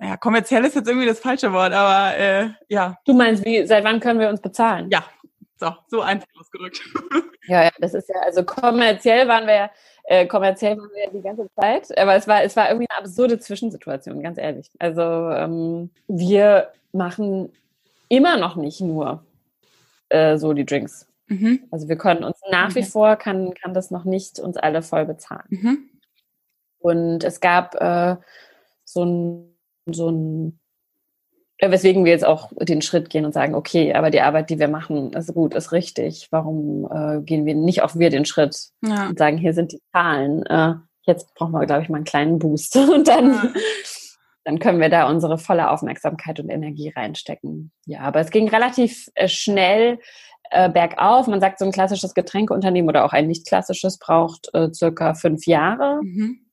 ja, 0.00 0.16
kommerziell 0.16 0.64
ist 0.64 0.74
jetzt 0.74 0.88
irgendwie 0.88 1.06
das 1.06 1.20
falsche 1.20 1.52
Wort, 1.52 1.72
aber 1.72 2.16
äh, 2.16 2.48
ja. 2.68 2.98
Du 3.04 3.12
meinst, 3.12 3.44
wie, 3.44 3.66
seit 3.66 3.84
wann 3.84 4.00
können 4.00 4.18
wir 4.18 4.28
uns 4.28 4.40
bezahlen? 4.40 4.88
Ja, 4.90 5.04
so, 5.58 5.74
so 5.88 6.00
einfach 6.00 6.28
ausgedrückt. 6.38 6.80
Ja, 7.46 7.64
ja, 7.64 7.70
das 7.80 7.94
ist 7.94 8.08
ja, 8.08 8.14
also 8.20 8.44
kommerziell 8.44 9.26
waren 9.26 9.46
wir 9.46 9.54
ja, 9.54 9.70
äh, 10.04 10.26
kommerziell 10.26 10.78
waren 10.78 10.90
wir 10.94 11.04
ja 11.04 11.10
die 11.10 11.22
ganze 11.22 11.48
Zeit, 11.58 11.98
aber 11.98 12.14
es 12.14 12.28
war, 12.28 12.44
es 12.44 12.54
war 12.54 12.68
irgendwie 12.68 12.86
eine 12.88 13.00
absurde 13.00 13.40
Zwischensituation, 13.40 14.22
ganz 14.22 14.38
ehrlich. 14.38 14.70
Also 14.78 15.00
ähm, 15.02 15.90
wir 16.06 16.70
machen 16.92 17.50
immer 18.08 18.36
noch 18.36 18.54
nicht 18.54 18.80
nur 18.82 19.24
äh, 20.10 20.36
so 20.36 20.52
die 20.52 20.64
Drinks. 20.64 21.08
Mhm. 21.26 21.64
Also 21.72 21.88
wir 21.88 21.96
können 21.96 22.22
uns 22.22 22.38
nach 22.52 22.72
wie 22.76 22.84
vor, 22.84 23.16
kann, 23.16 23.52
kann 23.54 23.74
das 23.74 23.90
noch 23.90 24.04
nicht 24.04 24.38
uns 24.38 24.56
alle 24.56 24.82
voll 24.82 25.06
bezahlen. 25.06 25.46
Mhm. 25.48 25.90
Und 26.78 27.24
es 27.24 27.40
gab 27.40 27.74
äh, 27.80 28.16
so 28.84 29.04
ein 29.04 29.49
so 29.92 30.10
ein 30.10 30.60
weswegen 31.68 32.04
wir 32.04 32.12
jetzt 32.12 32.24
auch 32.24 32.50
den 32.60 32.80
Schritt 32.80 33.10
gehen 33.10 33.24
und 33.24 33.34
sagen, 33.34 33.54
okay, 33.54 33.92
aber 33.92 34.10
die 34.10 34.20
Arbeit, 34.20 34.50
die 34.50 34.58
wir 34.58 34.68
machen, 34.68 35.12
ist 35.12 35.34
gut, 35.34 35.54
ist 35.54 35.72
richtig. 35.72 36.28
Warum 36.30 36.88
äh, 36.90 37.20
gehen 37.20 37.44
wir 37.44 37.54
nicht 37.54 37.82
auch 37.82 37.96
wir 37.96 38.10
den 38.10 38.24
Schritt 38.24 38.56
ja. 38.82 39.08
und 39.08 39.18
sagen, 39.18 39.36
hier 39.36 39.52
sind 39.52 39.72
die 39.72 39.82
Zahlen. 39.92 40.44
Äh, 40.46 40.74
jetzt 41.02 41.34
brauchen 41.34 41.52
wir, 41.52 41.66
glaube 41.66 41.82
ich, 41.82 41.88
mal 41.88 41.96
einen 41.96 42.04
kleinen 42.04 42.38
Boost. 42.38 42.76
Und 42.94 43.08
dann, 43.08 43.34
ja. 43.34 43.52
dann 44.44 44.58
können 44.58 44.80
wir 44.80 44.88
da 44.88 45.08
unsere 45.08 45.38
volle 45.38 45.70
Aufmerksamkeit 45.70 46.40
und 46.40 46.48
Energie 46.48 46.92
reinstecken. 46.94 47.72
Ja, 47.84 48.00
aber 48.00 48.20
es 48.20 48.30
ging 48.30 48.48
relativ 48.48 49.08
äh, 49.14 49.28
schnell 49.28 49.98
äh, 50.50 50.70
bergauf. 50.70 51.26
Man 51.26 51.40
sagt, 51.40 51.58
so 51.58 51.64
ein 51.64 51.72
klassisches 51.72 52.14
Getränkeunternehmen 52.14 52.88
oder 52.88 53.04
auch 53.04 53.12
ein 53.12 53.26
nicht 53.26 53.46
klassisches 53.46 53.98
braucht 53.98 54.48
äh, 54.54 54.72
circa 54.72 55.14
fünf 55.14 55.46
Jahre, 55.46 56.00
mhm. 56.02 56.49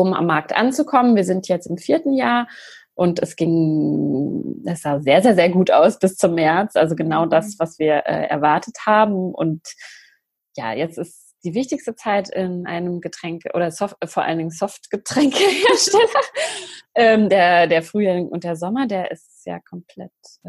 Um 0.00 0.12
am 0.12 0.26
Markt 0.26 0.56
anzukommen. 0.56 1.16
Wir 1.16 1.24
sind 1.24 1.48
jetzt 1.48 1.66
im 1.66 1.78
vierten 1.78 2.12
Jahr 2.14 2.48
und 2.94 3.20
es 3.20 3.36
ging, 3.36 4.62
es 4.66 4.82
sah 4.82 5.00
sehr, 5.00 5.22
sehr, 5.22 5.34
sehr 5.34 5.48
gut 5.50 5.70
aus 5.70 5.98
bis 5.98 6.16
zum 6.16 6.34
März. 6.34 6.76
Also 6.76 6.94
genau 6.94 7.26
mhm. 7.26 7.30
das, 7.30 7.56
was 7.58 7.78
wir 7.78 8.06
äh, 8.06 8.26
erwartet 8.26 8.76
haben. 8.86 9.32
Und 9.34 9.62
ja, 10.56 10.72
jetzt 10.72 10.98
ist 10.98 11.34
die 11.44 11.54
wichtigste 11.54 11.94
Zeit 11.94 12.30
in 12.30 12.66
einem 12.66 13.00
Getränke 13.00 13.50
oder 13.54 13.70
Soft, 13.70 13.96
vor 14.06 14.22
allen 14.22 14.38
Dingen 14.38 14.50
Softgetränkehersteller. 14.50 16.20
ähm, 16.94 17.28
der, 17.28 17.66
der 17.66 17.82
Frühling 17.82 18.28
und 18.28 18.44
der 18.44 18.56
Sommer, 18.56 18.86
der 18.86 19.10
ist 19.10 19.42
ja 19.44 19.60
komplett 19.60 20.12
äh, 20.44 20.48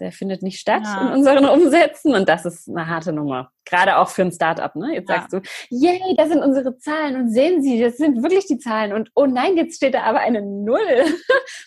der 0.00 0.12
findet 0.12 0.42
nicht 0.42 0.60
statt 0.60 0.82
ja. 0.84 1.08
in 1.08 1.18
unseren 1.18 1.46
Umsätzen 1.46 2.14
und 2.14 2.28
das 2.28 2.44
ist 2.44 2.68
eine 2.68 2.86
harte 2.86 3.12
Nummer. 3.12 3.50
Gerade 3.64 3.96
auch 3.96 4.08
für 4.08 4.22
ein 4.22 4.32
Startup, 4.32 4.74
ne? 4.76 4.94
Jetzt 4.94 5.08
ja. 5.08 5.16
sagst 5.16 5.32
du, 5.32 5.40
yay, 5.70 6.14
das 6.16 6.28
sind 6.28 6.42
unsere 6.42 6.76
Zahlen 6.78 7.16
und 7.16 7.30
sehen 7.30 7.62
Sie, 7.62 7.80
das 7.80 7.96
sind 7.96 8.22
wirklich 8.22 8.46
die 8.46 8.58
Zahlen 8.58 8.92
und 8.92 9.10
oh 9.14 9.26
nein, 9.26 9.56
jetzt 9.56 9.76
steht 9.76 9.94
da 9.94 10.02
aber 10.02 10.20
eine 10.20 10.42
Null. 10.42 11.04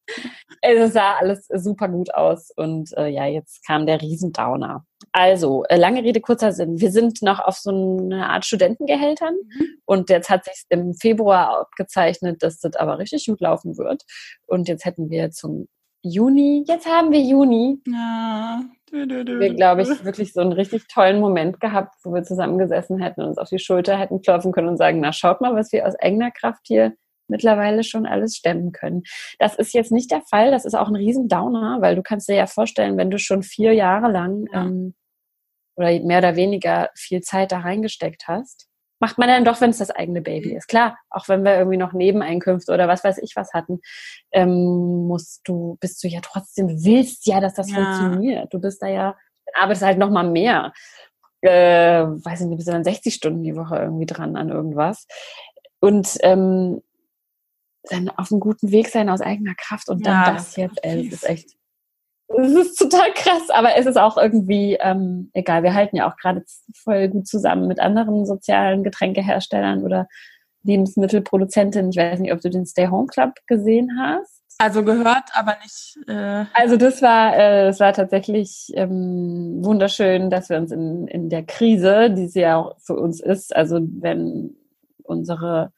es 0.63 0.93
sah 0.93 1.17
alles 1.19 1.47
super 1.49 1.89
gut 1.89 2.13
aus 2.15 2.51
und 2.57 2.97
äh, 2.97 3.09
ja, 3.09 3.27
jetzt 3.27 3.65
kam 3.67 3.87
der 3.87 4.01
Riesendowner. 4.01 4.85
Also, 5.13 5.65
äh, 5.69 5.77
lange 5.77 6.03
Rede, 6.03 6.21
kurzer 6.21 6.53
Sinn. 6.53 6.81
Wir 6.81 6.93
sind 6.93 7.23
noch 7.23 7.41
auf 7.41 7.57
so 7.57 7.71
eine 7.71 8.29
Art 8.29 8.45
Studentengehältern 8.45 9.35
mhm. 9.35 9.67
und 9.85 10.11
jetzt 10.11 10.31
hat 10.31 10.45
sich 10.45 10.65
im 10.69 10.95
Februar 10.95 11.61
abgezeichnet, 11.61 12.43
dass 12.43 12.61
das 12.61 12.77
aber 12.77 12.99
richtig 12.99 13.27
gut 13.27 13.41
laufen 13.41 13.77
wird. 13.77 14.05
Und 14.47 14.69
jetzt 14.69 14.85
hätten 14.85 15.11
wir 15.11 15.31
zum 15.31 15.69
Juni, 16.03 16.65
jetzt 16.67 16.87
haben 16.87 17.13
wir 17.13 17.21
Juni. 17.21 17.81
Ja. 17.87 18.63
Du, 18.91 19.07
du, 19.07 19.25
du, 19.25 19.39
wir, 19.39 19.55
glaube 19.55 19.83
ich, 19.83 20.05
wirklich 20.05 20.33
so 20.33 20.41
einen 20.41 20.53
richtig 20.53 20.89
tollen 20.89 21.21
Moment 21.21 21.61
gehabt, 21.61 21.95
wo 22.03 22.13
wir 22.13 22.25
zusammengesessen 22.25 23.01
hätten 23.01 23.21
und 23.21 23.29
uns 23.29 23.39
auf 23.39 23.49
die 23.49 23.61
Schulter 23.61 23.97
hätten 23.97 24.21
klopfen 24.21 24.51
können 24.51 24.69
und 24.69 24.79
sagen, 24.79 25.01
na 25.01 25.13
schaut 25.13 25.41
mal, 25.41 25.55
was 25.55 25.73
wir 25.73 25.87
aus 25.87 25.95
eigener 25.95 26.33
Kraft 26.33 26.63
hier 26.67 26.95
mittlerweile 27.29 27.85
schon 27.85 28.05
alles 28.07 28.37
stemmen 28.37 28.73
können. 28.73 29.05
Das 29.39 29.55
ist 29.55 29.73
jetzt 29.75 29.93
nicht 29.93 30.11
der 30.11 30.23
Fall, 30.23 30.51
das 30.51 30.65
ist 30.65 30.75
auch 30.75 30.89
ein 30.89 30.97
Riesendowner, 30.97 31.79
weil 31.81 31.95
du 31.95 32.03
kannst 32.03 32.29
dir 32.29 32.35
ja 32.35 32.47
vorstellen, 32.47 32.97
wenn 32.97 33.11
du 33.11 33.19
schon 33.19 33.45
vier 33.45 33.73
Jahre 33.73 34.11
lang 34.11 34.47
ja. 34.53 34.65
ähm, 34.65 34.95
oder 35.77 36.01
mehr 36.01 36.19
oder 36.19 36.35
weniger 36.35 36.91
viel 36.97 37.21
Zeit 37.21 37.53
da 37.53 37.61
reingesteckt 37.61 38.27
hast, 38.27 38.70
macht 39.01 39.19
man 39.19 39.29
dann 39.29 39.45
doch, 39.45 39.61
wenn 39.61 39.71
es 39.71 39.79
das 39.79 39.91
eigene 39.91 40.21
Baby 40.21 40.51
mhm. 40.51 40.57
ist. 40.59 40.69
Klar, 40.69 40.99
auch 41.09 41.29
wenn 41.29 41.45
wir 41.45 41.57
irgendwie 41.57 41.79
noch 41.79 41.93
Nebeneinkünfte 41.93 42.73
oder 42.73 42.87
was 42.87 43.03
weiß 43.03 43.19
ich 43.19 43.35
was 43.35 43.53
hatten, 43.53 43.81
ähm, 44.31 45.07
musst 45.09 45.41
du, 45.45 45.79
bist 45.81 46.05
du 46.05 46.09
ja 46.09 46.21
trotzdem, 46.23 46.69
willst 46.85 47.27
ja, 47.27 47.41
dass 47.41 47.55
das 47.55 47.71
ja. 47.71 47.77
funktioniert. 47.77 48.53
Du 48.53 48.61
bist 48.61 48.83
da 48.83 48.87
ja, 48.87 49.17
arbeitest 49.55 49.85
halt 49.85 49.99
noch 49.99 50.11
mal 50.11 50.29
mehr. 50.29 50.73
Äh, 51.41 52.05
weiß 52.05 52.43
ich 52.43 52.47
nicht, 52.47 52.57
bist 52.59 52.69
du 52.69 52.73
dann 52.73 52.85
60 52.85 53.15
Stunden 53.15 53.43
die 53.43 53.57
Woche 53.57 53.77
irgendwie 53.77 54.07
dran 54.07 54.37
an 54.37 54.51
irgendwas. 54.51 55.07
Und 55.81 56.19
ähm, 56.21 56.83
dann 57.85 58.11
auf 58.11 58.31
einem 58.31 58.41
guten 58.41 58.71
Weg 58.71 58.89
sein 58.89 59.09
aus 59.09 59.23
eigener 59.23 59.55
Kraft 59.55 59.89
und 59.89 60.05
dann 60.07 60.27
ja, 60.27 60.33
das 60.35 60.57
jetzt, 60.57 60.79
ey, 60.83 61.07
ist 61.07 61.27
echt 61.27 61.57
es 62.39 62.53
ist 62.53 62.77
total 62.77 63.13
krass, 63.15 63.51
aber 63.51 63.77
es 63.77 63.87
ist 63.87 63.99
auch 63.99 64.17
irgendwie 64.17 64.77
ähm, 64.81 65.31
egal. 65.33 65.63
Wir 65.63 65.75
halten 65.75 65.97
ja 65.97 66.11
auch 66.11 66.17
gerade 66.17 66.45
voll 66.75 67.09
gut 67.09 67.27
zusammen 67.27 67.67
mit 67.67 67.81
anderen 67.81 68.27
sozialen 68.27 68.85
Getränkeherstellern 68.85 69.83
oder 69.83 70.09
Lebensmittelproduzentinnen. 70.63 71.91
Ich 71.91 71.97
weiß 71.97 72.21
nicht, 72.21 72.33
ob 72.33 72.41
du 72.41 72.51
den 72.51 72.67
Stay 72.67 72.89
Home 72.89 73.07
Club 73.07 73.35
gesehen 73.47 73.99
hast. 73.99 74.43
Also 74.59 74.85
gehört, 74.85 75.31
aber 75.33 75.57
nicht. 75.63 75.97
Äh 76.07 76.45
also 76.53 76.77
das 76.77 77.01
war, 77.01 77.35
äh, 77.35 77.65
das 77.65 77.81
war 77.81 77.95
tatsächlich 77.95 78.71
ähm, 78.75 79.65
wunderschön, 79.65 80.29
dass 80.29 80.51
wir 80.51 80.59
uns 80.59 80.71
in, 80.71 81.09
in 81.09 81.31
der 81.31 81.45
Krise, 81.45 82.11
die 82.11 82.29
sie 82.29 82.43
ja 82.43 82.59
auch 82.59 82.77
für 82.79 82.95
uns 82.95 83.21
ist, 83.21 83.57
also 83.57 83.81
wenn 83.81 84.57
unsere 85.03 85.73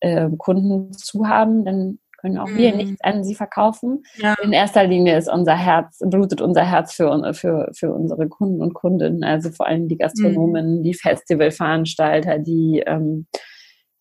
äh, 0.00 0.28
Kunden 0.38 0.92
zu 0.94 1.28
haben, 1.28 1.66
dann 1.66 1.98
können 2.18 2.38
auch 2.38 2.48
wir 2.48 2.72
mhm. 2.72 2.76
nichts 2.76 3.00
an 3.02 3.24
sie 3.24 3.34
verkaufen. 3.34 4.02
Ja. 4.16 4.34
In 4.42 4.52
erster 4.52 4.84
Linie 4.84 5.16
ist 5.16 5.30
unser 5.30 5.56
Herz, 5.56 5.98
blutet 6.04 6.40
unser 6.40 6.64
Herz 6.64 6.92
für, 6.92 7.32
für, 7.32 7.70
für 7.72 7.94
unsere 7.94 8.28
Kunden 8.28 8.60
und 8.60 8.74
Kundinnen, 8.74 9.24
also 9.24 9.50
vor 9.50 9.66
allem 9.66 9.88
die 9.88 9.96
Gastronomen, 9.96 10.78
mhm. 10.78 10.82
die 10.82 10.94
Festivalveranstalter, 10.94 12.38
die, 12.38 12.82
ähm, 12.86 13.26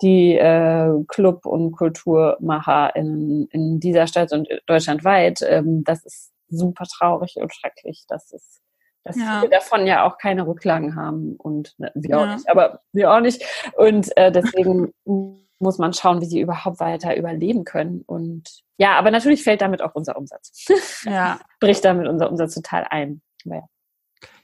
die 0.02 0.36
äh, 0.36 0.92
Club- 1.08 1.46
und 1.46 1.72
Kulturmacher 1.72 2.96
in, 2.96 3.48
in 3.52 3.80
dieser 3.80 4.08
Stadt 4.08 4.34
und 4.34 4.48
deutschlandweit. 4.66 5.40
Ähm, 5.48 5.84
das 5.84 6.06
ist 6.06 6.32
super 6.50 6.86
traurig 6.86 7.36
und 7.38 7.54
schrecklich. 7.54 8.06
Das 8.08 8.32
ist 8.32 8.62
dass 9.08 9.18
ja. 9.18 9.40
viele 9.40 9.50
davon 9.50 9.88
ja 9.88 10.06
auch 10.06 10.18
keine 10.18 10.46
Rücklagen 10.46 10.96
haben 10.96 11.36
und 11.38 11.74
ne, 11.78 11.92
wir 11.96 12.10
ja. 12.10 12.18
auch 12.18 12.36
nicht, 12.36 12.50
aber 12.50 12.82
wir 12.92 13.12
auch 13.12 13.20
nicht. 13.20 13.44
Und 13.76 14.16
äh, 14.18 14.32
deswegen 14.32 14.94
muss 15.60 15.78
man 15.78 15.94
schauen, 15.94 16.22
wie 16.22 16.26
sie 16.26 16.40
überhaupt 16.40 16.80
weiter 16.80 17.16
überleben 17.16 17.64
können. 17.64 18.04
Und 18.06 18.64
ja, 18.78 18.98
aber 18.98 19.12
natürlich 19.12 19.44
fällt 19.44 19.62
damit 19.62 19.82
auch 19.82 19.96
unser 19.96 20.18
Umsatz. 20.18 20.66
Ja. 21.04 21.40
Bricht 21.60 21.84
damit 21.84 22.08
unser 22.08 22.30
Umsatz 22.30 22.54
total 22.54 22.86
ein. 22.90 23.22
Ja. 23.44 23.64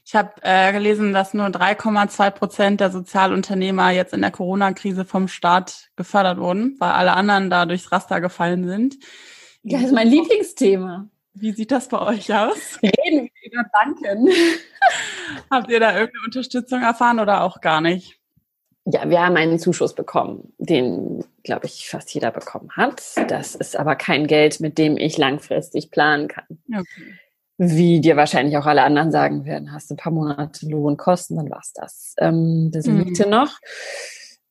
Ich 0.06 0.14
habe 0.14 0.32
äh, 0.42 0.72
gelesen, 0.72 1.14
dass 1.14 1.32
nur 1.32 1.46
3,2 1.46 2.30
Prozent 2.30 2.80
der 2.80 2.90
Sozialunternehmer 2.90 3.90
jetzt 3.90 4.12
in 4.12 4.20
der 4.20 4.30
Corona-Krise 4.30 5.04
vom 5.06 5.28
Staat 5.28 5.88
gefördert 5.96 6.38
wurden, 6.38 6.76
weil 6.78 6.90
alle 6.90 7.14
anderen 7.14 7.48
da 7.48 7.64
durchs 7.64 7.90
Raster 7.90 8.20
gefallen 8.20 8.68
sind. 8.68 8.96
Ja, 9.62 9.78
das 9.78 9.86
ist 9.86 9.94
mein 9.94 10.08
Lieblingsthema. 10.08 11.08
Wie 11.34 11.52
sieht 11.52 11.72
das 11.72 11.88
bei 11.88 12.00
euch 12.00 12.32
aus? 12.32 12.78
Reden 12.82 13.28
wir 13.42 13.52
über 13.52 13.64
Banken. 13.72 14.28
Habt 15.50 15.70
ihr 15.70 15.80
da 15.80 15.92
irgendeine 15.92 16.24
Unterstützung 16.26 16.82
erfahren 16.82 17.18
oder 17.18 17.42
auch 17.42 17.60
gar 17.60 17.80
nicht? 17.80 18.20
Ja, 18.86 19.08
wir 19.08 19.24
haben 19.24 19.36
einen 19.36 19.58
Zuschuss 19.58 19.94
bekommen, 19.94 20.52
den, 20.58 21.24
glaube 21.42 21.66
ich, 21.66 21.88
fast 21.88 22.12
jeder 22.12 22.30
bekommen 22.30 22.70
hat. 22.76 23.02
Das 23.28 23.54
ist 23.54 23.76
aber 23.76 23.96
kein 23.96 24.26
Geld, 24.26 24.60
mit 24.60 24.76
dem 24.76 24.96
ich 24.98 25.16
langfristig 25.16 25.90
planen 25.90 26.28
kann. 26.28 26.44
Okay. 26.68 27.14
Wie 27.56 28.00
dir 28.00 28.16
wahrscheinlich 28.16 28.56
auch 28.58 28.66
alle 28.66 28.82
anderen 28.82 29.10
sagen 29.10 29.44
werden, 29.46 29.72
hast 29.72 29.88
du 29.88 29.94
ein 29.94 29.96
paar 29.96 30.12
Monate 30.12 30.68
Lohnkosten, 30.68 31.36
dann 31.36 31.50
war's 31.50 31.72
das. 31.72 32.14
Ähm, 32.18 32.70
das 32.72 32.86
mhm. 32.86 33.00
liegt 33.00 33.16
hier 33.16 33.28
noch. 33.28 33.58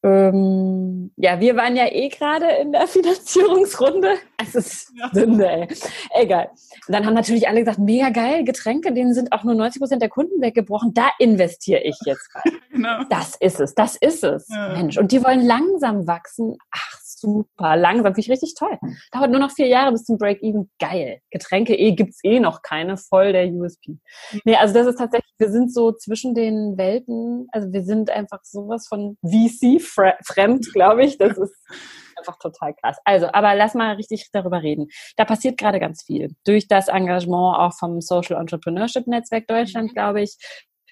Ähm, 0.04 0.73
ja, 1.16 1.40
wir 1.40 1.56
waren 1.56 1.76
ja 1.76 1.86
eh 1.92 2.10
gerade 2.10 2.48
in 2.62 2.72
der 2.72 2.88
Finanzierungsrunde. 2.88 4.18
Es 4.42 4.56
ist 4.56 4.92
ja. 4.96 5.10
Sünde, 5.14 5.48
ey. 5.48 5.68
Egal. 6.16 6.50
Und 6.88 6.94
dann 6.94 7.06
haben 7.06 7.14
natürlich 7.14 7.48
alle 7.48 7.60
gesagt, 7.60 7.80
mega 7.80 8.10
geil, 8.10 8.44
Getränke, 8.44 8.94
denen 8.94 9.14
sind 9.14 9.32
auch 9.32 9.44
nur 9.44 9.56
90 9.56 9.80
Prozent 9.80 10.02
der 10.02 10.10
Kunden 10.10 10.42
weggebrochen. 10.42 10.94
Da 10.94 11.10
investiere 11.20 11.82
ich 11.82 11.98
jetzt 12.06 12.30
rein. 12.36 12.54
Genau. 12.74 13.04
Das 13.08 13.36
ist 13.36 13.60
es, 13.60 13.76
das 13.76 13.98
ist 13.98 14.24
es. 14.24 14.50
Ja. 14.50 14.70
Mensch. 14.70 14.98
Und 14.98 15.12
die 15.12 15.24
wollen 15.24 15.46
langsam 15.46 16.08
wachsen. 16.08 16.58
Ach, 16.72 17.00
super 17.24 17.76
langsam, 17.78 18.14
finde 18.14 18.20
ich 18.20 18.30
richtig 18.30 18.54
toll. 18.56 18.78
Dauert 19.12 19.32
nur 19.32 19.40
noch 19.40 19.52
vier 19.52 19.68
Jahre 19.68 19.92
bis 19.92 20.04
zum 20.04 20.18
Break-Even. 20.18 20.70
Geil. 20.80 21.20
Getränke 21.32 21.76
eh 21.76 21.94
gibt's 21.94 22.20
eh 22.24 22.40
noch 22.40 22.62
keine, 22.62 22.98
voll 22.98 23.32
der 23.32 23.48
USP. 23.48 23.98
Nee, 24.44 24.56
also 24.56 24.74
das 24.74 24.88
ist 24.88 24.98
tatsächlich, 24.98 25.34
wir 25.38 25.50
sind 25.50 25.74
so 25.74 25.92
zwischen 25.94 26.36
den 26.36 26.78
Welten, 26.78 27.48
also 27.52 27.72
wir 27.72 27.84
sind 27.84 28.10
einfach 28.10 28.40
sowas 28.44 28.88
von 28.88 29.18
VC-fremd, 29.24 30.74
glaube 30.74 31.06
ich. 31.06 31.18
Das 31.18 31.38
ist 31.38 31.56
einfach 32.18 32.38
total 32.40 32.74
krass. 32.76 32.98
Also, 33.06 33.28
aber 33.32 33.56
lass 33.56 33.74
mal 33.74 33.96
richtig 33.96 34.30
darüber 34.32 34.62
reden. 34.62 34.88
Da 35.18 35.26
passiert 35.26 35.58
gerade 35.58 35.80
ganz 35.80 36.04
viel. 36.04 36.36
Durch 36.46 36.68
das 36.68 36.88
Engagement 36.90 37.58
auch 37.58 37.74
vom 37.74 38.02
Social 38.02 38.40
Entrepreneurship 38.40 39.08
Netzwerk 39.08 39.48
Deutschland, 39.48 39.92
mhm. 39.92 39.94
glaube 39.94 40.22
ich, 40.22 40.38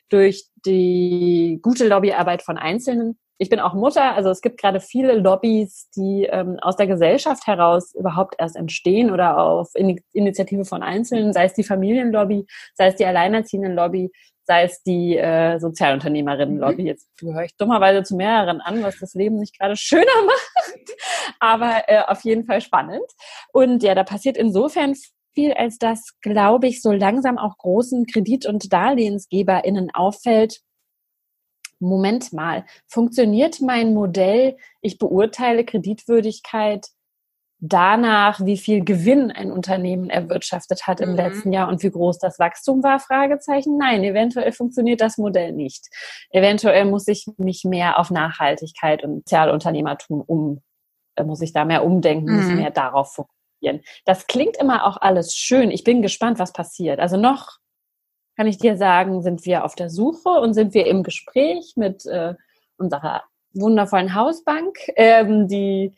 durch 0.09 0.45
die 0.65 1.59
gute 1.61 1.88
Lobbyarbeit 1.88 2.41
von 2.41 2.57
Einzelnen 2.57 3.17
ich 3.41 3.49
bin 3.49 3.59
auch 3.59 3.73
Mutter, 3.73 4.13
also 4.13 4.29
es 4.29 4.41
gibt 4.41 4.61
gerade 4.61 4.79
viele 4.79 5.15
Lobbys, 5.15 5.89
die 5.95 6.27
ähm, 6.29 6.59
aus 6.61 6.75
der 6.75 6.85
Gesellschaft 6.85 7.47
heraus 7.47 7.91
überhaupt 7.95 8.35
erst 8.37 8.55
entstehen 8.55 9.09
oder 9.09 9.39
auf 9.39 9.71
Initiative 10.13 10.63
von 10.63 10.83
Einzelnen, 10.83 11.33
sei 11.33 11.45
es 11.45 11.53
die 11.53 11.63
Familienlobby, 11.63 12.45
sei 12.75 12.87
es 12.89 12.97
die 12.97 13.05
Alleinerziehenden-Lobby, 13.05 14.11
sei 14.43 14.65
es 14.65 14.83
die 14.83 15.17
äh, 15.17 15.57
Sozialunternehmerinnen-Lobby. 15.57 16.83
Mhm. 16.83 16.87
Jetzt 16.87 17.07
gehöre 17.17 17.45
ich 17.45 17.57
dummerweise 17.57 18.03
zu 18.03 18.15
mehreren 18.15 18.61
an, 18.61 18.83
was 18.83 18.99
das 18.99 19.15
Leben 19.15 19.37
nicht 19.37 19.57
gerade 19.57 19.75
schöner 19.75 20.05
macht, 20.27 20.91
aber 21.39 21.81
äh, 21.87 22.03
auf 22.05 22.23
jeden 22.23 22.45
Fall 22.45 22.61
spannend. 22.61 23.09
Und 23.51 23.81
ja, 23.81 23.95
da 23.95 24.03
passiert 24.03 24.37
insofern 24.37 24.93
viel, 25.33 25.53
als 25.53 25.79
das, 25.79 26.11
glaube 26.21 26.67
ich, 26.67 26.83
so 26.83 26.91
langsam 26.91 27.39
auch 27.39 27.57
großen 27.57 28.05
Kredit- 28.05 28.45
und 28.45 28.71
DarlehensgeberInnen 28.71 29.89
auffällt, 29.95 30.61
Moment 31.82 32.32
mal, 32.34 32.65
funktioniert 32.88 33.61
mein 33.61 33.93
Modell, 33.93 34.57
ich 34.82 34.97
beurteile 34.97 35.65
Kreditwürdigkeit 35.65 36.88
danach, 37.61 38.43
wie 38.43 38.57
viel 38.57 38.84
Gewinn 38.84 39.32
ein 39.32 39.51
Unternehmen 39.51 40.09
erwirtschaftet 40.09 40.88
hat 40.88 40.99
im 40.99 41.11
mhm. 41.11 41.15
letzten 41.15 41.53
Jahr 41.53 41.69
und 41.69 41.84
wie 41.84 41.91
groß 41.91 42.17
das 42.17 42.39
Wachstum 42.39 42.82
war? 42.82 42.99
Fragezeichen. 42.99 43.77
Nein, 43.77 44.03
eventuell 44.03 44.51
funktioniert 44.51 44.99
das 44.99 45.17
Modell 45.17 45.53
nicht. 45.53 45.88
Eventuell 46.32 46.86
muss 46.86 47.07
ich 47.07 47.27
mich 47.38 47.63
mehr 47.63 47.99
auf 47.99 48.09
Nachhaltigkeit 48.09 49.03
und 49.03 49.19
Sozialunternehmertum 49.19 50.21
um, 50.21 50.61
äh, 51.15 51.23
muss 51.23 51.41
ich 51.41 51.53
da 51.53 51.63
mehr 51.63 51.86
umdenken, 51.86 52.32
mhm. 52.32 52.36
muss 52.36 52.47
mehr 52.47 52.71
darauf 52.71 53.13
fokussieren. 53.13 53.82
Das 54.05 54.25
klingt 54.25 54.57
immer 54.57 54.88
auch 54.88 54.97
alles 54.97 55.36
schön. 55.36 55.69
Ich 55.69 55.84
bin 55.84 56.01
gespannt, 56.01 56.39
was 56.39 56.53
passiert. 56.53 56.99
Also 56.99 57.15
noch 57.15 57.61
kann 58.41 58.47
ich 58.47 58.57
dir 58.57 58.75
sagen, 58.75 59.21
sind 59.21 59.45
wir 59.45 59.63
auf 59.63 59.75
der 59.75 59.91
Suche 59.91 60.29
und 60.29 60.55
sind 60.55 60.73
wir 60.73 60.87
im 60.87 61.03
Gespräch 61.03 61.73
mit 61.75 62.07
äh, 62.07 62.33
unserer 62.75 63.21
wundervollen 63.53 64.15
Hausbank, 64.15 64.79
ähm, 64.95 65.47
die 65.47 65.93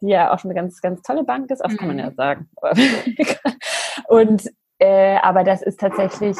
die 0.00 0.06
ja 0.06 0.32
auch 0.32 0.38
schon 0.38 0.52
eine 0.52 0.60
ganz, 0.60 0.80
ganz 0.80 1.02
tolle 1.02 1.24
Bank 1.24 1.50
ist, 1.50 1.60
auch 1.60 1.76
kann 1.76 1.88
man 1.88 1.98
ja 1.98 2.10
mhm. 2.10 2.14
sagen. 2.14 2.50
und 4.06 4.48
äh, 4.78 5.16
aber 5.16 5.42
das 5.42 5.60
ist 5.60 5.80
tatsächlich, 5.80 6.36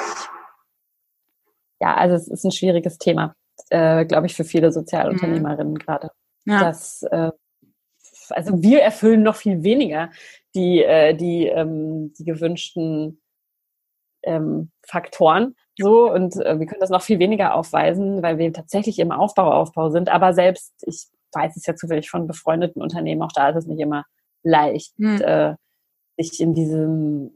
ja, 1.80 1.96
also 1.96 2.14
es 2.14 2.28
ist 2.28 2.44
ein 2.44 2.52
schwieriges 2.52 2.98
Thema, 2.98 3.34
äh, 3.70 4.04
glaube 4.04 4.28
ich, 4.28 4.36
für 4.36 4.44
viele 4.44 4.70
Sozialunternehmerinnen 4.70 5.72
mhm. 5.72 5.78
gerade. 5.78 6.12
Ja. 6.44 6.60
Das, 6.60 7.02
äh, 7.02 7.32
also 8.30 8.62
wir 8.62 8.80
erfüllen 8.80 9.24
noch 9.24 9.34
viel 9.34 9.64
weniger 9.64 10.10
die, 10.54 10.84
äh, 10.84 11.16
die, 11.16 11.48
ähm, 11.48 12.12
die 12.16 12.24
gewünschten 12.24 13.20
ähm, 14.22 14.70
Faktoren. 14.86 15.54
So, 15.78 16.12
und 16.12 16.34
äh, 16.36 16.58
wir 16.58 16.66
können 16.66 16.80
das 16.80 16.90
noch 16.90 17.02
viel 17.02 17.18
weniger 17.18 17.54
aufweisen, 17.54 18.22
weil 18.22 18.38
wir 18.38 18.52
tatsächlich 18.52 18.98
im 18.98 19.12
Aufbau, 19.12 19.52
Aufbau 19.52 19.90
sind. 19.90 20.08
Aber 20.08 20.32
selbst, 20.32 20.72
ich 20.82 21.06
weiß 21.32 21.56
es 21.56 21.66
ja 21.66 21.76
zufällig 21.76 22.10
von 22.10 22.26
befreundeten 22.26 22.82
Unternehmen, 22.82 23.22
auch 23.22 23.32
da 23.34 23.50
ist 23.50 23.56
es 23.56 23.66
nicht 23.66 23.80
immer 23.80 24.04
leicht, 24.42 24.94
hm. 24.98 25.20
äh, 25.20 25.54
sich 26.16 26.40
in 26.40 26.54
diesem, 26.54 27.30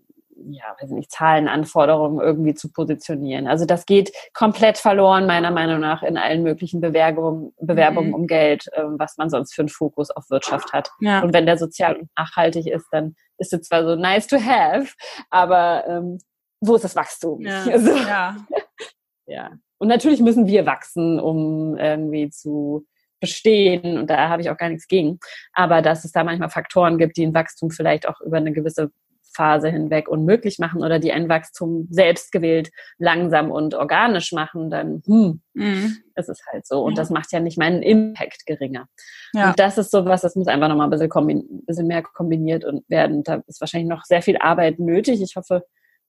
ja, 0.51 0.65
weiß 0.81 0.91
nicht, 0.91 1.13
Zahlenanforderungen 1.13 2.21
irgendwie 2.21 2.55
zu 2.55 2.73
positionieren. 2.73 3.47
Also 3.47 3.65
das 3.65 3.87
geht 3.87 4.13
komplett 4.35 4.79
verloren, 4.79 5.27
meiner 5.27 5.53
Meinung 5.53 5.79
nach, 5.79 6.03
in 6.03 6.17
allen 6.17 6.43
möglichen 6.43 6.81
Bewerbungen, 6.81 7.53
Bewerbungen 7.61 8.09
mhm. 8.09 8.15
um 8.15 8.27
Geld, 8.27 8.67
äh, 8.73 8.83
was 8.85 9.19
man 9.19 9.31
sonst 9.31 9.55
für 9.55 9.63
einen 9.63 9.69
Fokus 9.69 10.11
auf 10.11 10.31
Wirtschaft 10.31 10.73
hat. 10.73 10.91
Ja. 11.01 11.23
Und 11.23 11.33
wenn 11.33 11.47
der 11.47 11.59
sozial 11.59 11.97
und 11.97 12.09
nachhaltig 12.17 12.67
ist, 12.67 12.87
dann 12.91 13.15
ist 13.39 13.53
es 13.53 13.69
zwar 13.69 13.85
so 13.85 13.95
nice 13.95 14.27
to 14.27 14.37
have, 14.37 14.93
aber 15.31 15.85
ähm, 15.87 16.19
wo 16.63 16.77
ist 16.77 16.85
das 16.85 16.97
Wachstum? 16.97 17.41
Ja. 17.43 17.65
Also, 17.71 17.95
ja. 17.97 18.37
ja. 19.27 19.51
Und 19.79 19.89
natürlich 19.89 20.21
müssen 20.21 20.47
wir 20.47 20.65
wachsen, 20.65 21.19
um 21.19 21.77
irgendwie 21.77 22.31
zu 22.31 22.87
bestehen 23.21 23.99
und 23.99 24.11
da 24.11 24.29
habe 24.29 24.43
ich 24.43 24.51
auch 24.51 24.57
gar 24.57 24.69
nichts 24.69 24.89
gegen. 24.89 25.19
Aber 25.53 25.83
dass 25.83 26.05
es 26.05 26.13
da 26.13 26.25
manchmal 26.25 26.51
Faktoren 26.51 26.99
gibt, 26.99 27.17
die 27.17 27.27
ein 27.27 27.35
Wachstum 27.35 27.71
vielleicht 27.71 28.09
auch 28.09 28.21
über 28.21 28.37
eine 28.37 28.53
gewisse 28.53 28.91
Phase 29.35 29.71
hinweg 29.71 30.09
unmöglich 30.09 30.59
machen 30.59 30.83
oder 30.83 30.99
die 30.99 31.13
ein 31.13 31.29
Wachstum 31.29 31.89
selbst 31.91 32.33
gewählt 32.33 32.71
langsam 32.99 33.51
und 33.51 33.75
organisch 33.75 34.33
machen, 34.33 34.71
dann 34.71 35.03
hm, 35.07 35.41
mhm. 35.55 35.97
ist 36.15 36.29
es 36.29 36.41
halt 36.53 36.67
so. 36.67 36.83
Und 36.83 36.93
ja. 36.93 37.03
das 37.03 37.11
macht 37.11 37.33
ja 37.33 37.41
nicht 37.41 37.59
meinen 37.59 37.83
Impact 37.83 38.45
geringer. 38.47 38.87
Ja. 39.33 39.51
Und 39.51 39.59
das 39.59 39.79
ist 39.79 39.91
so 39.91 40.05
was, 40.05 40.21
das 40.21 40.37
muss 40.37 40.49
einfach 40.49 40.69
nochmal 40.69 40.89
ein 40.89 40.91
bisschen, 40.91 41.65
bisschen 41.67 41.87
mehr 41.87 42.03
kombiniert 42.03 42.65
und 42.65 42.89
werden. 42.89 43.23
Da 43.23 43.43
ist 43.47 43.61
wahrscheinlich 43.61 43.89
noch 43.89 44.05
sehr 44.05 44.23
viel 44.23 44.37
Arbeit 44.37 44.79
nötig. 44.79 45.23
Ich 45.23 45.37
hoffe, 45.37 45.65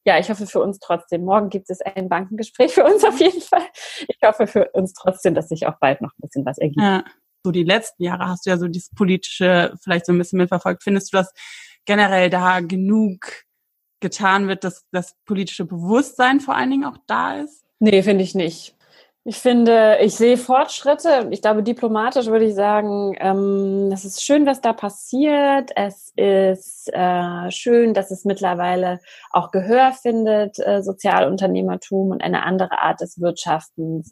ja, 0.06 0.20
ich 0.20 0.30
hoffe 0.30 0.48
für 0.48 0.60
uns 0.60 0.80
trotzdem. 0.80 1.24
Morgen 1.24 1.50
gibt 1.50 1.70
es 1.70 1.80
ein 1.82 2.10
Bankengespräch 2.10 2.74
für 2.74 2.84
uns 2.84 3.04
auf 3.04 3.20
jeden 3.20 3.42
Fall. 3.42 3.66
Ich 4.08 4.18
hoffe 4.24 4.48
für 4.48 4.70
uns 4.74 4.94
trotzdem, 4.94 5.34
dass 5.34 5.50
sich 5.50 5.66
auch 5.66 5.80
bald 5.80 6.02
noch 6.02 6.12
ein 6.12 6.22
bisschen 6.22 6.46
was 6.46 6.58
ergibt. 6.58 6.82
Ja. 6.82 7.04
So 7.46 7.52
die 7.52 7.64
letzten 7.64 8.04
Jahre 8.04 8.28
hast 8.28 8.46
du 8.46 8.52
ja 8.52 8.58
so 8.58 8.68
dieses 8.68 8.90
politische 8.92 9.74
vielleicht 9.82 10.06
so 10.06 10.14
ein 10.14 10.18
bisschen 10.18 10.38
mitverfolgt. 10.38 10.84
Findest 10.84 11.12
du, 11.12 11.18
dass 11.18 11.34
generell 11.86 12.30
da 12.30 12.62
genug 12.62 13.44
getan 14.00 14.48
wird, 14.48 14.64
dass 14.64 14.86
das 14.92 15.16
politische 15.26 15.66
Bewusstsein 15.66 16.40
vor 16.40 16.56
allen 16.56 16.72
Dingen 16.72 16.86
auch 16.86 16.98
da 17.08 17.38
ist? 17.38 17.64
Nee, 17.80 18.02
finde 18.04 18.24
ich 18.24 18.36
nicht. 18.36 18.73
Ich 19.26 19.38
finde, 19.38 20.00
ich 20.02 20.16
sehe 20.16 20.36
Fortschritte. 20.36 21.30
Ich 21.32 21.42
glaube, 21.42 21.64
diplomatisch 21.64 22.26
würde 22.28 22.44
ich 22.44 22.56
sagen, 22.56 23.16
ähm, 23.20 23.90
es 23.94 24.04
ist 24.04 24.22
schön, 24.22 24.46
was 24.46 24.60
da 24.60 24.74
passiert. 24.74 25.72
Es 25.78 26.12
ist 26.18 26.90
äh, 26.92 27.50
schön, 27.50 27.94
dass 27.94 28.12
es 28.12 28.26
mittlerweile 28.26 29.00
auch 29.32 29.52
Gehör 29.52 29.94
findet, 29.94 30.60
äh, 30.60 30.84
Sozialunternehmertum 30.84 32.12
und 32.12 32.22
eine 32.22 32.44
andere 32.44 32.82
Art 32.82 33.00
des 33.00 33.22
Wirtschaftens. 33.22 34.10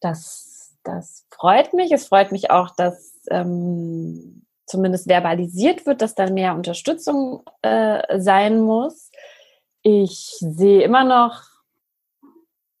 Das, 0.00 0.76
das 0.84 1.24
freut 1.30 1.72
mich. 1.72 1.90
Es 1.90 2.08
freut 2.08 2.30
mich 2.30 2.50
auch, 2.50 2.68
dass 2.76 3.18
ähm, 3.30 4.44
zumindest 4.66 5.08
verbalisiert 5.08 5.86
wird, 5.86 6.02
dass 6.02 6.14
dann 6.14 6.34
mehr 6.34 6.54
Unterstützung 6.54 7.44
äh, 7.62 8.20
sein 8.20 8.60
muss. 8.60 9.10
Ich 9.80 10.36
sehe 10.40 10.82
immer 10.82 11.04
noch 11.04 11.53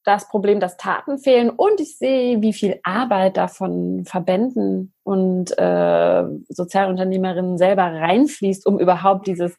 das 0.04 0.28
Problem, 0.28 0.60
dass 0.60 0.76
Taten 0.76 1.18
fehlen 1.18 1.50
und 1.50 1.80
ich 1.80 1.96
sehe, 1.96 2.42
wie 2.42 2.52
viel 2.52 2.78
Arbeit 2.82 3.36
da 3.36 3.48
von 3.48 4.04
Verbänden 4.04 4.92
und 5.02 5.56
äh, 5.58 6.24
Sozialunternehmerinnen 6.48 7.56
selber 7.58 7.84
reinfließt, 7.84 8.66
um 8.66 8.78
überhaupt 8.78 9.26
dieses 9.26 9.56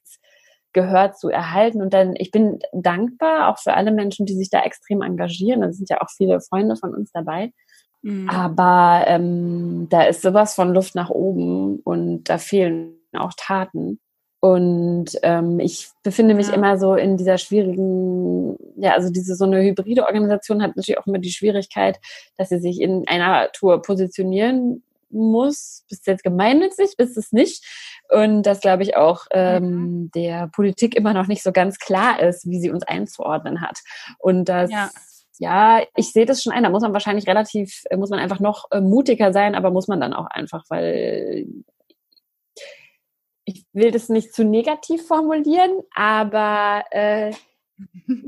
Gehör 0.71 1.13
zu 1.13 1.29
erhalten. 1.29 1.81
Und 1.81 1.93
dann, 1.93 2.13
ich 2.15 2.31
bin 2.31 2.59
dankbar 2.73 3.49
auch 3.49 3.57
für 3.57 3.73
alle 3.73 3.91
Menschen, 3.91 4.25
die 4.25 4.35
sich 4.35 4.49
da 4.49 4.61
extrem 4.61 5.01
engagieren. 5.01 5.61
Da 5.61 5.71
sind 5.71 5.89
ja 5.89 6.01
auch 6.01 6.09
viele 6.15 6.39
Freunde 6.41 6.75
von 6.75 6.93
uns 6.93 7.11
dabei. 7.11 7.51
Mhm. 8.03 8.29
Aber 8.29 9.05
ähm, 9.07 9.87
da 9.89 10.03
ist 10.03 10.21
sowas 10.21 10.53
von 10.53 10.73
Luft 10.73 10.93
nach 10.93 11.09
oben 11.09 11.79
und 11.79 12.25
da 12.25 12.37
fehlen 12.37 12.97
auch 13.13 13.33
Taten. 13.35 13.99
Und 14.45 15.07
ähm, 15.23 15.59
ich 15.59 15.89
befinde 16.03 16.35
mich 16.35 16.49
ja. 16.49 16.53
immer 16.53 16.77
so 16.77 16.93
in 16.93 17.17
dieser 17.17 17.39
schwierigen, 17.39 18.55
ja, 18.75 18.91
also 18.91 19.09
diese 19.09 19.33
so 19.33 19.43
eine 19.45 19.63
hybride 19.63 20.05
Organisation 20.05 20.61
hat 20.61 20.75
natürlich 20.75 20.99
auch 20.99 21.07
immer 21.07 21.17
die 21.17 21.31
Schwierigkeit, 21.31 21.99
dass 22.37 22.49
sie 22.49 22.59
sich 22.59 22.79
in 22.79 23.07
einer 23.07 23.51
Tour 23.53 23.81
positionieren 23.81 24.83
muss. 25.09 25.83
Bist 25.89 26.05
du 26.05 26.11
jetzt 26.11 26.23
gemeinnützig, 26.23 26.93
bist 26.95 27.17
es 27.17 27.31
nicht. 27.31 27.65
Und 28.09 28.43
das 28.43 28.59
glaube 28.59 28.83
ich 28.83 28.95
auch 28.95 29.25
ähm, 29.31 29.63
mhm. 29.63 30.11
der 30.13 30.47
Politik 30.49 30.95
immer 30.95 31.15
noch 31.15 31.25
nicht 31.25 31.41
so 31.41 31.51
ganz 31.51 31.79
klar 31.79 32.21
ist, 32.21 32.47
wie 32.47 32.59
sie 32.59 32.69
uns 32.69 32.83
einzuordnen 32.83 33.61
hat. 33.61 33.79
Und 34.19 34.47
das 34.47 34.69
ja 34.69 34.91
ja, 35.37 35.81
ich 35.97 36.13
sehe 36.13 36.25
das 36.25 36.41
schon 36.41 36.53
ein. 36.53 36.63
Da 36.63 36.69
muss 36.69 36.81
man 36.81 36.93
wahrscheinlich 36.93 37.27
relativ, 37.27 37.83
muss 37.97 38.09
man 38.09 38.19
einfach 38.19 38.39
noch 38.39 38.71
äh, 38.71 38.79
mutiger 38.79 39.33
sein, 39.33 39.53
aber 39.53 39.69
muss 39.69 39.89
man 39.89 39.99
dann 39.99 40.13
auch 40.13 40.27
einfach, 40.27 40.63
weil 40.69 41.45
ich 43.45 43.65
will 43.73 43.91
das 43.91 44.09
nicht 44.09 44.33
zu 44.33 44.43
negativ 44.43 45.07
formulieren, 45.07 45.71
aber 45.93 46.83
äh, 46.91 47.31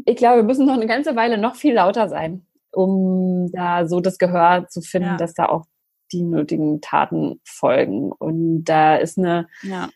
ich 0.06 0.16
glaube, 0.16 0.38
wir 0.38 0.44
müssen 0.44 0.66
noch 0.66 0.76
eine 0.76 0.88
ganze 0.88 1.16
Weile 1.16 1.38
noch 1.38 1.56
viel 1.56 1.74
lauter 1.74 2.08
sein, 2.08 2.46
um 2.72 3.52
da 3.52 3.88
so 3.88 4.00
das 4.00 4.18
Gehör 4.18 4.68
zu 4.70 4.82
finden, 4.82 5.10
ja. 5.10 5.18
dass 5.18 5.34
da 5.34 5.48
auch 5.48 5.66
die 6.12 6.22
nötigen 6.22 6.82
Taten 6.82 7.40
folgen. 7.44 8.12
Und 8.12 8.66
da 8.66 8.96
ist 8.96 9.18
eine, 9.18 9.48
ja. 9.64 9.90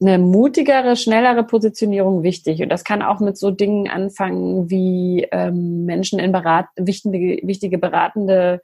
eine 0.00 0.18
mutigere, 0.18 0.96
schnellere 0.96 1.44
Positionierung 1.44 2.22
wichtig. 2.22 2.62
Und 2.62 2.70
das 2.70 2.84
kann 2.84 3.02
auch 3.02 3.20
mit 3.20 3.36
so 3.36 3.50
Dingen 3.50 3.88
anfangen 3.88 4.70
wie 4.70 5.28
ähm, 5.30 5.84
Menschen 5.84 6.18
in 6.18 6.32
berat 6.32 6.66
wichtige, 6.76 7.46
wichtige 7.46 7.78
beratende 7.78 8.62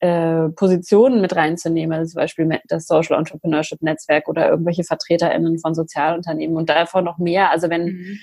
äh, 0.00 0.48
Positionen 0.50 1.20
mit 1.20 1.36
reinzunehmen, 1.36 1.98
also 1.98 2.12
zum 2.12 2.20
Beispiel 2.20 2.60
das 2.68 2.86
Social 2.86 3.18
Entrepreneurship 3.18 3.82
Netzwerk 3.82 4.28
oder 4.28 4.48
irgendwelche 4.48 4.84
VertreterInnen 4.84 5.58
von 5.58 5.74
Sozialunternehmen 5.74 6.56
und 6.56 6.70
davon 6.70 7.04
noch 7.04 7.18
mehr. 7.18 7.50
Also 7.50 7.68
wenn, 7.68 7.84
mhm. 7.84 8.18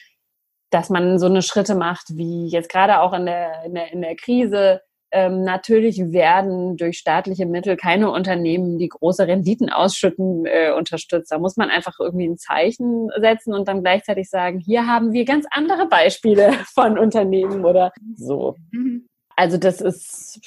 dass 0.72 0.90
man 0.90 1.20
so 1.20 1.28
eine 1.28 1.42
Schritte 1.42 1.76
macht, 1.76 2.06
wie 2.16 2.48
jetzt 2.48 2.70
gerade 2.70 3.00
auch 3.02 3.14
in 3.14 3.28
der, 3.28 3.64
in 3.66 3.76
der, 3.76 3.94
in 3.94 4.02
der 4.02 4.16
Krise, 4.16 4.82
ähm, 5.12 5.44
natürlich 5.44 6.12
werden 6.12 6.76
durch 6.76 6.98
staatliche 6.98 7.46
Mittel 7.46 7.78
keine 7.78 8.12
Unternehmen, 8.12 8.78
die 8.78 8.90
große 8.90 9.26
Renditen 9.26 9.70
ausschütten, 9.70 10.46
äh, 10.46 10.72
unterstützt. 10.72 11.32
Da 11.32 11.38
muss 11.38 11.56
man 11.56 11.70
einfach 11.70 12.00
irgendwie 12.00 12.28
ein 12.28 12.38
Zeichen 12.38 13.10
setzen 13.22 13.54
und 13.54 13.68
dann 13.68 13.84
gleichzeitig 13.84 14.30
sagen, 14.30 14.60
hier 14.60 14.86
haben 14.88 15.14
wir 15.14 15.24
ganz 15.24 15.46
andere 15.52 15.88
Beispiele 15.88 16.52
von 16.74 16.98
Unternehmen 16.98 17.64
oder 17.64 17.94
so. 18.16 18.56
Mhm. 18.72 19.08
Also 19.36 19.58
das 19.58 19.80
ist 19.80 20.42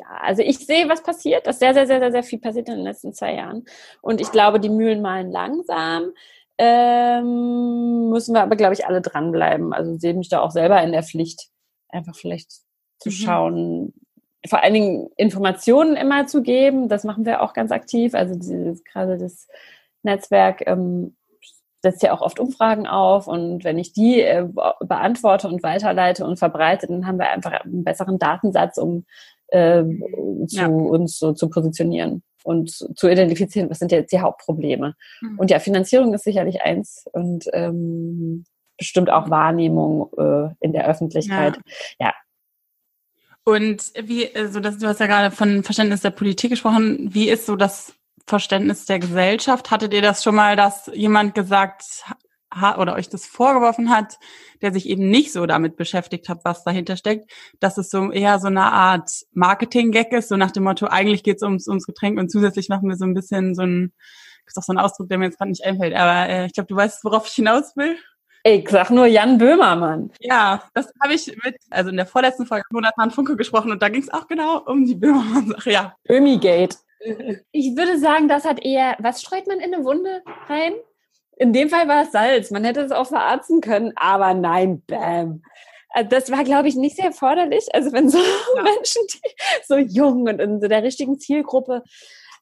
ja, 0.00 0.16
also 0.20 0.42
ich 0.42 0.58
sehe, 0.58 0.88
was 0.88 1.02
passiert, 1.02 1.46
dass 1.46 1.58
sehr, 1.58 1.74
sehr, 1.74 1.86
sehr, 1.86 2.00
sehr, 2.00 2.12
sehr 2.12 2.22
viel 2.22 2.38
passiert 2.38 2.68
in 2.68 2.76
den 2.76 2.84
letzten 2.84 3.12
zwei 3.12 3.34
Jahren. 3.34 3.64
Und 4.00 4.20
ich 4.20 4.32
glaube, 4.32 4.60
die 4.60 4.70
Mühlen 4.70 5.02
malen 5.02 5.30
langsam. 5.30 6.12
Ähm, 6.58 8.10
müssen 8.10 8.34
wir 8.34 8.42
aber, 8.42 8.56
glaube 8.56 8.74
ich, 8.74 8.86
alle 8.86 9.00
dranbleiben. 9.00 9.72
Also 9.72 9.96
sehe 9.98 10.14
mich 10.14 10.28
da 10.28 10.40
auch 10.40 10.50
selber 10.50 10.82
in 10.82 10.92
der 10.92 11.02
Pflicht, 11.02 11.48
einfach 11.88 12.14
vielleicht 12.14 12.50
zu 12.98 13.08
mhm. 13.08 13.12
schauen, 13.12 13.94
vor 14.48 14.62
allen 14.62 14.74
Dingen 14.74 15.10
Informationen 15.16 15.96
immer 15.96 16.26
zu 16.26 16.42
geben. 16.42 16.88
Das 16.88 17.04
machen 17.04 17.24
wir 17.26 17.42
auch 17.42 17.52
ganz 17.52 17.70
aktiv. 17.72 18.14
Also 18.14 18.34
dieses, 18.34 18.84
gerade 18.84 19.18
das 19.18 19.48
Netzwerk 20.02 20.66
ähm, 20.66 21.16
setzt 21.82 22.02
ja 22.02 22.12
auch 22.12 22.20
oft 22.20 22.38
Umfragen 22.38 22.86
auf 22.86 23.26
und 23.26 23.64
wenn 23.64 23.78
ich 23.78 23.92
die 23.92 24.20
äh, 24.20 24.46
beantworte 24.80 25.48
und 25.48 25.62
weiterleite 25.62 26.26
und 26.26 26.38
verbreite, 26.38 26.86
dann 26.86 27.06
haben 27.06 27.18
wir 27.18 27.30
einfach 27.30 27.52
einen 27.52 27.84
besseren 27.84 28.18
Datensatz, 28.18 28.76
um 28.76 29.06
äh, 29.50 29.84
zu 30.46 30.56
ja. 30.56 30.66
uns 30.66 31.18
so 31.18 31.32
zu 31.32 31.48
positionieren 31.48 32.22
und 32.44 32.70
zu 32.70 33.08
identifizieren, 33.08 33.70
was 33.70 33.78
sind 33.78 33.92
jetzt 33.92 34.12
die 34.12 34.20
Hauptprobleme. 34.20 34.94
Mhm. 35.20 35.38
Und 35.38 35.50
ja, 35.50 35.58
Finanzierung 35.58 36.14
ist 36.14 36.24
sicherlich 36.24 36.62
eins 36.62 37.04
und 37.12 37.46
ähm, 37.52 38.44
bestimmt 38.78 39.10
auch 39.10 39.28
Wahrnehmung 39.28 40.10
äh, 40.16 40.54
in 40.60 40.72
der 40.72 40.88
Öffentlichkeit. 40.88 41.58
Ja. 41.98 42.06
ja. 42.06 42.14
Und 43.44 43.92
wie, 44.02 44.34
also 44.34 44.60
das, 44.60 44.78
du 44.78 44.86
hast 44.86 45.00
ja 45.00 45.06
gerade 45.06 45.34
von 45.34 45.62
Verständnis 45.62 46.02
der 46.02 46.10
Politik 46.10 46.50
gesprochen. 46.50 47.08
Wie 47.12 47.28
ist 47.28 47.46
so 47.46 47.56
das 47.56 47.94
Verständnis 48.26 48.84
der 48.84 48.98
Gesellschaft? 48.98 49.70
Hattet 49.70 49.92
ihr 49.92 50.02
das 50.02 50.22
schon 50.22 50.34
mal, 50.34 50.56
dass 50.56 50.90
jemand 50.94 51.34
gesagt 51.34 52.04
oder 52.78 52.94
euch 52.94 53.08
das 53.08 53.26
vorgeworfen 53.26 53.90
hat, 53.90 54.18
der 54.60 54.72
sich 54.72 54.88
eben 54.88 55.08
nicht 55.08 55.32
so 55.32 55.46
damit 55.46 55.76
beschäftigt 55.76 56.28
hat, 56.28 56.40
was 56.44 56.64
dahinter 56.64 56.96
steckt, 56.96 57.30
dass 57.60 57.78
es 57.78 57.90
so 57.90 58.10
eher 58.10 58.38
so 58.38 58.48
eine 58.48 58.72
Art 58.72 59.10
Marketing-Gag 59.32 60.12
ist, 60.12 60.28
so 60.28 60.36
nach 60.36 60.50
dem 60.50 60.64
Motto, 60.64 60.86
eigentlich 60.86 61.22
geht 61.22 61.36
es 61.36 61.42
ums, 61.42 61.68
ums 61.68 61.86
Getränk 61.86 62.18
und 62.18 62.30
zusätzlich 62.30 62.68
machen 62.68 62.88
wir 62.88 62.96
so 62.96 63.04
ein 63.04 63.14
bisschen 63.14 63.54
so 63.54 63.62
ein, 63.62 63.92
ist 64.46 64.58
auch 64.58 64.62
so 64.62 64.72
ein 64.72 64.78
Ausdruck, 64.78 65.08
der 65.08 65.18
mir 65.18 65.26
jetzt 65.26 65.38
gerade 65.38 65.50
nicht 65.50 65.64
einfällt, 65.64 65.94
aber 65.94 66.28
äh, 66.28 66.46
ich 66.46 66.52
glaube, 66.52 66.68
du 66.68 66.76
weißt, 66.76 67.04
worauf 67.04 67.26
ich 67.26 67.34
hinaus 67.34 67.76
will. 67.76 67.96
Ich 68.42 68.68
sag 68.70 68.90
nur 68.90 69.04
Jan 69.06 69.36
Böhmermann. 69.36 70.10
Ja, 70.18 70.62
das 70.72 70.90
habe 71.02 71.12
ich 71.12 71.26
mit, 71.44 71.56
also 71.68 71.90
in 71.90 71.96
der 71.96 72.06
vorletzten 72.06 72.46
Folge 72.46 72.64
mit 72.70 72.76
Jonathan 72.78 73.10
Funke 73.10 73.36
gesprochen 73.36 73.70
und 73.70 73.82
da 73.82 73.90
ging 73.90 74.02
es 74.02 74.12
auch 74.12 74.26
genau 74.26 74.62
um 74.64 74.86
die 74.86 74.94
Böhmermann-Sache, 74.94 75.70
ja. 75.70 75.94
Böhmigate. 76.04 76.76
Ich 77.50 77.74
würde 77.76 77.98
sagen, 77.98 78.28
das 78.28 78.44
hat 78.44 78.62
eher, 78.62 78.94
was 78.98 79.22
streut 79.22 79.46
man 79.46 79.58
in 79.60 79.72
eine 79.72 79.84
Wunde 79.84 80.22
rein? 80.50 80.74
In 81.40 81.54
dem 81.54 81.70
Fall 81.70 81.88
war 81.88 82.02
es 82.02 82.12
Salz. 82.12 82.50
Man 82.50 82.64
hätte 82.64 82.82
es 82.82 82.92
auch 82.92 83.06
verarzen 83.06 83.62
können, 83.62 83.94
aber 83.96 84.34
nein, 84.34 84.82
bam. 84.86 85.42
Äh, 85.94 86.04
das 86.04 86.30
war, 86.30 86.44
glaube 86.44 86.68
ich, 86.68 86.76
nicht 86.76 86.96
sehr 86.96 87.06
erforderlich. 87.06 87.66
Also 87.72 87.92
wenn 87.92 88.10
so 88.10 88.18
ja. 88.56 88.62
Menschen, 88.62 89.02
die 89.10 89.30
so 89.64 89.78
jung 89.78 90.28
und 90.28 90.38
in 90.38 90.60
so 90.60 90.68
der 90.68 90.82
richtigen 90.82 91.18
Zielgruppe, 91.18 91.82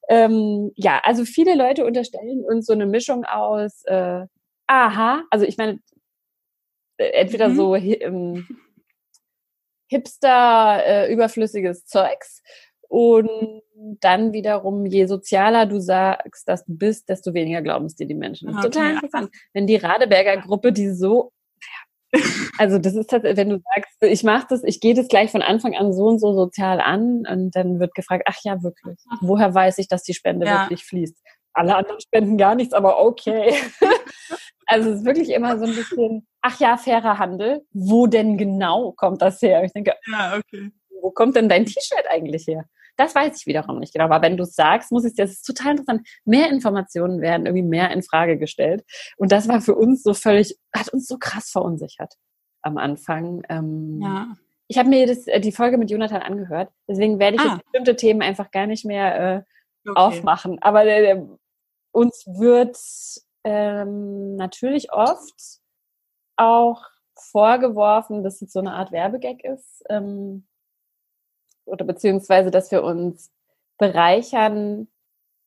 ähm, 0.09 0.73
ja, 0.75 0.99
also 1.05 1.23
viele 1.23 1.55
Leute 1.55 1.85
unterstellen 1.85 2.43
uns 2.43 2.65
so 2.65 2.73
eine 2.73 2.85
Mischung 2.85 3.23
aus, 3.23 3.83
äh, 3.85 4.25
aha, 4.67 5.23
also 5.29 5.45
ich 5.45 5.55
meine, 5.55 5.79
äh, 6.97 7.11
entweder 7.21 7.47
mhm. 7.47 7.55
so 7.55 7.75
ähm, 7.77 8.47
Hipster 9.87 10.83
äh, 10.85 11.13
überflüssiges 11.13 11.85
Zeugs 11.85 12.43
und 12.89 13.61
dann 14.01 14.33
wiederum, 14.33 14.85
je 14.85 15.05
sozialer 15.05 15.65
du 15.65 15.79
sagst, 15.79 16.47
dass 16.49 16.65
du 16.65 16.75
bist, 16.75 17.07
desto 17.07 17.33
weniger 17.33 17.61
glauben 17.61 17.85
es 17.85 17.95
dir 17.95 18.07
die 18.07 18.15
Menschen. 18.15 18.47
Das 18.47 18.57
ist 18.57 18.65
okay, 18.65 18.71
total 18.71 18.91
interessant. 18.93 19.29
Wenn 19.53 19.67
die 19.67 19.77
Radeberger 19.77 20.37
Gruppe, 20.37 20.73
die 20.73 20.89
so, 20.89 21.31
also 22.57 22.79
das 22.79 22.95
ist 22.95 23.09
tatsächlich, 23.09 23.37
wenn 23.37 23.49
du 23.49 23.61
sagst, 23.75 24.01
ich 24.01 24.23
mache 24.23 24.47
das, 24.49 24.63
ich 24.63 24.81
gehe 24.81 24.95
das 24.95 25.07
gleich 25.07 25.31
von 25.31 25.43
Anfang 25.43 25.75
an 25.75 25.93
so 25.93 26.07
und 26.07 26.19
so 26.19 26.33
sozial 26.33 26.81
an 26.81 27.25
und 27.29 27.55
dann 27.55 27.79
wird 27.79 27.93
gefragt, 27.93 28.23
ach 28.27 28.37
ja, 28.43 28.61
wirklich, 28.63 28.97
woher 29.21 29.53
weiß 29.53 29.77
ich, 29.77 29.87
dass 29.87 30.03
die 30.03 30.15
Spende 30.15 30.47
ja. 30.47 30.63
wirklich 30.63 30.83
fließt? 30.83 31.17
Alle 31.53 31.75
anderen 31.75 31.99
spenden 32.01 32.37
gar 32.37 32.55
nichts, 32.55 32.73
aber 32.73 32.99
okay. 32.99 33.53
also 34.65 34.89
es 34.89 34.99
ist 34.99 35.05
wirklich 35.05 35.29
immer 35.29 35.59
so 35.59 35.65
ein 35.65 35.75
bisschen, 35.75 36.27
ach 36.41 36.59
ja, 36.59 36.77
fairer 36.77 37.19
Handel. 37.19 37.65
Wo 37.71 38.07
denn 38.07 38.37
genau 38.37 38.93
kommt 38.93 39.21
das 39.21 39.41
her? 39.41 39.63
Ich 39.63 39.73
denke, 39.73 39.93
ja, 40.11 40.37
okay. 40.37 40.71
wo 41.01 41.11
kommt 41.11 41.35
denn 41.35 41.49
dein 41.49 41.65
T-Shirt 41.65 42.05
eigentlich 42.09 42.47
her? 42.47 42.65
Das 42.99 43.15
weiß 43.15 43.39
ich 43.39 43.47
wiederum 43.47 43.79
nicht 43.79 43.93
genau. 43.93 44.05
Aber 44.05 44.21
wenn 44.21 44.35
du 44.35 44.43
es 44.43 44.55
sagst, 44.55 44.91
muss 44.91 45.05
ich 45.05 45.13
dir, 45.13 45.23
das 45.23 45.31
ist 45.31 45.45
total 45.45 45.71
interessant. 45.71 46.05
Mehr 46.25 46.49
Informationen 46.49 47.21
werden 47.21 47.45
irgendwie 47.45 47.65
mehr 47.65 47.91
in 47.91 48.03
Frage 48.03 48.37
gestellt. 48.37 48.83
Und 49.15 49.31
das 49.31 49.47
war 49.47 49.61
für 49.61 49.75
uns 49.75 50.03
so 50.03 50.13
völlig, 50.13 50.59
hat 50.75 50.89
uns 50.89 51.07
so 51.07 51.17
krass 51.17 51.49
verunsichert 51.49 52.15
am 52.61 52.77
Anfang. 52.77 53.41
Ähm, 53.47 54.01
ja. 54.03 54.35
Ich 54.67 54.77
habe 54.77 54.89
mir 54.89 55.07
das, 55.07 55.27
äh, 55.27 55.39
die 55.39 55.53
Folge 55.53 55.77
mit 55.77 55.89
Jonathan 55.89 56.21
angehört. 56.21 56.73
Deswegen 56.89 57.19
werde 57.19 57.37
ich 57.37 57.41
ah. 57.41 57.53
jetzt 57.53 57.63
bestimmte 57.63 57.95
Themen 57.95 58.21
einfach 58.21 58.51
gar 58.51 58.67
nicht 58.67 58.83
mehr 58.83 59.15
äh, 59.85 59.89
okay. 59.89 59.97
aufmachen. 59.97 60.61
Aber 60.61 60.85
äh, 60.85 61.25
uns 61.93 62.25
wird 62.27 62.77
ähm, 63.45 64.35
natürlich 64.35 64.91
oft 64.91 65.61
auch 66.35 66.83
vorgeworfen, 67.15 68.25
dass 68.25 68.41
es 68.41 68.51
so 68.51 68.59
eine 68.59 68.73
Art 68.73 68.91
Werbegag 68.91 69.45
ist. 69.45 69.85
Ähm, 69.89 70.48
oder 71.65 71.85
beziehungsweise, 71.85 72.51
dass 72.51 72.71
wir 72.71 72.83
uns 72.83 73.31
bereichern 73.77 74.87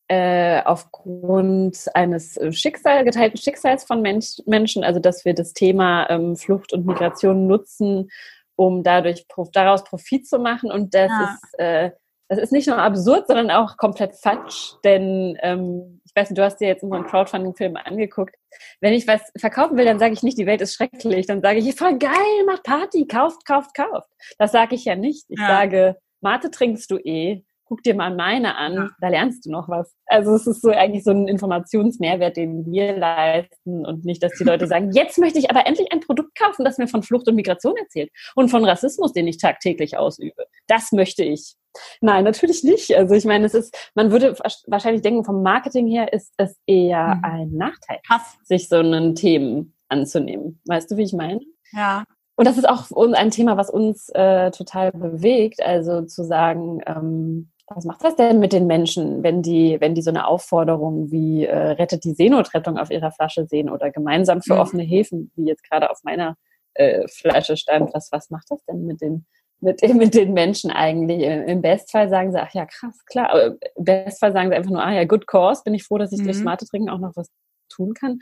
äh, 0.08 0.62
aufgrund 0.64 1.88
eines 1.94 2.38
Schicksal, 2.50 3.04
geteilten 3.04 3.38
Schicksals 3.38 3.84
von 3.84 4.02
Mensch, 4.02 4.42
Menschen, 4.46 4.84
also 4.84 5.00
dass 5.00 5.24
wir 5.24 5.34
das 5.34 5.52
Thema 5.52 6.08
ähm, 6.10 6.36
Flucht 6.36 6.72
und 6.72 6.86
Migration 6.86 7.46
nutzen, 7.46 8.10
um 8.56 8.82
dadurch 8.82 9.26
daraus 9.52 9.84
Profit 9.84 10.26
zu 10.26 10.38
machen. 10.38 10.70
Und 10.70 10.94
das 10.94 11.10
ja. 11.10 11.34
ist 11.34 11.58
äh, 11.58 11.90
das 12.28 12.38
ist 12.38 12.52
nicht 12.52 12.66
nur 12.66 12.78
absurd, 12.78 13.26
sondern 13.26 13.50
auch 13.50 13.76
komplett 13.76 14.14
falsch, 14.14 14.72
denn 14.84 15.36
ähm, 15.42 16.00
ich 16.04 16.14
weiß 16.14 16.30
nicht, 16.30 16.38
du 16.38 16.44
hast 16.44 16.58
dir 16.58 16.68
jetzt 16.68 16.82
unseren 16.82 17.06
Crowdfunding-Film 17.06 17.76
angeguckt. 17.76 18.36
Wenn 18.80 18.92
ich 18.92 19.06
was 19.06 19.22
verkaufen 19.36 19.76
will, 19.76 19.84
dann 19.84 19.98
sage 19.98 20.12
ich 20.12 20.22
nicht, 20.22 20.36
die 20.36 20.46
Welt 20.46 20.60
ist 20.60 20.74
schrecklich. 20.74 21.26
Dann 21.26 21.40
sage 21.40 21.58
ich, 21.58 21.74
voll 21.74 21.98
geil, 21.98 22.44
macht 22.46 22.64
Party, 22.64 23.06
kauft, 23.06 23.46
kauft, 23.46 23.74
kauft. 23.74 24.08
Das 24.38 24.52
sage 24.52 24.74
ich 24.74 24.84
ja 24.84 24.94
nicht. 24.94 25.24
Ich 25.28 25.40
ja. 25.40 25.48
sage, 25.48 25.96
Mate 26.20 26.50
trinkst 26.50 26.90
du 26.90 26.98
eh, 26.98 27.44
guck 27.72 27.82
dir 27.82 27.94
mal 27.94 28.14
meine 28.14 28.58
an, 28.58 28.74
ja. 28.74 28.90
da 29.00 29.08
lernst 29.08 29.46
du 29.46 29.50
noch 29.50 29.66
was. 29.66 29.94
Also 30.04 30.34
es 30.34 30.46
ist 30.46 30.60
so 30.60 30.68
eigentlich 30.68 31.04
so 31.04 31.10
ein 31.10 31.26
Informationsmehrwert, 31.26 32.36
den 32.36 32.66
wir 32.66 32.98
leisten 32.98 33.86
und 33.86 34.04
nicht, 34.04 34.22
dass 34.22 34.32
die 34.36 34.44
Leute 34.44 34.66
sagen, 34.68 34.90
jetzt 34.92 35.16
möchte 35.16 35.38
ich 35.38 35.50
aber 35.50 35.66
endlich 35.66 35.90
ein 35.90 36.00
Produkt 36.00 36.38
kaufen, 36.38 36.66
das 36.66 36.76
mir 36.76 36.86
von 36.86 37.02
Flucht 37.02 37.28
und 37.28 37.34
Migration 37.34 37.74
erzählt 37.78 38.10
und 38.34 38.50
von 38.50 38.66
Rassismus, 38.66 39.14
den 39.14 39.26
ich 39.26 39.38
tagtäglich 39.38 39.96
ausübe. 39.96 40.44
Das 40.66 40.92
möchte 40.92 41.24
ich. 41.24 41.54
Nein, 42.02 42.24
natürlich 42.24 42.62
nicht. 42.62 42.94
Also 42.94 43.14
ich 43.14 43.24
meine, 43.24 43.46
es 43.46 43.54
ist, 43.54 43.74
man 43.94 44.10
würde 44.10 44.36
wahrscheinlich 44.66 45.00
denken, 45.00 45.24
vom 45.24 45.42
Marketing 45.42 45.86
her 45.86 46.12
ist 46.12 46.34
es 46.36 46.54
eher 46.66 47.14
mhm. 47.14 47.24
ein 47.24 47.52
Nachteil, 47.52 48.00
Hass. 48.06 48.36
sich 48.44 48.68
so 48.68 48.76
einen 48.76 49.14
Themen 49.14 49.74
anzunehmen. 49.88 50.60
Weißt 50.66 50.90
du, 50.90 50.98
wie 50.98 51.04
ich 51.04 51.14
meine? 51.14 51.40
Ja. 51.72 52.04
Und 52.36 52.46
das 52.46 52.58
ist 52.58 52.68
auch 52.68 52.90
ein 53.14 53.30
Thema, 53.30 53.56
was 53.56 53.70
uns 53.70 54.08
äh, 54.10 54.50
total 54.50 54.92
bewegt. 54.92 55.62
Also 55.62 56.02
zu 56.02 56.24
sagen, 56.24 56.80
ähm, 56.86 57.52
was 57.76 57.84
macht 57.84 58.04
das 58.04 58.16
denn 58.16 58.38
mit 58.38 58.52
den 58.52 58.66
Menschen, 58.66 59.22
wenn 59.22 59.42
die, 59.42 59.76
wenn 59.80 59.94
die 59.94 60.02
so 60.02 60.10
eine 60.10 60.26
Aufforderung 60.26 61.10
wie 61.10 61.44
äh, 61.44 61.72
rettet 61.72 62.04
die 62.04 62.14
Seenotrettung 62.14 62.78
auf 62.78 62.90
ihrer 62.90 63.12
Flasche 63.12 63.46
sehen 63.46 63.70
oder 63.70 63.90
gemeinsam 63.90 64.42
für 64.42 64.54
mhm. 64.54 64.60
offene 64.60 64.82
Häfen, 64.82 65.30
wie 65.36 65.46
jetzt 65.46 65.68
gerade 65.68 65.90
auf 65.90 66.02
meiner 66.04 66.36
äh, 66.74 67.06
Flasche 67.08 67.56
stand, 67.56 67.92
was, 67.94 68.10
was 68.12 68.30
macht 68.30 68.46
das 68.50 68.64
denn 68.64 68.86
mit 68.86 69.00
den, 69.00 69.26
mit, 69.60 69.82
mit 69.94 70.14
den 70.14 70.32
Menschen 70.32 70.70
eigentlich? 70.70 71.22
Im 71.22 71.62
Bestfall 71.62 72.08
sagen 72.08 72.32
sie, 72.32 72.40
ach 72.40 72.54
ja, 72.54 72.66
krass, 72.66 73.04
klar. 73.06 73.30
Aber 73.30 73.56
Im 73.76 73.84
Bestfall 73.84 74.32
sagen 74.32 74.50
sie 74.50 74.56
einfach 74.56 74.70
nur, 74.70 74.84
ah 74.84 74.92
ja, 74.92 75.04
good 75.04 75.26
cause, 75.26 75.62
bin 75.64 75.74
ich 75.74 75.84
froh, 75.84 75.98
dass 75.98 76.12
ich 76.12 76.20
mhm. 76.20 76.24
durch 76.24 76.38
smarte 76.38 76.66
Trinken 76.66 76.90
auch 76.90 77.00
noch 77.00 77.16
was 77.16 77.28
tun 77.68 77.94
kann. 77.94 78.18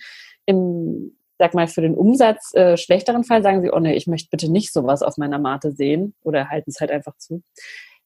Im 0.46 1.16
sag 1.40 1.55
mal, 1.55 1.68
für 1.68 1.80
den 1.80 1.94
Umsatz 1.94 2.55
äh, 2.55 2.76
schlechteren 2.76 3.24
Fall 3.24 3.42
sagen 3.42 3.62
sie, 3.62 3.70
oh 3.70 3.78
nee, 3.78 3.94
ich 3.94 4.07
möchte 4.07 4.28
bitte 4.30 4.53
nicht 4.53 4.74
sowas 4.74 5.03
auf 5.03 5.16
meiner 5.16 5.38
Mate 5.38 5.72
sehen 5.72 6.14
oder 6.22 6.51
halten 6.51 6.68
es 6.68 6.80
halt 6.80 6.90
einfach 6.90 7.16
zu. 7.16 7.42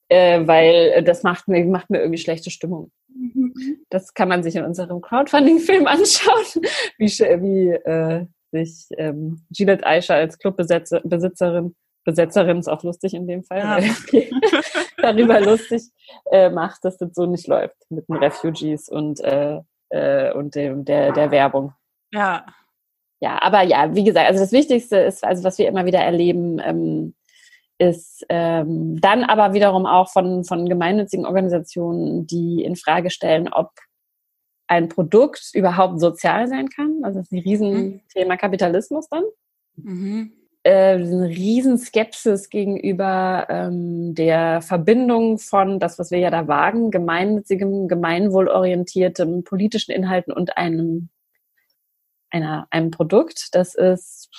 Äh, 0.07 0.45
weil 0.45 1.03
das 1.03 1.23
macht 1.23 1.47
mir, 1.47 1.65
macht 1.65 1.89
mir 1.89 1.99
irgendwie 1.99 2.19
schlechte 2.19 2.51
Stimmung. 2.51 2.91
Mhm. 3.07 3.53
Das 3.89 4.13
kann 4.13 4.29
man 4.29 4.43
sich 4.43 4.55
in 4.55 4.63
unserem 4.63 5.01
Crowdfunding-Film 5.01 5.87
anschauen, 5.87 6.63
wie, 6.97 7.07
wie 7.07 7.69
äh, 7.69 8.25
sich 8.51 8.87
ähm, 8.97 9.45
Gillette 9.51 9.85
Aisha 9.85 10.15
als 10.15 10.37
Clubbesitzerin 10.37 11.75
Besetzerin 12.07 12.59
ist 12.59 12.67
auch 12.67 12.83
lustig 12.83 13.15
in 13.15 13.25
dem 13.25 13.43
Fall, 13.43 13.57
ja. 13.57 13.77
weil 13.77 14.29
darüber 14.97 15.41
lustig 15.41 15.81
äh, 16.29 16.51
macht, 16.51 16.85
dass 16.85 16.99
das 16.99 17.15
so 17.15 17.25
nicht 17.25 17.47
läuft 17.47 17.77
mit 17.89 18.07
den 18.07 18.17
Refugees 18.17 18.89
und, 18.89 19.21
äh, 19.21 19.61
äh, 19.89 20.31
und 20.31 20.53
dem, 20.53 20.85
der, 20.85 21.13
der 21.13 21.31
Werbung. 21.31 21.73
Ja 22.13 22.45
ja, 23.25 23.41
aber 23.41 23.63
ja, 23.63 23.95
wie 23.95 24.03
gesagt, 24.03 24.27
also 24.27 24.39
das 24.39 24.51
Wichtigste 24.51 24.97
ist, 24.97 25.23
also 25.23 25.43
was 25.43 25.57
wir 25.57 25.67
immer 25.67 25.85
wieder 25.85 25.99
erleben, 25.99 26.61
ähm, 26.63 27.15
ist 27.77 28.25
ähm, 28.29 28.99
dann 29.01 29.23
aber 29.23 29.53
wiederum 29.53 29.85
auch 29.85 30.09
von, 30.09 30.43
von 30.45 30.67
gemeinnützigen 30.69 31.25
Organisationen, 31.25 32.25
die 32.25 32.63
in 32.63 32.75
Frage 32.75 33.09
stellen, 33.09 33.51
ob 33.51 33.71
ein 34.67 34.89
Produkt 34.89 35.51
überhaupt 35.53 35.99
sozial 35.99 36.47
sein 36.47 36.69
kann. 36.69 37.01
Also 37.03 37.19
das 37.19 37.27
ist 37.27 37.33
ein 37.33 37.43
Riesenthema 37.43 38.33
mhm. 38.35 38.39
Kapitalismus 38.39 39.07
dann. 39.09 39.23
Mhm. 39.75 40.31
Äh, 40.63 40.95
eine 40.95 41.27
Riesenskepsis 41.27 42.49
gegenüber 42.49 43.45
ähm, 43.49 44.15
der 44.15 44.61
Verbindung 44.61 45.37
von 45.37 45.79
das, 45.79 45.99
was 45.99 46.09
wir 46.09 46.17
ja 46.19 46.31
da 46.31 46.47
wagen, 46.47 46.89
gemeinnützigem, 46.89 47.87
gemeinwohlorientiertem 47.87 49.43
politischen 49.43 49.91
Inhalten 49.91 50.33
und 50.33 50.57
einem 50.57 51.09
einer, 52.31 52.67
einem 52.71 52.91
Produkt. 52.91 53.49
Das 53.53 53.75
ist, 53.75 54.29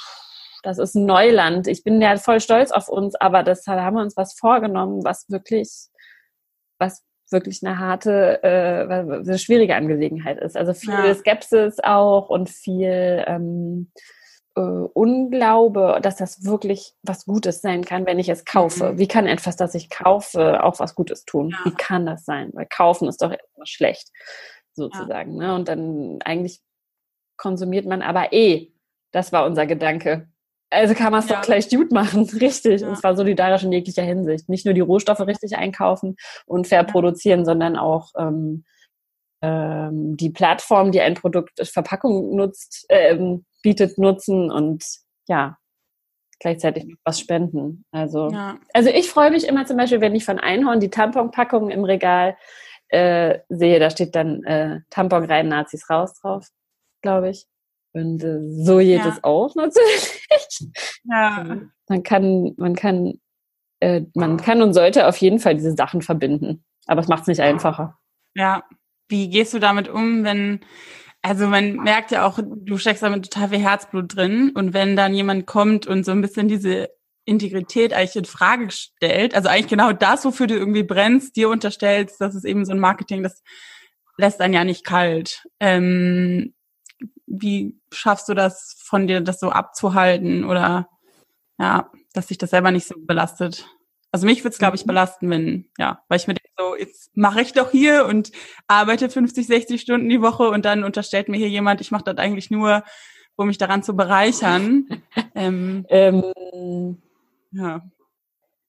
das 0.66 0.78
ist 0.78 0.96
Neuland. 0.96 1.68
Ich 1.68 1.84
bin 1.84 2.00
ja 2.00 2.16
voll 2.16 2.40
stolz 2.40 2.72
auf 2.72 2.88
uns, 2.88 3.14
aber 3.14 3.44
das 3.44 3.62
da 3.62 3.80
haben 3.82 3.94
wir 3.94 4.02
uns 4.02 4.16
was 4.16 4.34
vorgenommen, 4.34 5.04
was 5.04 5.24
wirklich, 5.28 5.86
was 6.80 7.04
wirklich 7.30 7.64
eine 7.64 7.78
harte, 7.78 8.42
äh, 8.42 8.92
eine 8.92 9.38
schwierige 9.38 9.76
Angelegenheit 9.76 10.40
ist. 10.40 10.56
Also 10.56 10.74
viel 10.74 10.90
ja. 10.90 11.14
Skepsis 11.14 11.78
auch 11.84 12.30
und 12.30 12.50
viel, 12.50 13.24
ähm, 13.28 13.92
äh, 14.56 14.60
Unglaube, 14.60 16.00
dass 16.02 16.16
das 16.16 16.44
wirklich 16.44 16.94
was 17.02 17.26
Gutes 17.26 17.60
sein 17.60 17.84
kann, 17.84 18.04
wenn 18.04 18.18
ich 18.18 18.28
es 18.28 18.44
kaufe. 18.44 18.94
Mhm. 18.94 18.98
Wie 18.98 19.06
kann 19.06 19.28
etwas, 19.28 19.54
das 19.54 19.72
ich 19.76 19.88
kaufe, 19.88 20.64
auch 20.64 20.80
was 20.80 20.96
Gutes 20.96 21.24
tun? 21.24 21.50
Ja. 21.50 21.58
Wie 21.64 21.74
kann 21.76 22.06
das 22.06 22.24
sein? 22.24 22.50
Weil 22.54 22.66
kaufen 22.66 23.06
ist 23.06 23.22
doch 23.22 23.30
erstmal 23.30 23.66
schlecht, 23.66 24.10
sozusagen. 24.72 25.40
Ja. 25.40 25.48
Ne? 25.48 25.54
Und 25.54 25.68
dann 25.68 26.18
eigentlich 26.24 26.60
konsumiert 27.36 27.86
man 27.86 28.02
aber 28.02 28.32
eh. 28.32 28.72
Das 29.12 29.32
war 29.32 29.46
unser 29.46 29.66
Gedanke. 29.66 30.28
Also 30.76 30.94
kann 30.94 31.10
man 31.10 31.20
es 31.20 31.28
ja. 31.28 31.36
doch 31.36 31.42
gleich 31.42 31.68
gut 31.68 31.90
machen, 31.90 32.24
richtig. 32.40 32.82
Ja. 32.82 32.88
Und 32.88 32.98
zwar 32.98 33.16
solidarisch 33.16 33.64
in 33.64 33.72
jeglicher 33.72 34.02
Hinsicht. 34.02 34.48
Nicht 34.48 34.64
nur 34.64 34.74
die 34.74 34.80
Rohstoffe 34.80 35.20
richtig 35.20 35.56
einkaufen 35.56 36.16
und 36.46 36.66
fair 36.66 36.84
produzieren, 36.84 37.44
sondern 37.44 37.76
auch 37.76 38.12
ähm, 38.18 38.64
ähm, 39.42 40.16
die 40.16 40.30
Plattform, 40.30 40.92
die 40.92 41.00
ein 41.00 41.14
Produkt 41.14 41.66
Verpackung 41.68 42.36
nutzt, 42.36 42.86
ähm, 42.88 43.44
bietet, 43.62 43.98
nutzen 43.98 44.50
und 44.50 44.84
ja, 45.28 45.56
gleichzeitig 46.40 46.84
noch 46.84 46.98
was 47.04 47.20
spenden. 47.20 47.84
Also, 47.90 48.30
ja. 48.30 48.58
also 48.72 48.90
ich 48.90 49.10
freue 49.10 49.30
mich 49.30 49.46
immer 49.46 49.66
zum 49.66 49.76
Beispiel, 49.76 50.00
wenn 50.00 50.14
ich 50.14 50.24
von 50.24 50.38
Einhorn 50.38 50.80
die 50.80 50.90
Tamponpackungen 50.90 51.70
im 51.70 51.84
Regal 51.84 52.36
äh, 52.88 53.40
sehe, 53.48 53.80
da 53.80 53.90
steht 53.90 54.14
dann 54.14 54.44
äh, 54.44 54.80
Tampon 54.90 55.24
rein, 55.24 55.48
Nazis 55.48 55.88
raus 55.90 56.14
drauf, 56.20 56.48
glaube 57.02 57.30
ich. 57.30 57.46
Und 57.96 58.22
äh, 58.22 58.40
so 58.62 58.78
jedes 58.78 59.16
ja. 59.16 59.18
auch 59.24 59.54
natürlich. 59.54 60.22
Ja. 61.04 61.56
Man 61.88 62.02
kann, 62.02 62.52
man 62.56 62.74
kann, 62.74 63.20
äh, 63.78 64.02
man 64.12 64.38
kann 64.38 64.60
und 64.60 64.74
sollte 64.74 65.06
auf 65.06 65.16
jeden 65.18 65.38
Fall 65.38 65.54
diese 65.54 65.76
Sachen 65.76 66.02
verbinden. 66.02 66.64
Aber 66.86 67.00
es 67.00 67.06
macht 67.06 67.22
es 67.22 67.28
nicht 67.28 67.40
einfacher. 67.40 67.96
Ja. 68.34 68.64
Wie 69.06 69.30
gehst 69.30 69.54
du 69.54 69.60
damit 69.60 69.88
um, 69.88 70.24
wenn, 70.24 70.58
also 71.22 71.46
man 71.46 71.76
merkt 71.76 72.10
ja 72.10 72.26
auch, 72.26 72.40
du 72.42 72.76
steckst 72.76 73.04
damit 73.04 73.30
total 73.30 73.50
viel 73.50 73.60
Herzblut 73.60 74.16
drin 74.16 74.50
und 74.52 74.74
wenn 74.74 74.96
dann 74.96 75.14
jemand 75.14 75.46
kommt 75.46 75.86
und 75.86 76.04
so 76.04 76.10
ein 76.10 76.22
bisschen 76.22 76.48
diese 76.48 76.90
Integrität 77.24 77.92
eigentlich 77.92 78.16
in 78.16 78.24
Frage 78.24 78.72
stellt, 78.72 79.36
also 79.36 79.48
eigentlich 79.48 79.68
genau 79.68 79.92
das, 79.92 80.24
wofür 80.24 80.48
du 80.48 80.56
irgendwie 80.56 80.82
brennst, 80.82 81.36
dir 81.36 81.48
unterstellst, 81.50 82.20
das 82.20 82.34
ist 82.34 82.44
eben 82.44 82.64
so 82.64 82.72
ein 82.72 82.80
Marketing, 82.80 83.22
das 83.22 83.44
lässt 84.16 84.40
einen 84.40 84.54
ja 84.54 84.64
nicht 84.64 84.84
kalt. 84.84 85.46
Ähm, 85.60 86.52
wie 87.26 87.78
schaffst 87.90 88.28
du 88.28 88.34
das 88.34 88.76
von 88.82 89.06
dir, 89.06 89.20
das 89.20 89.40
so 89.40 89.50
abzuhalten 89.50 90.44
oder 90.44 90.88
ja, 91.58 91.90
dass 92.12 92.28
sich 92.28 92.38
das 92.38 92.50
selber 92.50 92.70
nicht 92.70 92.86
so 92.86 92.94
belastet? 92.98 93.66
Also 94.12 94.26
mich 94.26 94.40
würde 94.44 94.52
es, 94.52 94.58
glaube 94.58 94.76
ich, 94.76 94.84
mhm. 94.84 94.88
belasten, 94.88 95.30
wenn, 95.30 95.68
ja, 95.78 96.00
weil 96.08 96.18
ich 96.18 96.26
mir 96.26 96.34
denke, 96.34 96.50
so, 96.56 96.76
jetzt 96.76 97.16
mache 97.16 97.42
ich 97.42 97.52
doch 97.52 97.70
hier 97.70 98.06
und 98.06 98.32
arbeite 98.66 99.10
50, 99.10 99.46
60 99.46 99.80
Stunden 99.80 100.08
die 100.08 100.22
Woche 100.22 100.48
und 100.48 100.64
dann 100.64 100.84
unterstellt 100.84 101.28
mir 101.28 101.36
hier 101.36 101.48
jemand, 101.48 101.80
ich 101.80 101.90
mache 101.90 102.04
das 102.04 102.16
eigentlich 102.16 102.50
nur, 102.50 102.82
um 103.36 103.48
mich 103.48 103.58
daran 103.58 103.82
zu 103.82 103.94
bereichern. 103.94 105.02
ähm, 105.34 105.84
ähm, 105.90 107.02
ja. 107.52 107.82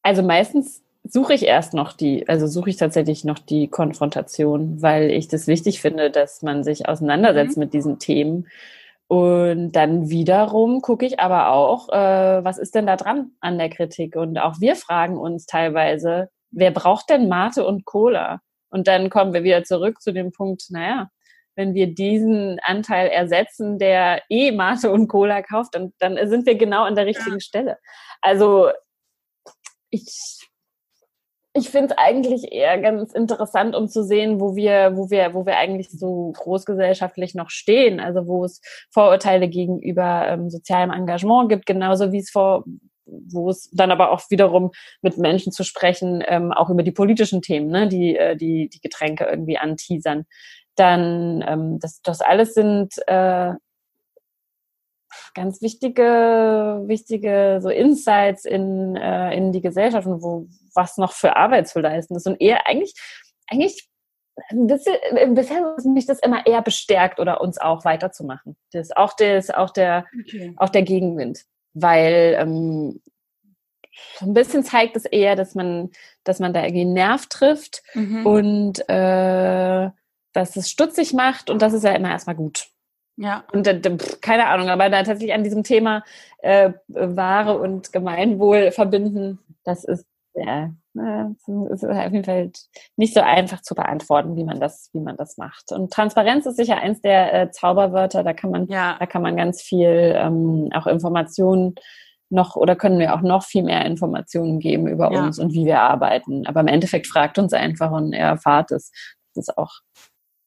Also 0.01 0.23
meistens 0.23 0.83
suche 1.09 1.33
ich 1.33 1.43
erst 1.43 1.73
noch 1.73 1.93
die, 1.93 2.27
also 2.27 2.47
suche 2.47 2.69
ich 2.69 2.77
tatsächlich 2.77 3.23
noch 3.23 3.39
die 3.39 3.67
Konfrontation, 3.67 4.81
weil 4.81 5.11
ich 5.11 5.27
das 5.27 5.47
wichtig 5.47 5.81
finde, 5.81 6.11
dass 6.11 6.41
man 6.41 6.63
sich 6.63 6.87
auseinandersetzt 6.87 7.57
mhm. 7.57 7.63
mit 7.63 7.73
diesen 7.73 7.99
Themen. 7.99 8.47
Und 9.07 9.71
dann 9.71 10.09
wiederum 10.09 10.81
gucke 10.81 11.05
ich 11.05 11.19
aber 11.19 11.49
auch, 11.49 11.89
äh, 11.89 12.43
was 12.43 12.57
ist 12.57 12.75
denn 12.75 12.87
da 12.87 12.97
dran 12.97 13.31
an 13.39 13.57
der 13.57 13.69
Kritik? 13.69 14.15
Und 14.15 14.37
auch 14.37 14.59
wir 14.59 14.75
fragen 14.75 15.17
uns 15.17 15.45
teilweise, 15.45 16.29
wer 16.51 16.71
braucht 16.71 17.09
denn 17.09 17.29
Mate 17.29 17.65
und 17.65 17.85
Cola? 17.85 18.41
Und 18.69 18.87
dann 18.87 19.09
kommen 19.09 19.33
wir 19.33 19.43
wieder 19.43 19.63
zurück 19.63 20.01
zu 20.01 20.11
dem 20.11 20.31
Punkt, 20.31 20.65
naja, 20.69 21.09
wenn 21.55 21.73
wir 21.73 21.93
diesen 21.93 22.59
Anteil 22.63 23.07
ersetzen, 23.07 23.79
der 23.79 24.21
eh 24.29 24.51
Mate 24.51 24.91
und 24.91 25.07
Cola 25.07 25.41
kauft, 25.41 25.73
dann, 25.73 25.93
dann 25.99 26.17
sind 26.29 26.45
wir 26.45 26.55
genau 26.55 26.83
an 26.83 26.95
der 26.95 27.05
richtigen 27.05 27.37
ja. 27.37 27.39
Stelle. 27.39 27.77
Also 28.21 28.69
ich 29.89 30.46
ich 31.57 31.69
finde 31.69 31.93
es 31.93 31.97
eigentlich 31.97 32.51
eher 32.51 32.79
ganz 32.79 33.13
interessant, 33.13 33.75
um 33.75 33.87
zu 33.87 34.03
sehen, 34.03 34.39
wo 34.39 34.55
wir, 34.55 34.95
wo 34.95 35.09
wir, 35.09 35.33
wo 35.33 35.45
wir 35.45 35.57
eigentlich 35.57 35.89
so 35.89 36.31
großgesellschaftlich 36.35 37.35
noch 37.35 37.49
stehen. 37.49 37.99
Also 37.99 38.27
wo 38.27 38.45
es 38.45 38.61
Vorurteile 38.91 39.49
gegenüber 39.49 40.27
ähm, 40.27 40.49
sozialem 40.49 40.91
Engagement 40.91 41.49
gibt, 41.49 41.65
genauso 41.65 42.11
wie 42.11 42.19
es 42.19 42.29
vor, 42.29 42.63
wo 43.05 43.49
es 43.49 43.69
dann 43.71 43.91
aber 43.91 44.11
auch 44.11 44.21
wiederum 44.29 44.71
mit 45.01 45.17
Menschen 45.17 45.51
zu 45.51 45.63
sprechen, 45.63 46.23
ähm, 46.27 46.51
auch 46.51 46.69
über 46.69 46.83
die 46.83 46.91
politischen 46.91 47.41
Themen, 47.41 47.67
ne, 47.67 47.87
die, 47.87 48.15
äh, 48.15 48.35
die, 48.35 48.69
die 48.69 48.81
Getränke 48.81 49.25
irgendwie 49.25 49.57
anteasern. 49.57 50.25
Dann, 50.75 51.43
ähm, 51.47 51.79
das, 51.79 52.01
das 52.03 52.21
alles 52.21 52.53
sind 52.53 52.93
äh, 53.07 53.53
ganz 55.33 55.61
wichtige, 55.61 56.83
wichtige 56.85 57.59
so 57.61 57.69
Insights 57.69 58.45
in, 58.45 58.95
äh, 58.95 59.35
in 59.35 59.51
die 59.51 59.61
Gesellschaft 59.61 60.07
und 60.07 60.21
wo 60.21 60.47
was 60.73 60.97
noch 60.97 61.13
für 61.13 61.35
Arbeit 61.35 61.67
zu 61.67 61.79
leisten 61.79 62.15
ist. 62.15 62.27
Und 62.27 62.39
eher 62.39 62.67
eigentlich, 62.67 62.93
eigentlich 63.49 63.89
bisschen, 64.51 64.93
bisher 65.33 65.57
hat 65.57 65.85
mich 65.85 66.05
das 66.05 66.19
immer 66.19 66.45
eher 66.45 66.61
bestärkt 66.61 67.19
oder 67.19 67.41
uns 67.41 67.57
auch 67.57 67.85
weiterzumachen. 67.85 68.55
Das 68.71 68.91
auch 68.95 69.13
das, 69.13 69.49
auch 69.49 69.71
der, 69.71 70.05
okay. 70.19 70.53
auch 70.57 70.69
der 70.69 70.83
Gegenwind. 70.83 71.43
Weil 71.73 72.37
ähm, 72.39 73.01
so 74.19 74.25
ein 74.25 74.33
bisschen 74.33 74.63
zeigt 74.63 74.95
es 74.95 75.05
eher, 75.05 75.35
dass 75.35 75.55
man, 75.55 75.89
dass 76.23 76.39
man 76.39 76.53
da 76.53 76.61
irgendwie 76.61 76.81
einen 76.81 76.93
Nerv 76.93 77.25
trifft 77.27 77.81
mhm. 77.93 78.25
und 78.25 78.89
äh, 78.89 79.89
dass 80.33 80.55
es 80.55 80.69
stutzig 80.69 81.13
macht 81.13 81.49
und 81.49 81.61
das 81.61 81.73
ist 81.73 81.83
ja 81.83 81.93
immer 81.93 82.11
erstmal 82.11 82.35
gut. 82.35 82.67
Ja. 83.17 83.43
Und 83.51 83.67
äh, 83.67 83.97
keine 84.21 84.47
Ahnung, 84.47 84.69
aber 84.69 84.89
da 84.89 85.03
tatsächlich 85.03 85.33
an 85.33 85.43
diesem 85.43 85.63
Thema 85.63 86.03
äh, 86.39 86.71
Ware 86.87 87.57
und 87.57 87.91
Gemeinwohl 87.91 88.71
verbinden, 88.71 89.39
das 89.63 89.83
ist 89.83 90.05
ja, 90.37 90.71
ist 91.69 91.85
auf 91.85 92.11
jeden 92.11 92.23
Fall 92.23 92.51
nicht 92.95 93.13
so 93.13 93.21
einfach 93.21 93.61
zu 93.61 93.75
beantworten, 93.75 94.35
wie 94.35 94.43
man 94.43 94.59
das, 94.59 94.89
wie 94.93 94.99
man 94.99 95.17
das 95.17 95.37
macht. 95.37 95.71
Und 95.71 95.91
Transparenz 95.91 96.45
ist 96.45 96.57
sicher 96.57 96.77
eins 96.77 97.01
der 97.01 97.33
äh, 97.33 97.51
Zauberwörter. 97.51 98.23
Da 98.23 98.33
kann 98.33 98.51
man, 98.51 98.67
ja. 98.67 98.97
da 98.99 99.05
kann 99.05 99.21
man 99.21 99.35
ganz 99.35 99.61
viel 99.61 100.13
ähm, 100.15 100.69
auch 100.73 100.87
Informationen 100.87 101.75
noch 102.29 102.55
oder 102.55 102.75
können 102.75 102.99
wir 102.99 103.15
auch 103.15 103.21
noch 103.21 103.43
viel 103.43 103.63
mehr 103.63 103.85
Informationen 103.85 104.59
geben 104.59 104.87
über 104.87 105.11
ja. 105.11 105.23
uns 105.23 105.39
und 105.39 105.53
wie 105.53 105.65
wir 105.65 105.81
arbeiten. 105.81 106.45
Aber 106.45 106.59
im 106.59 106.67
Endeffekt 106.67 107.07
fragt 107.07 107.39
uns 107.39 107.53
einfach 107.53 107.91
und 107.91 108.13
er 108.13 108.27
erfahrt 108.27 108.71
es. 108.71 108.91
Das 109.33 109.47
ist 109.47 109.57
auch 109.57 109.71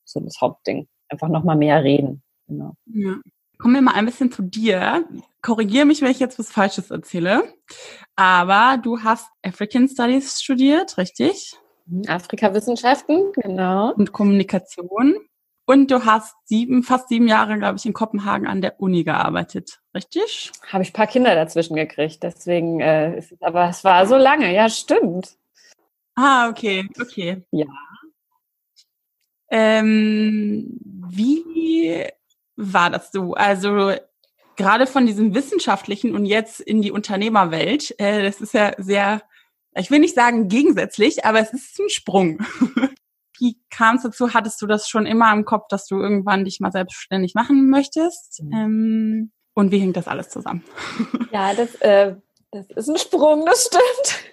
so 0.04 0.20
das 0.20 0.40
Hauptding. 0.40 0.88
Einfach 1.08 1.28
nochmal 1.28 1.56
mehr 1.56 1.82
reden. 1.82 2.22
Genau. 2.50 2.74
Ja. 2.86 3.16
Kommen 3.58 3.74
wir 3.74 3.82
mal 3.82 3.94
ein 3.94 4.06
bisschen 4.06 4.32
zu 4.32 4.42
dir. 4.42 5.04
Korrigiere 5.40 5.84
mich, 5.84 6.02
wenn 6.02 6.10
ich 6.10 6.18
jetzt 6.18 6.38
was 6.38 6.50
Falsches 6.50 6.90
erzähle. 6.90 7.44
Aber 8.16 8.78
du 8.82 9.02
hast 9.02 9.28
African 9.42 9.88
Studies 9.88 10.42
studiert, 10.42 10.98
richtig? 10.98 11.54
Mhm, 11.86 12.04
Afrikawissenschaften, 12.08 13.32
genau. 13.32 13.92
Und 13.92 14.12
Kommunikation. 14.12 15.16
Und 15.66 15.90
du 15.92 16.04
hast 16.04 16.34
sieben, 16.44 16.82
fast 16.82 17.08
sieben 17.08 17.28
Jahre, 17.28 17.56
glaube 17.56 17.76
ich, 17.76 17.86
in 17.86 17.92
Kopenhagen 17.92 18.48
an 18.48 18.60
der 18.60 18.80
Uni 18.80 19.04
gearbeitet, 19.04 19.78
richtig? 19.94 20.50
Habe 20.66 20.82
ich 20.82 20.90
ein 20.90 20.94
paar 20.94 21.06
Kinder 21.06 21.34
dazwischen 21.36 21.76
gekriegt, 21.76 22.22
deswegen 22.24 22.80
äh, 22.80 23.16
ist 23.16 23.30
es, 23.30 23.40
aber 23.40 23.68
es 23.68 23.84
war 23.84 24.06
so 24.06 24.16
lange, 24.16 24.52
ja, 24.52 24.68
stimmt. 24.68 25.36
Ah, 26.16 26.48
okay, 26.48 26.88
okay. 27.00 27.44
Ja. 27.52 27.66
Ähm, 29.50 30.80
wie 31.08 32.10
war 32.60 32.90
das 32.90 33.10
so? 33.12 33.34
Also 33.34 33.92
gerade 34.56 34.86
von 34.86 35.06
diesem 35.06 35.34
wissenschaftlichen 35.34 36.14
und 36.14 36.26
jetzt 36.26 36.60
in 36.60 36.82
die 36.82 36.92
Unternehmerwelt, 36.92 37.94
äh, 37.98 38.22
das 38.22 38.40
ist 38.40 38.54
ja 38.54 38.72
sehr, 38.76 39.22
ich 39.74 39.90
will 39.90 40.00
nicht 40.00 40.14
sagen 40.14 40.48
gegensätzlich, 40.48 41.24
aber 41.24 41.40
es 41.40 41.52
ist 41.52 41.78
ein 41.78 41.88
Sprung. 41.88 42.40
Wie 43.38 43.58
kam 43.70 43.96
es 43.96 44.02
dazu? 44.02 44.34
Hattest 44.34 44.60
du 44.60 44.66
das 44.66 44.86
schon 44.86 45.06
immer 45.06 45.32
im 45.32 45.46
Kopf, 45.46 45.68
dass 45.70 45.86
du 45.86 45.98
irgendwann 45.98 46.44
dich 46.44 46.60
mal 46.60 46.70
selbstständig 46.72 47.34
machen 47.34 47.70
möchtest? 47.70 48.42
Mhm. 48.42 48.52
Ähm, 48.52 49.32
und 49.54 49.72
wie 49.72 49.78
hängt 49.78 49.96
das 49.96 50.08
alles 50.08 50.28
zusammen? 50.28 50.62
Ja, 51.32 51.54
das, 51.54 51.76
äh, 51.76 52.16
das 52.50 52.66
ist 52.74 52.88
ein 52.88 52.96
Sprung, 52.96 53.46
das 53.46 53.66
stimmt. 53.66 54.24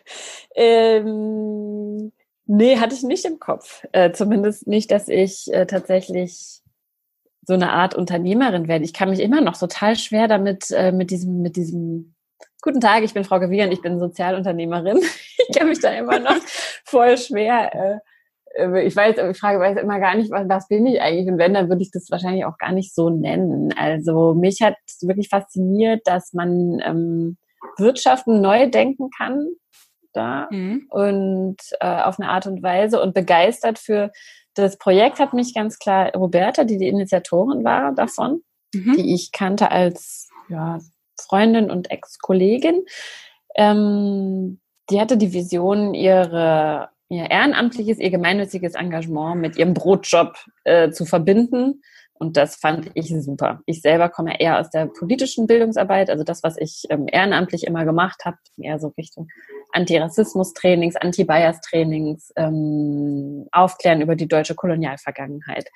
Ähm, 0.55 2.11
nee, 2.47 2.78
hatte 2.80 2.95
ich 2.95 3.03
nicht 3.03 3.23
im 3.23 3.39
Kopf. 3.39 3.86
Äh, 3.91 4.13
zumindest 4.13 4.65
nicht, 4.65 4.89
dass 4.89 5.07
ich 5.07 5.53
äh, 5.53 5.67
tatsächlich 5.67 6.63
so 7.48 7.54
eine 7.54 7.72
Art 7.72 7.95
Unternehmerin 7.95 8.68
werde. 8.68 8.84
Ich 8.84 8.93
kann 8.93 9.10
mich 9.10 9.22
immer 9.22 9.39
noch 9.39 9.58
total 9.58 9.95
schwer 9.95 10.28
damit, 10.28 10.70
äh, 10.72 10.91
mit 10.91 11.12
diesem, 11.12 11.41
mit 11.41 11.56
diesem 11.56 12.14
Guten 12.62 12.82
Tag, 12.82 13.04
ich 13.04 13.14
bin 13.14 13.24
Frau 13.24 13.39
Gewien, 13.39 13.72
ich 13.72 13.82
bin 13.82 14.00
Sozialunternehmerin. 14.00 14.98
ich 15.48 15.58
kann 15.58 15.70
mich 15.70 15.80
da 15.80 15.91
immer 15.91 16.20
noch 16.20 16.36
voll 16.84 17.18
schwer. 17.18 18.02
Äh, 18.56 18.62
äh, 18.62 18.86
ich 18.86 18.93
weiß, 18.93 19.16
ich 19.32 19.38
frage 19.38 19.60
weiß 19.60 19.78
immer 19.78 20.00
gar 20.02 20.16
nicht, 20.16 20.30
was, 20.30 20.50
was 20.50 20.68
bin 20.68 20.86
ich 20.86 21.00
eigentlich? 21.02 21.28
Und 21.28 21.38
wenn, 21.38 21.54
dann 21.54 21.70
würde 21.70 21.82
ich 21.82 21.91
das 21.91 22.12
wahrscheinlich 22.12 22.43
auch 22.43 22.58
gar 22.58 22.74
nicht 22.74 22.93
so 22.93 23.10
nennen. 23.10 23.74
Also 23.78 24.34
mich 24.34 24.62
hat 24.62 24.76
wirklich 25.02 25.30
fasziniert, 25.30 26.02
dass 26.06 26.34
man 26.34 26.82
ähm, 26.84 27.38
Wirtschaften 27.78 28.41
neu 28.41 28.70
denken 28.70 29.10
kann 29.18 29.48
da 30.12 30.50
mhm. 30.52 30.88
und 30.89 31.58
äh, 31.80 32.02
auf 32.02 32.20
eine 32.20 32.30
Art 32.30 32.48
und 32.48 32.62
Weise 32.62 33.02
und 33.02 33.14
begeistert 33.14 33.80
für 33.80 34.12
das 34.62 34.78
Projekt 34.78 35.20
hat 35.20 35.34
mich 35.34 35.53
ganz 35.53 35.80
klar 35.80 36.14
Roberta, 36.14 36.64
die 36.64 36.78
die 36.78 36.88
Initiatorin 36.88 37.64
war 37.64 37.93
davon, 37.93 38.41
mhm. 38.74 38.95
die 38.97 39.14
ich 39.14 39.32
kannte 39.32 39.72
als 39.72 40.30
ja, 40.49 40.80
Freundin 41.20 41.70
und 41.72 41.91
Ex-Kollegin. 41.91 42.86
Ähm, 43.55 44.60
die 44.89 45.01
hatte 45.01 45.18
die 45.18 45.34
Vision, 45.34 45.93
ihre, 45.93 46.89
ihr 47.10 47.30
ehrenamtliches, 47.30 47.99
ihr 47.99 48.10
gemeinnütziges 48.10 48.76
Engagement 48.76 49.41
mit 49.41 49.58
ihrem 49.58 49.74
Brotjob 49.74 50.38
äh, 50.64 50.91
zu 50.91 51.05
verbinden. 51.05 51.82
Und 52.20 52.38
das 52.38 52.55
fand 52.55 52.89
ich 52.93 53.09
super. 53.22 53.61
Ich 53.65 53.82
selber 53.82 54.09
komme 54.09 54.39
eher 54.39 54.59
aus 54.59 54.70
der 54.70 54.88
politischen 54.88 55.47
Bildungsarbeit, 55.47 56.09
also 56.09 56.24
das, 56.24 56.43
was 56.43 56.57
ich 56.57 56.84
ähm, 56.89 57.07
ehrenamtlich 57.11 57.65
immer 57.65 57.86
gemacht 57.86 58.26
habe, 58.26 58.38
eher 58.57 58.80
so 58.80 58.93
Richtung 58.97 59.28
Antirassismus-Trainings, 59.74 60.95
Anti-Bias-Trainings, 60.95 62.34
ähm, 62.36 63.47
Aufklären 63.51 64.01
über 64.01 64.15
die 64.15 64.28
deutsche 64.28 64.55
Kolonialvergangenheit, 64.55 65.70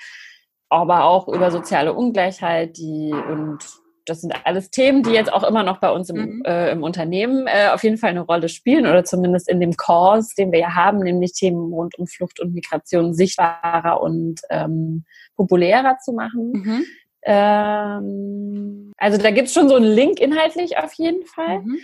aber 0.70 1.04
auch 1.04 1.28
über 1.28 1.52
soziale 1.52 1.94
Ungleichheit, 1.94 2.78
die 2.78 3.12
und 3.12 3.60
das 4.06 4.22
sind 4.22 4.34
alles 4.46 4.72
Themen, 4.72 5.04
die 5.04 5.12
jetzt 5.12 5.32
auch 5.32 5.44
immer 5.44 5.64
noch 5.64 5.80
bei 5.80 5.92
uns 5.92 6.10
im, 6.10 6.38
mhm. 6.38 6.44
äh, 6.46 6.72
im 6.72 6.84
Unternehmen 6.84 7.48
äh, 7.48 7.70
auf 7.74 7.84
jeden 7.84 7.98
Fall 7.98 8.12
eine 8.12 8.22
Rolle 8.22 8.50
spielen 8.50 8.86
oder 8.86 9.04
zumindest 9.04 9.50
in 9.50 9.60
dem 9.60 9.76
Kurs, 9.76 10.34
den 10.36 10.52
wir 10.52 10.60
ja 10.60 10.76
haben, 10.76 11.00
nämlich 11.00 11.34
Themen 11.34 11.74
rund 11.74 11.98
um 11.98 12.08
Flucht 12.08 12.40
und 12.40 12.54
Migration 12.54 13.14
sichtbarer 13.14 14.02
und 14.02 14.42
ähm, 14.50 15.06
populärer 15.36 15.98
zu 16.04 16.14
machen. 16.14 16.52
Mhm. 16.52 16.86
Ähm, 17.24 18.94
also 18.98 19.18
da 19.18 19.32
gibt 19.32 19.48
es 19.48 19.54
schon 19.54 19.70
so 19.70 19.76
einen 19.76 19.86
Link 19.86 20.20
inhaltlich 20.20 20.78
auf 20.78 20.94
jeden 20.94 21.26
Fall. 21.26 21.60
Mhm. 21.60 21.78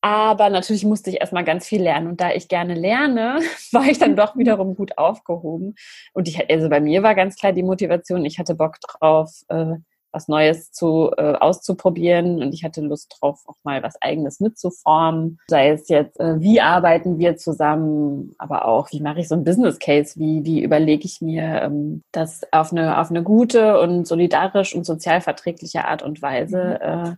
Aber 0.00 0.48
natürlich 0.48 0.84
musste 0.84 1.10
ich 1.10 1.20
erstmal 1.20 1.44
ganz 1.44 1.66
viel 1.66 1.82
lernen. 1.82 2.06
Und 2.06 2.20
da 2.20 2.30
ich 2.32 2.48
gerne 2.48 2.74
lerne, 2.74 3.40
war 3.72 3.84
ich 3.86 3.98
dann 3.98 4.16
doch 4.16 4.36
wiederum 4.36 4.76
gut 4.76 4.96
aufgehoben. 4.96 5.74
Und 6.12 6.28
ich, 6.28 6.48
also 6.48 6.68
bei 6.68 6.80
mir 6.80 7.02
war 7.02 7.14
ganz 7.14 7.36
klar 7.36 7.52
die 7.52 7.64
Motivation, 7.64 8.24
ich 8.24 8.38
hatte 8.38 8.54
Bock 8.54 8.76
drauf, 8.80 9.42
äh, 9.48 9.74
was 10.12 10.28
Neues 10.28 10.72
zu 10.72 11.10
äh, 11.16 11.34
auszuprobieren 11.34 12.42
und 12.42 12.52
ich 12.52 12.64
hatte 12.64 12.80
Lust 12.80 13.14
drauf, 13.18 13.42
auch 13.46 13.56
mal 13.62 13.82
was 13.82 14.00
Eigenes 14.00 14.40
mitzuformen. 14.40 15.38
Sei 15.48 15.70
es 15.70 15.88
jetzt, 15.88 16.18
äh, 16.20 16.40
wie 16.40 16.60
arbeiten 16.60 17.18
wir 17.18 17.36
zusammen, 17.36 18.34
aber 18.38 18.66
auch, 18.66 18.90
wie 18.92 19.00
mache 19.00 19.20
ich 19.20 19.28
so 19.28 19.34
ein 19.34 19.44
Business 19.44 19.78
Case, 19.78 20.18
wie, 20.18 20.44
wie 20.44 20.62
überlege 20.62 21.04
ich 21.04 21.20
mir 21.20 21.62
ähm, 21.62 22.02
das 22.12 22.42
auf 22.52 22.72
eine, 22.72 22.98
auf 22.98 23.10
eine 23.10 23.22
gute 23.22 23.80
und 23.80 24.06
solidarisch 24.06 24.74
und 24.74 24.84
sozial 24.84 25.20
verträgliche 25.20 25.84
Art 25.84 26.02
und 26.02 26.22
Weise 26.22 26.78
mhm. 26.82 27.12
äh, 27.12 27.16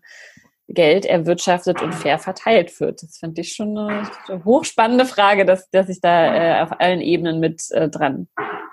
Geld 0.72 1.04
erwirtschaftet 1.04 1.82
und 1.82 1.94
fair 1.94 2.18
verteilt 2.18 2.78
wird. 2.80 3.02
Das 3.02 3.18
finde 3.18 3.40
ich 3.40 3.54
schon 3.54 3.76
eine, 3.76 4.08
eine, 4.28 4.44
hochspannende 4.44 5.04
Frage, 5.04 5.44
dass, 5.44 5.68
dass 5.70 5.88
ich 5.88 6.00
da 6.00 6.34
äh, 6.34 6.62
auf 6.62 6.80
allen 6.80 7.00
Ebenen 7.00 7.40
mit 7.40 7.70
äh, 7.72 7.88
dran 7.88 8.28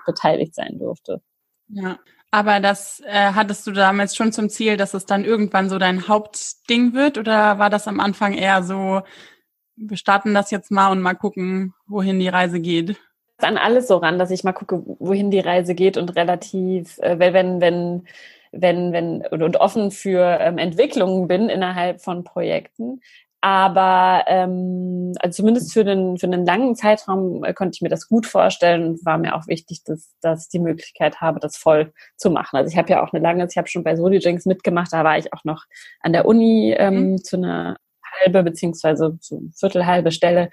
beteiligt 0.06 0.54
sein 0.54 0.78
durfte. 0.78 1.20
Ja, 1.68 1.98
aber 2.30 2.60
das 2.60 3.00
äh, 3.06 3.32
hattest 3.34 3.66
du 3.66 3.72
damals 3.72 4.14
schon 4.14 4.32
zum 4.32 4.50
Ziel, 4.50 4.76
dass 4.76 4.94
es 4.94 5.06
dann 5.06 5.24
irgendwann 5.24 5.70
so 5.70 5.78
dein 5.78 6.08
Hauptding 6.08 6.92
wird? 6.92 7.16
Oder 7.16 7.58
war 7.58 7.70
das 7.70 7.88
am 7.88 8.00
Anfang 8.00 8.34
eher 8.34 8.62
so, 8.62 9.02
wir 9.76 9.96
starten 9.96 10.34
das 10.34 10.50
jetzt 10.50 10.70
mal 10.70 10.90
und 10.90 11.00
mal 11.00 11.14
gucken, 11.14 11.74
wohin 11.86 12.20
die 12.20 12.28
Reise 12.28 12.60
geht? 12.60 12.96
An 13.38 13.56
alles 13.56 13.88
so 13.88 13.96
ran, 13.96 14.18
dass 14.18 14.30
ich 14.30 14.44
mal 14.44 14.52
gucke, 14.52 14.82
wohin 14.98 15.30
die 15.30 15.40
Reise 15.40 15.74
geht 15.74 15.96
und 15.96 16.16
relativ, 16.16 16.98
äh, 16.98 17.18
wenn, 17.18 17.60
wenn, 17.60 18.06
wenn, 18.52 18.92
wenn, 18.92 19.26
und, 19.26 19.42
und 19.42 19.56
offen 19.56 19.90
für 19.90 20.38
ähm, 20.40 20.58
Entwicklungen 20.58 21.28
bin 21.28 21.48
innerhalb 21.48 22.00
von 22.02 22.24
Projekten. 22.24 23.00
Aber 23.40 24.24
ähm, 24.26 25.12
also 25.20 25.36
zumindest 25.36 25.72
für 25.72 25.82
einen, 25.82 26.18
für 26.18 26.26
einen 26.26 26.44
langen 26.44 26.74
Zeitraum 26.74 27.44
äh, 27.44 27.54
konnte 27.54 27.76
ich 27.76 27.82
mir 27.82 27.88
das 27.88 28.08
gut 28.08 28.26
vorstellen 28.26 28.84
und 28.84 29.04
war 29.04 29.16
mir 29.16 29.36
auch 29.36 29.46
wichtig, 29.46 29.84
dass, 29.84 30.12
dass 30.20 30.44
ich 30.44 30.48
die 30.48 30.58
Möglichkeit 30.58 31.20
habe, 31.20 31.38
das 31.38 31.56
voll 31.56 31.92
zu 32.16 32.30
machen. 32.30 32.56
Also 32.56 32.70
ich 32.70 32.76
habe 32.76 32.90
ja 32.90 33.02
auch 33.02 33.12
eine 33.12 33.22
lange, 33.22 33.46
ich 33.48 33.56
habe 33.56 33.68
schon 33.68 33.84
bei 33.84 33.94
Solijanks 33.94 34.44
mitgemacht, 34.44 34.92
da 34.92 35.04
war 35.04 35.18
ich 35.18 35.32
auch 35.32 35.44
noch 35.44 35.64
an 36.00 36.12
der 36.12 36.26
Uni 36.26 36.74
ähm, 36.76 37.12
mhm. 37.12 37.24
zu 37.24 37.36
einer 37.36 37.76
halbe 38.20 38.42
beziehungsweise 38.42 39.18
zu 39.20 39.50
viertelhalbe 39.56 40.10
Stelle. 40.10 40.50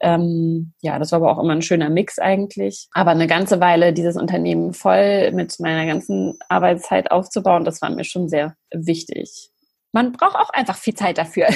Ähm, 0.00 0.72
ja, 0.80 0.98
das 0.98 1.12
war 1.12 1.18
aber 1.18 1.30
auch 1.30 1.42
immer 1.42 1.52
ein 1.52 1.62
schöner 1.62 1.90
Mix 1.90 2.18
eigentlich. 2.18 2.88
Aber 2.92 3.10
eine 3.10 3.26
ganze 3.26 3.60
Weile 3.60 3.92
dieses 3.92 4.16
Unternehmen 4.16 4.72
voll 4.72 5.30
mit 5.32 5.60
meiner 5.60 5.86
ganzen 5.86 6.38
Arbeitszeit 6.48 7.10
aufzubauen, 7.10 7.64
das 7.64 7.82
war 7.82 7.90
mir 7.90 8.04
schon 8.04 8.28
sehr 8.28 8.56
wichtig. 8.72 9.50
Man 9.92 10.12
braucht 10.12 10.36
auch 10.36 10.50
einfach 10.50 10.76
viel 10.76 10.94
Zeit 10.94 11.18
dafür. 11.18 11.46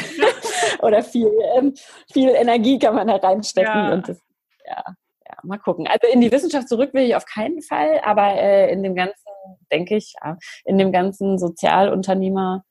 oder 0.83 1.03
viel, 1.03 1.31
ähm, 1.57 1.75
viel 2.13 2.31
Energie 2.31 2.79
kann 2.79 2.95
man 2.95 3.09
da 3.09 3.17
reinstecken. 3.17 3.73
Ja. 3.73 3.93
Und 3.93 4.09
das, 4.09 4.21
ja, 4.67 4.85
ja, 5.29 5.37
mal 5.43 5.59
gucken. 5.59 5.87
Also 5.87 6.07
in 6.13 6.21
die 6.21 6.31
Wissenschaft 6.31 6.69
zurück 6.69 6.95
will 6.95 7.05
ich 7.05 7.17
auf 7.17 7.27
keinen 7.27 7.63
Fall, 7.63 8.01
aber 8.05 8.35
äh, 8.35 8.73
in 8.73 8.83
dem 8.83 8.95
ganzen, 8.95 9.29
denke 9.73 9.97
ich, 9.97 10.15
ja, 10.23 10.37
in 10.65 10.79
dem 10.79 10.93
ganzen 10.93 11.39
Sozialunternehmertum 11.39 12.63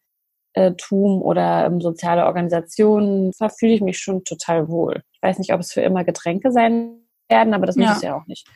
oder 1.21 1.65
ähm, 1.65 1.81
soziale 1.81 2.25
Organisationen 2.25 3.33
verfühle 3.33 3.73
ich 3.73 3.81
mich 3.81 3.99
schon 3.99 4.23
total 4.23 4.69
wohl. 4.69 5.01
Ich 5.11 5.21
weiß 5.21 5.39
nicht, 5.39 5.53
ob 5.53 5.59
es 5.59 5.73
für 5.73 5.81
immer 5.81 6.03
Getränke 6.03 6.51
sein 6.51 7.01
werden, 7.29 7.53
aber 7.53 7.65
das 7.65 7.75
muss 7.75 7.97
es 7.97 8.01
ja 8.01 8.15
auch 8.15 8.25
nicht. 8.27 8.47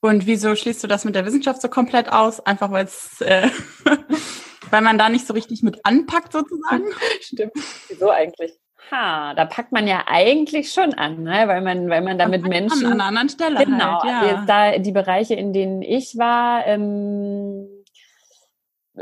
Und 0.00 0.26
wieso 0.26 0.54
schließt 0.54 0.84
du 0.84 0.86
das 0.86 1.04
mit 1.04 1.14
der 1.14 1.26
Wissenschaft 1.26 1.60
so 1.60 1.68
komplett 1.68 2.12
aus? 2.12 2.38
Einfach 2.40 2.70
weil 2.70 2.84
es, 2.84 3.20
äh, 3.20 3.48
weil 4.70 4.80
man 4.80 4.98
da 4.98 5.08
nicht 5.08 5.26
so 5.26 5.34
richtig 5.34 5.62
mit 5.62 5.84
anpackt 5.84 6.32
sozusagen? 6.32 6.84
Stimmt. 7.20 7.52
Wieso 7.88 8.10
eigentlich? 8.10 8.52
Ha, 8.90 9.34
da 9.34 9.44
packt 9.44 9.72
man 9.72 9.86
ja 9.86 10.04
eigentlich 10.06 10.72
schon 10.72 10.94
an, 10.94 11.22
ne? 11.22 11.44
weil 11.46 11.60
man, 11.60 11.90
weil 11.90 12.02
man 12.02 12.18
da 12.18 12.26
mit 12.26 12.42
Menschen 12.42 12.86
an, 12.86 12.92
an 12.92 13.00
einer 13.00 13.08
anderen 13.08 13.28
Stelle 13.28 13.64
genau, 13.64 14.02
halt, 14.02 14.30
ja. 14.30 14.44
da 14.46 14.78
die 14.78 14.92
Bereiche, 14.92 15.34
in 15.34 15.52
denen 15.52 15.82
ich 15.82 16.16
war, 16.16 16.66
ähm, 16.66 17.68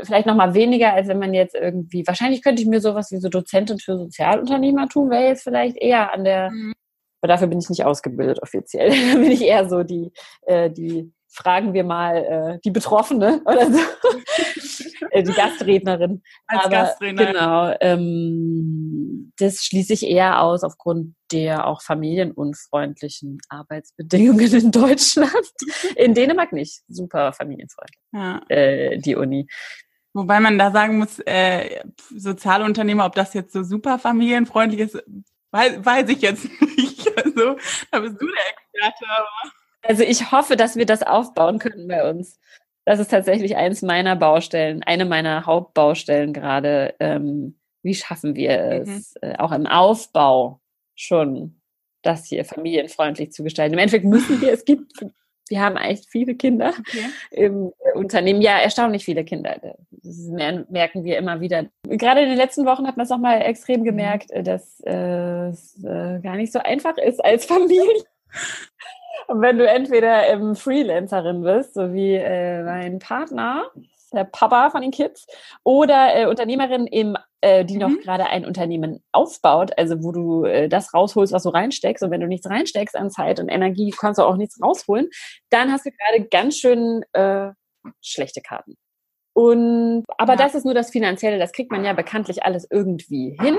vielleicht 0.03 0.27
noch 0.27 0.35
mal 0.35 0.53
weniger, 0.53 0.93
als 0.93 1.07
wenn 1.07 1.19
man 1.19 1.33
jetzt 1.33 1.55
irgendwie. 1.55 2.05
Wahrscheinlich 2.05 2.43
könnte 2.43 2.61
ich 2.61 2.67
mir 2.67 2.81
sowas 2.81 3.11
wie 3.11 3.17
so 3.17 3.29
Dozentin 3.29 3.79
für 3.79 3.97
Sozialunternehmertum 3.97 5.09
wäre 5.09 5.27
jetzt 5.27 5.43
vielleicht 5.43 5.77
eher 5.77 6.13
an 6.13 6.23
der. 6.23 6.51
Mhm. 6.51 6.73
Aber 7.21 7.29
dafür 7.29 7.47
bin 7.47 7.59
ich 7.59 7.69
nicht 7.69 7.83
ausgebildet 7.83 8.41
offiziell. 8.41 8.89
da 9.13 9.19
bin 9.19 9.31
ich 9.31 9.41
eher 9.41 9.67
so 9.69 9.83
die 9.83 10.11
äh, 10.45 10.69
die 10.69 11.11
fragen 11.29 11.73
wir 11.73 11.83
mal 11.83 12.15
äh, 12.15 12.59
die 12.63 12.71
Betroffene 12.71 13.41
oder 13.45 13.71
so, 13.71 13.79
die 15.15 15.31
Gastrednerin. 15.33 16.21
Als 16.47 16.65
Aber, 16.65 16.69
Gastrednerin. 16.69 17.33
Genau. 17.33 17.75
Ähm, 17.81 19.31
das 19.37 19.63
schließe 19.63 19.93
ich 19.93 20.03
eher 20.07 20.41
aus 20.41 20.63
aufgrund 20.63 21.15
der 21.31 21.67
auch 21.67 21.81
familienunfreundlichen 21.81 23.39
Arbeitsbedingungen 23.49 24.53
in 24.53 24.71
Deutschland. 24.71 25.31
In 25.95 26.13
Dänemark 26.13 26.53
nicht. 26.53 26.81
Super 26.87 27.33
familienfreundlich. 27.33 28.01
Ja. 28.13 28.41
Äh, 28.49 28.99
die 28.99 29.15
Uni. 29.15 29.47
Wobei 30.13 30.39
man 30.39 30.57
da 30.57 30.71
sagen 30.71 30.97
muss, 30.97 31.19
äh, 31.19 31.81
Sozialunternehmer, 32.09 33.05
ob 33.05 33.13
das 33.15 33.33
jetzt 33.33 33.53
so 33.53 33.63
super 33.63 33.99
familienfreundlich 33.99 34.79
ist, 34.79 35.03
weiß, 35.51 35.85
weiß 35.85 36.09
ich 36.09 36.21
jetzt 36.21 36.45
nicht. 36.77 37.07
Also, 37.17 37.55
da 37.91 37.99
bist 37.99 38.21
du 38.21 38.25
der 38.25 38.49
Experte. 38.49 39.05
Aber 39.07 39.51
also 39.83 40.03
ich 40.03 40.31
hoffe, 40.31 40.55
dass 40.55 40.75
wir 40.75 40.85
das 40.85 41.03
aufbauen 41.03 41.59
können 41.59 41.87
bei 41.87 42.09
uns. 42.09 42.39
Das 42.87 42.99
ist 42.99 43.11
tatsächlich 43.11 43.57
eins 43.57 43.81
meiner 43.81 44.15
Baustellen, 44.15 44.81
eine 44.81 45.03
meiner 45.03 45.45
Hauptbaustellen 45.45 46.31
gerade. 46.31 46.95
Ähm, 47.01 47.59
wie 47.83 47.93
schaffen 47.93 48.33
wir 48.33 48.51
es, 48.51 49.13
mhm. 49.21 49.29
äh, 49.29 49.37
auch 49.39 49.51
im 49.51 49.65
Aufbau 49.65 50.61
schon 50.95 51.59
das 52.01 52.27
hier 52.27 52.45
familienfreundlich 52.45 53.33
zu 53.33 53.43
gestalten? 53.43 53.73
Im 53.73 53.79
Endeffekt 53.79 54.05
müssen 54.05 54.39
wir, 54.39 54.53
es 54.53 54.63
gibt, 54.63 54.93
wir 55.49 55.59
haben 55.59 55.75
echt 55.75 56.05
viele 56.09 56.35
Kinder 56.35 56.69
okay. 56.79 57.09
im 57.31 57.73
Unternehmen. 57.93 58.41
Ja, 58.41 58.57
erstaunlich 58.57 59.03
viele 59.03 59.25
Kinder. 59.25 59.59
Das 59.91 60.15
merken 60.69 61.03
wir 61.03 61.17
immer 61.17 61.41
wieder. 61.41 61.65
Gerade 61.83 62.21
in 62.21 62.29
den 62.29 62.37
letzten 62.37 62.65
Wochen 62.65 62.87
hat 62.87 62.95
man 62.95 63.03
es 63.03 63.09
nochmal 63.09 63.41
extrem 63.41 63.81
mhm. 63.81 63.85
gemerkt, 63.85 64.31
dass 64.33 64.79
äh, 64.85 65.49
es 65.49 65.75
äh, 65.83 66.21
gar 66.21 66.37
nicht 66.37 66.53
so 66.53 66.59
einfach 66.59 66.97
ist 66.97 67.19
als 67.19 67.45
Familie. 67.47 68.05
Und 69.27 69.41
wenn 69.41 69.57
du 69.57 69.67
entweder 69.67 70.27
ähm, 70.27 70.55
Freelancerin 70.55 71.41
bist, 71.41 71.73
so 71.73 71.93
wie 71.93 72.13
äh, 72.13 72.63
mein 72.63 72.99
Partner, 72.99 73.65
der 74.13 74.23
Papa 74.23 74.69
von 74.69 74.81
den 74.81 74.91
Kids, 74.91 75.27
oder 75.63 76.15
äh, 76.15 76.25
Unternehmerin, 76.27 76.87
im, 76.87 77.17
äh, 77.41 77.65
die 77.65 77.75
mhm. 77.75 77.79
noch 77.81 77.99
gerade 78.01 78.27
ein 78.27 78.45
Unternehmen 78.45 79.03
aufbaut, 79.11 79.71
also 79.77 80.03
wo 80.03 80.11
du 80.11 80.45
äh, 80.45 80.69
das 80.69 80.93
rausholst, 80.93 81.33
was 81.33 81.43
du 81.43 81.49
reinsteckst. 81.49 82.03
Und 82.03 82.11
wenn 82.11 82.21
du 82.21 82.27
nichts 82.27 82.49
reinsteckst 82.49 82.95
an 82.95 83.09
Zeit 83.09 83.39
und 83.39 83.49
Energie, 83.49 83.93
kannst 83.97 84.19
du 84.19 84.23
auch 84.23 84.37
nichts 84.37 84.61
rausholen. 84.61 85.09
Dann 85.49 85.71
hast 85.71 85.85
du 85.85 85.91
gerade 85.91 86.27
ganz 86.29 86.57
schön 86.57 87.03
äh, 87.13 87.49
schlechte 88.01 88.41
Karten. 88.41 88.75
Und 89.33 90.03
aber 90.17 90.33
ja. 90.33 90.37
das 90.37 90.55
ist 90.55 90.65
nur 90.65 90.73
das 90.73 90.89
Finanzielle, 90.89 91.37
das 91.37 91.51
kriegt 91.51 91.71
man 91.71 91.85
ja 91.85 91.93
bekanntlich 91.93 92.43
alles 92.43 92.67
irgendwie 92.71 93.37
hin 93.39 93.55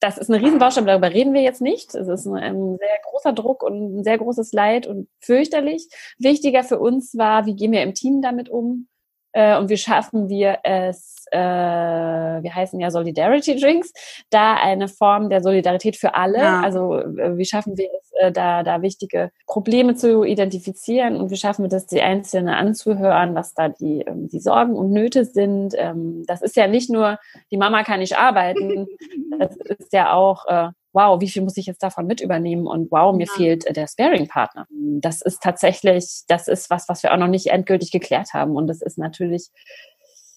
das 0.00 0.18
ist 0.18 0.30
eine 0.30 0.44
Riesenbaustelle, 0.44 0.86
darüber 0.86 1.12
reden 1.12 1.32
wir 1.32 1.42
jetzt 1.42 1.60
nicht. 1.60 1.94
Es 1.94 2.08
ist 2.08 2.26
ein 2.26 2.76
sehr 2.78 2.98
großer 3.04 3.32
Druck 3.32 3.62
und 3.62 3.98
ein 3.98 4.04
sehr 4.04 4.18
großes 4.18 4.52
Leid 4.52 4.86
und 4.86 5.08
fürchterlich. 5.20 5.88
Wichtiger 6.18 6.64
für 6.64 6.78
uns 6.78 7.16
war, 7.16 7.46
wie 7.46 7.56
gehen 7.56 7.72
wir 7.72 7.82
im 7.82 7.94
Team 7.94 8.20
damit 8.20 8.48
um? 8.48 8.88
Äh, 9.34 9.58
und 9.58 9.68
wie 9.68 9.76
schaffen 9.76 10.28
wir 10.28 10.58
es, 10.62 11.26
äh, 11.32 11.38
wir 11.38 12.54
heißen 12.54 12.78
ja 12.78 12.90
Solidarity 12.90 13.60
Drinks, 13.60 13.92
da 14.30 14.54
eine 14.54 14.86
Form 14.86 15.28
der 15.28 15.42
Solidarität 15.42 15.96
für 15.96 16.14
alle. 16.14 16.38
Ja. 16.38 16.60
Also 16.60 16.98
äh, 16.98 17.36
wie 17.36 17.44
schaffen 17.44 17.76
wir 17.76 17.88
es, 18.00 18.12
äh, 18.12 18.30
da, 18.30 18.62
da 18.62 18.80
wichtige 18.80 19.32
Probleme 19.46 19.96
zu 19.96 20.22
identifizieren 20.22 21.16
und 21.16 21.30
wie 21.30 21.36
schaffen 21.36 21.64
wir 21.64 21.68
das, 21.68 21.86
die 21.86 22.00
Einzelnen 22.00 22.54
anzuhören, 22.54 23.34
was 23.34 23.54
da 23.54 23.68
die, 23.68 24.02
ähm, 24.06 24.28
die 24.28 24.40
Sorgen 24.40 24.76
und 24.76 24.92
Nöte 24.92 25.24
sind. 25.24 25.74
Ähm, 25.76 26.22
das 26.28 26.40
ist 26.40 26.56
ja 26.56 26.68
nicht 26.68 26.88
nur, 26.88 27.18
die 27.50 27.56
Mama 27.56 27.82
kann 27.82 27.98
nicht 27.98 28.16
arbeiten, 28.16 28.86
das 29.38 29.56
ist 29.56 29.92
ja 29.92 30.12
auch, 30.12 30.46
äh, 30.46 30.68
wow, 30.94 31.20
wie 31.20 31.28
viel 31.28 31.42
muss 31.42 31.56
ich 31.56 31.66
jetzt 31.66 31.82
davon 31.82 32.06
mit 32.06 32.20
übernehmen 32.20 32.66
und 32.66 32.90
wow, 32.90 33.14
mir 33.14 33.26
ja. 33.26 33.32
fehlt 33.34 33.66
äh, 33.66 33.72
der 33.72 33.86
Sparing-Partner. 33.86 34.66
Das 34.70 35.20
ist 35.20 35.42
tatsächlich, 35.42 36.22
das 36.28 36.48
ist 36.48 36.70
was, 36.70 36.88
was 36.88 37.02
wir 37.02 37.12
auch 37.12 37.18
noch 37.18 37.28
nicht 37.28 37.48
endgültig 37.48 37.90
geklärt 37.90 38.32
haben 38.32 38.56
und 38.56 38.68
das 38.68 38.80
ist 38.80 38.96
natürlich 38.96 39.50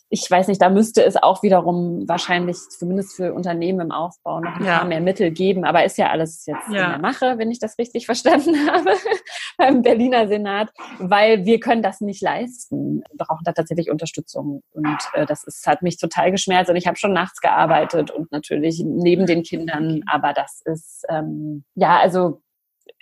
ich 0.10 0.30
weiß 0.30 0.48
nicht, 0.48 0.62
da 0.62 0.70
müsste 0.70 1.04
es 1.04 1.18
auch 1.18 1.44
wiederum 1.44 2.08
wahrscheinlich 2.08 2.58
zumindest 2.70 3.16
für 3.16 3.34
Unternehmen 3.34 3.82
im 3.82 3.92
Aufbau 3.92 4.40
noch 4.40 4.56
ein 4.56 4.66
ja. 4.66 4.80
paar 4.80 4.88
mehr 4.88 5.02
Mittel 5.02 5.32
geben. 5.32 5.66
Aber 5.66 5.84
ist 5.84 5.98
ja 5.98 6.10
alles 6.10 6.46
jetzt 6.46 6.70
ja. 6.72 6.86
in 6.86 6.90
der 6.92 7.00
Mache, 7.00 7.38
wenn 7.38 7.52
ich 7.52 7.60
das 7.60 7.78
richtig 7.78 8.06
verstanden 8.06 8.56
habe, 8.72 8.92
beim 9.58 9.82
Berliner 9.82 10.28
Senat, 10.28 10.70
weil 11.00 11.46
wir 11.46 11.60
können 11.60 11.82
das 11.82 12.00
nicht 12.00 12.22
leisten. 12.22 13.04
Wir 13.12 13.26
brauchen 13.26 13.44
da 13.44 13.52
tatsächlich 13.52 13.92
Unterstützung. 13.92 14.62
Und 14.72 14.98
äh, 15.14 15.26
das 15.26 15.44
ist, 15.44 15.68
hat 15.68 15.82
mich 15.82 15.98
total 15.98 16.32
geschmerzt. 16.32 16.70
Und 16.70 16.78
ich 16.78 16.88
habe 16.88 16.98
schon 16.98 17.14
nachts 17.14 17.42
gearbeitet 17.42 18.10
und 18.10 18.32
natürlich 18.32 18.82
neben 18.86 19.26
den 19.26 19.44
Kindern. 19.44 20.04
Aber 20.10 20.32
das 20.34 20.62
ist, 20.64 21.06
ähm, 21.10 21.66
ja, 21.76 22.00
also 22.00 22.42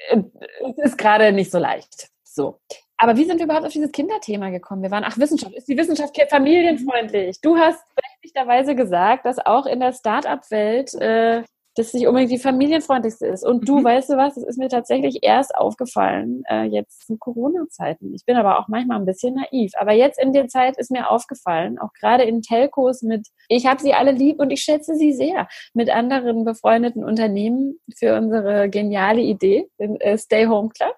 äh, 0.09 0.23
es 0.71 0.91
ist 0.91 0.97
gerade 0.97 1.31
nicht 1.31 1.51
so 1.51 1.59
leicht. 1.59 2.09
So. 2.23 2.59
Aber 2.97 3.17
wie 3.17 3.25
sind 3.25 3.39
wir 3.39 3.45
überhaupt 3.45 3.65
auf 3.65 3.73
dieses 3.73 3.91
Kinderthema 3.91 4.49
gekommen? 4.49 4.81
Wir 4.81 4.91
waren, 4.91 5.03
ach, 5.05 5.17
Wissenschaft, 5.17 5.53
ist 5.53 5.67
die 5.67 5.77
Wissenschaft 5.77 6.17
familienfreundlich? 6.29 7.41
Du 7.41 7.57
hast 7.57 7.83
berechtigterweise 7.95 8.75
gesagt, 8.75 9.25
dass 9.25 9.45
auch 9.45 9.65
in 9.65 9.81
der 9.81 9.91
Start-up-Welt 9.91 10.93
äh, 10.95 11.43
das 11.75 11.93
nicht 11.93 12.07
unbedingt 12.07 12.31
die 12.31 12.39
familienfreundlichste 12.39 13.27
ist. 13.27 13.45
Und 13.45 13.67
du, 13.67 13.79
mhm. 13.79 13.83
weißt 13.83 14.09
du 14.09 14.17
was, 14.17 14.37
es 14.37 14.43
ist 14.43 14.57
mir 14.57 14.69
tatsächlich 14.69 15.19
erst 15.23 15.53
aufgefallen, 15.55 16.43
äh, 16.49 16.63
jetzt 16.63 17.09
in 17.09 17.19
Corona-Zeiten. 17.19 18.13
Ich 18.13 18.23
bin 18.25 18.37
aber 18.37 18.59
auch 18.59 18.69
manchmal 18.69 18.97
ein 18.97 19.05
bisschen 19.05 19.35
naiv. 19.35 19.73
Aber 19.77 19.91
jetzt 19.91 20.17
in 20.17 20.31
der 20.31 20.47
Zeit 20.47 20.77
ist 20.77 20.89
mir 20.89 21.09
aufgefallen, 21.09 21.77
auch 21.77 21.91
gerade 21.99 22.23
in 22.23 22.41
Telcos 22.41 23.01
mit, 23.01 23.27
ich 23.49 23.65
habe 23.65 23.81
sie 23.81 23.93
alle 23.93 24.11
lieb 24.11 24.39
und 24.39 24.51
ich 24.51 24.61
schätze 24.61 24.95
sie 24.95 25.11
sehr, 25.11 25.49
mit 25.73 25.89
anderen 25.89 26.45
befreundeten 26.45 27.03
Unternehmen 27.03 27.77
für 27.97 28.15
unsere 28.15 28.69
geniale 28.69 29.21
Idee, 29.21 29.67
den 29.77 29.99
äh, 29.99 30.17
Stay 30.17 30.45
Home 30.47 30.69
Club 30.69 30.95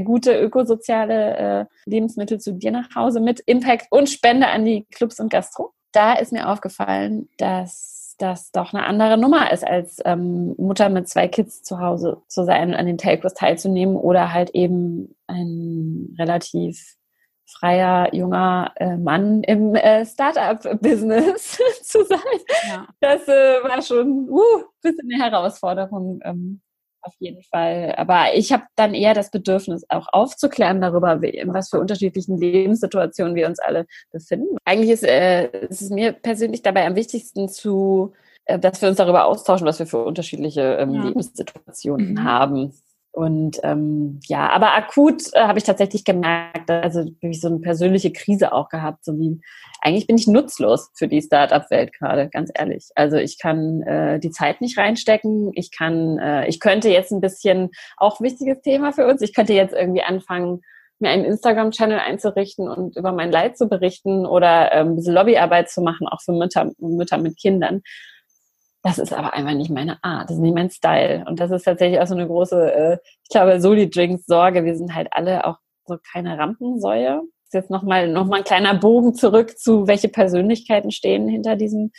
gute 0.00 0.38
ökosoziale 0.38 1.36
äh, 1.36 1.64
Lebensmittel 1.86 2.40
zu 2.40 2.52
dir 2.52 2.70
nach 2.70 2.94
Hause 2.94 3.20
mit 3.20 3.40
Impact 3.40 3.86
und 3.90 4.08
Spende 4.08 4.48
an 4.48 4.64
die 4.64 4.84
Clubs 4.90 5.20
und 5.20 5.30
Gastro. 5.30 5.72
Da 5.92 6.14
ist 6.14 6.32
mir 6.32 6.48
aufgefallen, 6.48 7.28
dass 7.38 8.16
das 8.18 8.52
doch 8.52 8.72
eine 8.72 8.84
andere 8.84 9.18
Nummer 9.18 9.52
ist, 9.52 9.66
als 9.66 10.00
ähm, 10.04 10.54
Mutter 10.56 10.88
mit 10.88 11.08
zwei 11.08 11.28
Kids 11.28 11.62
zu 11.62 11.80
Hause 11.80 12.22
zu 12.28 12.44
sein 12.44 12.70
und 12.70 12.74
an 12.74 12.86
den 12.86 12.98
Telcos 12.98 13.34
teilzunehmen 13.34 13.96
oder 13.96 14.32
halt 14.32 14.50
eben 14.50 15.14
ein 15.26 16.14
relativ 16.18 16.96
freier 17.46 18.14
junger 18.14 18.72
äh, 18.76 18.96
Mann 18.96 19.42
im 19.42 19.74
äh, 19.74 20.04
Startup-Business 20.04 21.58
zu 21.82 22.04
sein. 22.04 22.18
Ja. 22.68 22.86
Das 23.00 23.28
äh, 23.28 23.62
war 23.62 23.82
schon 23.82 24.28
uh, 24.28 24.64
bisschen 24.82 25.10
eine 25.12 25.22
Herausforderung, 25.22 26.20
ähm, 26.24 26.60
auf 27.04 27.14
jeden 27.18 27.42
Fall. 27.42 27.94
Aber 27.96 28.34
ich 28.34 28.52
habe 28.52 28.64
dann 28.76 28.94
eher 28.94 29.14
das 29.14 29.30
Bedürfnis, 29.30 29.84
auch 29.88 30.08
aufzuklären 30.12 30.80
darüber, 30.80 31.22
in 31.22 31.52
was 31.54 31.70
für 31.70 31.78
unterschiedlichen 31.78 32.38
Lebenssituationen 32.38 33.34
wir 33.34 33.46
uns 33.46 33.58
alle 33.58 33.86
befinden. 34.10 34.56
Eigentlich 34.64 34.90
ist, 34.90 35.04
äh, 35.04 35.66
ist 35.68 35.82
es 35.82 35.90
mir 35.90 36.12
persönlich 36.12 36.62
dabei 36.62 36.86
am 36.86 36.96
wichtigsten 36.96 37.48
zu, 37.48 38.12
äh, 38.46 38.58
dass 38.58 38.80
wir 38.82 38.88
uns 38.88 38.98
darüber 38.98 39.26
austauschen, 39.26 39.66
was 39.66 39.78
wir 39.78 39.86
für 39.86 40.04
unterschiedliche 40.04 40.76
ähm, 40.80 40.94
ja. 40.94 41.04
Lebenssituationen 41.04 42.12
mhm. 42.12 42.24
haben. 42.24 42.72
Und 43.14 43.60
ähm, 43.62 44.18
ja, 44.26 44.50
aber 44.50 44.74
akut 44.74 45.32
äh, 45.34 45.42
habe 45.42 45.56
ich 45.56 45.64
tatsächlich 45.64 46.04
gemerkt, 46.04 46.68
also 46.68 47.04
wirklich 47.04 47.40
so 47.40 47.46
eine 47.46 47.60
persönliche 47.60 48.12
Krise 48.12 48.52
auch 48.52 48.68
gehabt, 48.68 49.04
so 49.04 49.16
wie 49.16 49.40
eigentlich 49.80 50.08
bin 50.08 50.18
ich 50.18 50.26
nutzlos 50.26 50.90
für 50.94 51.06
die 51.06 51.22
Startup-Welt 51.22 51.92
gerade, 51.92 52.28
ganz 52.28 52.50
ehrlich. 52.52 52.88
Also 52.96 53.16
ich 53.16 53.38
kann 53.38 53.82
äh, 53.82 54.18
die 54.18 54.32
Zeit 54.32 54.60
nicht 54.60 54.76
reinstecken. 54.78 55.52
Ich 55.54 55.70
kann, 55.70 56.18
äh, 56.18 56.48
ich 56.48 56.58
könnte 56.58 56.88
jetzt 56.88 57.12
ein 57.12 57.20
bisschen 57.20 57.70
auch 57.96 58.20
wichtiges 58.20 58.62
Thema 58.62 58.92
für 58.92 59.06
uns. 59.06 59.22
Ich 59.22 59.32
könnte 59.32 59.52
jetzt 59.52 59.74
irgendwie 59.74 60.02
anfangen, 60.02 60.62
mir 60.98 61.10
einen 61.10 61.24
Instagram-Channel 61.24 62.00
einzurichten 62.00 62.68
und 62.68 62.96
über 62.96 63.12
mein 63.12 63.30
Leid 63.30 63.56
zu 63.56 63.68
berichten 63.68 64.26
oder 64.26 64.72
ähm, 64.72 64.88
ein 64.88 64.96
bisschen 64.96 65.14
Lobbyarbeit 65.14 65.70
zu 65.70 65.82
machen, 65.82 66.08
auch 66.08 66.20
für 66.20 66.32
Mütter, 66.32 66.72
Mütter 66.78 67.18
mit 67.18 67.38
Kindern. 67.38 67.82
Das 68.84 68.98
ist 68.98 69.14
aber 69.14 69.32
einfach 69.32 69.54
nicht 69.54 69.70
meine 69.70 69.96
Art, 70.04 70.28
das 70.28 70.36
ist 70.36 70.42
nicht 70.42 70.54
mein 70.54 70.68
Style. 70.68 71.24
Und 71.26 71.40
das 71.40 71.50
ist 71.50 71.62
tatsächlich 71.62 71.98
auch 72.00 72.06
so 72.06 72.14
eine 72.14 72.26
große, 72.26 72.74
äh, 72.74 72.98
ich 73.22 73.30
glaube, 73.30 73.58
Soli 73.58 73.88
Drinks 73.88 74.26
Sorge. 74.26 74.62
Wir 74.62 74.76
sind 74.76 74.94
halt 74.94 75.08
alle 75.10 75.46
auch 75.46 75.56
so 75.86 75.96
keine 76.12 76.36
Rampensäue. 76.36 77.14
Das 77.14 77.46
ist 77.46 77.54
jetzt 77.54 77.70
nochmal 77.70 78.08
noch 78.08 78.26
mal 78.26 78.38
ein 78.38 78.44
kleiner 78.44 78.74
Bogen 78.74 79.14
zurück 79.14 79.58
zu, 79.58 79.86
welche 79.86 80.10
Persönlichkeiten 80.10 80.90
stehen 80.90 81.28
hinter 81.28 81.56
diesem 81.56 81.92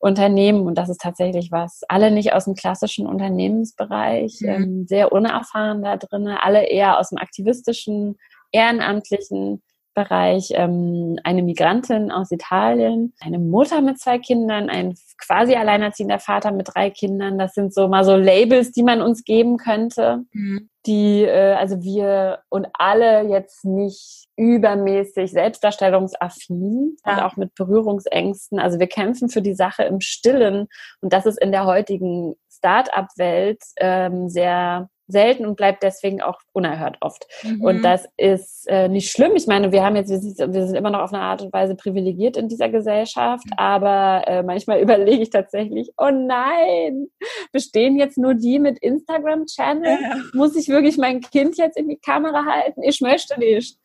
Unternehmen. 0.00 0.66
Und 0.66 0.76
das 0.76 0.88
ist 0.88 1.00
tatsächlich 1.00 1.52
was. 1.52 1.82
Alle 1.88 2.10
nicht 2.10 2.32
aus 2.32 2.46
dem 2.46 2.54
klassischen 2.54 3.06
Unternehmensbereich, 3.06 4.38
mhm. 4.40 4.48
ähm, 4.48 4.86
sehr 4.88 5.12
unerfahren 5.12 5.84
da 5.84 5.96
drin, 5.96 6.26
alle 6.26 6.64
eher 6.64 6.98
aus 6.98 7.10
dem 7.10 7.18
aktivistischen, 7.18 8.16
ehrenamtlichen 8.50 9.62
Bereich, 9.98 10.50
ähm, 10.54 11.18
eine 11.24 11.42
Migrantin 11.42 12.12
aus 12.12 12.30
Italien, 12.30 13.14
eine 13.18 13.40
Mutter 13.40 13.80
mit 13.80 13.98
zwei 13.98 14.20
Kindern, 14.20 14.70
ein 14.70 14.94
quasi 15.20 15.56
alleinerziehender 15.56 16.20
Vater 16.20 16.52
mit 16.52 16.68
drei 16.72 16.90
Kindern. 16.90 17.36
Das 17.36 17.54
sind 17.54 17.74
so 17.74 17.88
mal 17.88 18.04
so 18.04 18.14
Labels, 18.14 18.70
die 18.70 18.84
man 18.84 19.02
uns 19.02 19.24
geben 19.24 19.56
könnte, 19.56 20.22
mhm. 20.32 20.70
die 20.86 21.24
äh, 21.24 21.54
also 21.54 21.82
wir 21.82 22.42
und 22.48 22.68
alle 22.74 23.28
jetzt 23.28 23.64
nicht 23.64 24.28
übermäßig 24.36 25.32
selbstdarstellungsaffin 25.32 26.96
ja. 27.04 27.12
und 27.12 27.22
auch 27.24 27.36
mit 27.36 27.56
Berührungsängsten. 27.56 28.60
Also 28.60 28.78
wir 28.78 28.86
kämpfen 28.86 29.28
für 29.28 29.42
die 29.42 29.54
Sache 29.54 29.82
im 29.82 30.00
Stillen 30.00 30.68
und 31.00 31.12
das 31.12 31.26
ist 31.26 31.42
in 31.42 31.50
der 31.50 31.66
heutigen 31.66 32.36
Start-up-Welt 32.48 33.62
ähm, 33.78 34.28
sehr 34.28 34.88
selten 35.08 35.46
und 35.46 35.56
bleibt 35.56 35.82
deswegen 35.82 36.22
auch 36.22 36.38
unerhört 36.52 36.98
oft. 37.00 37.26
Mhm. 37.42 37.62
Und 37.62 37.82
das 37.82 38.06
ist 38.16 38.68
äh, 38.68 38.88
nicht 38.88 39.10
schlimm. 39.10 39.32
Ich 39.34 39.46
meine, 39.46 39.72
wir 39.72 39.82
haben 39.82 39.96
jetzt, 39.96 40.10
wir 40.10 40.18
sind, 40.18 40.38
wir 40.38 40.66
sind, 40.66 40.76
immer 40.76 40.90
noch 40.90 41.00
auf 41.00 41.12
eine 41.12 41.22
Art 41.22 41.42
und 41.42 41.52
Weise 41.52 41.74
privilegiert 41.74 42.36
in 42.36 42.48
dieser 42.48 42.68
Gesellschaft, 42.68 43.46
mhm. 43.46 43.52
aber 43.56 44.22
äh, 44.26 44.42
manchmal 44.42 44.80
überlege 44.82 45.22
ich 45.22 45.30
tatsächlich, 45.30 45.90
oh 45.96 46.10
nein, 46.10 47.08
bestehen 47.52 47.98
jetzt 47.98 48.18
nur 48.18 48.34
die 48.34 48.58
mit 48.58 48.78
Instagram-Channel? 48.78 49.98
Ja. 50.00 50.16
Muss 50.34 50.54
ich 50.54 50.68
wirklich 50.68 50.98
mein 50.98 51.20
Kind 51.20 51.56
jetzt 51.56 51.76
in 51.76 51.88
die 51.88 51.98
Kamera 51.98 52.44
halten? 52.44 52.82
Ich 52.82 53.00
möchte 53.00 53.38
nicht. 53.40 53.78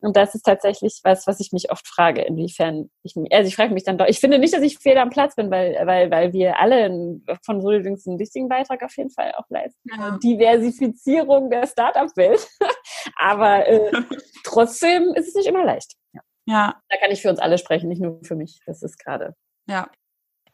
Und 0.00 0.16
das 0.16 0.34
ist 0.34 0.42
tatsächlich 0.42 1.00
was, 1.02 1.26
was 1.26 1.40
ich 1.40 1.52
mich 1.52 1.72
oft 1.72 1.86
frage, 1.86 2.22
inwiefern 2.22 2.88
ich 3.02 3.16
mich, 3.16 3.32
also 3.32 3.48
ich 3.48 3.56
frage 3.56 3.74
mich 3.74 3.82
dann 3.82 3.98
doch, 3.98 4.06
ich 4.06 4.20
finde 4.20 4.38
nicht, 4.38 4.54
dass 4.54 4.62
ich 4.62 4.78
fehl 4.78 4.96
am 4.96 5.10
Platz 5.10 5.34
bin, 5.34 5.50
weil, 5.50 5.74
weil, 5.86 6.10
weil 6.10 6.32
wir 6.32 6.58
alle 6.60 7.20
von 7.44 7.60
Solidings 7.60 8.06
einen 8.06 8.18
wichtigen 8.18 8.48
Beitrag 8.48 8.82
auf 8.84 8.96
jeden 8.96 9.10
Fall 9.10 9.32
auch 9.36 9.48
leisten. 9.48 9.80
Ja. 9.90 10.18
Diversifizierung 10.22 11.50
der 11.50 11.66
Startup-Welt. 11.66 12.46
Aber 13.16 13.66
äh, 13.66 13.90
trotzdem 14.44 15.14
ist 15.14 15.28
es 15.28 15.34
nicht 15.34 15.48
immer 15.48 15.64
leicht. 15.64 15.94
Ja. 16.12 16.20
ja. 16.46 16.82
Da 16.88 16.96
kann 16.98 17.10
ich 17.10 17.22
für 17.22 17.30
uns 17.30 17.40
alle 17.40 17.58
sprechen, 17.58 17.88
nicht 17.88 18.00
nur 18.00 18.20
für 18.22 18.36
mich. 18.36 18.60
Das 18.66 18.82
ist 18.82 18.98
gerade. 18.98 19.34
Ja. 19.66 19.90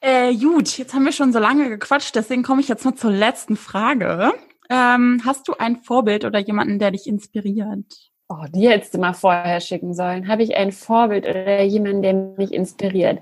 Äh, 0.00 0.34
gut, 0.34 0.78
jetzt 0.78 0.94
haben 0.94 1.04
wir 1.04 1.12
schon 1.12 1.32
so 1.32 1.38
lange 1.38 1.68
gequatscht, 1.68 2.14
deswegen 2.14 2.42
komme 2.42 2.60
ich 2.60 2.68
jetzt 2.68 2.84
noch 2.84 2.94
zur 2.94 3.10
letzten 3.10 3.56
Frage. 3.56 4.32
Ähm, 4.70 5.22
hast 5.24 5.48
du 5.48 5.54
ein 5.54 5.76
Vorbild 5.82 6.24
oder 6.24 6.38
jemanden, 6.38 6.78
der 6.78 6.90
dich 6.90 7.06
inspiriert? 7.06 8.13
Oh, 8.28 8.46
die 8.54 8.68
hättest 8.68 8.94
du 8.94 8.98
mal 8.98 9.12
vorher 9.12 9.60
schicken 9.60 9.92
sollen. 9.94 10.28
Habe 10.28 10.42
ich 10.42 10.56
ein 10.56 10.72
Vorbild 10.72 11.26
oder 11.26 11.62
jemanden, 11.62 12.02
der 12.02 12.14
mich 12.14 12.52
inspiriert? 12.52 13.20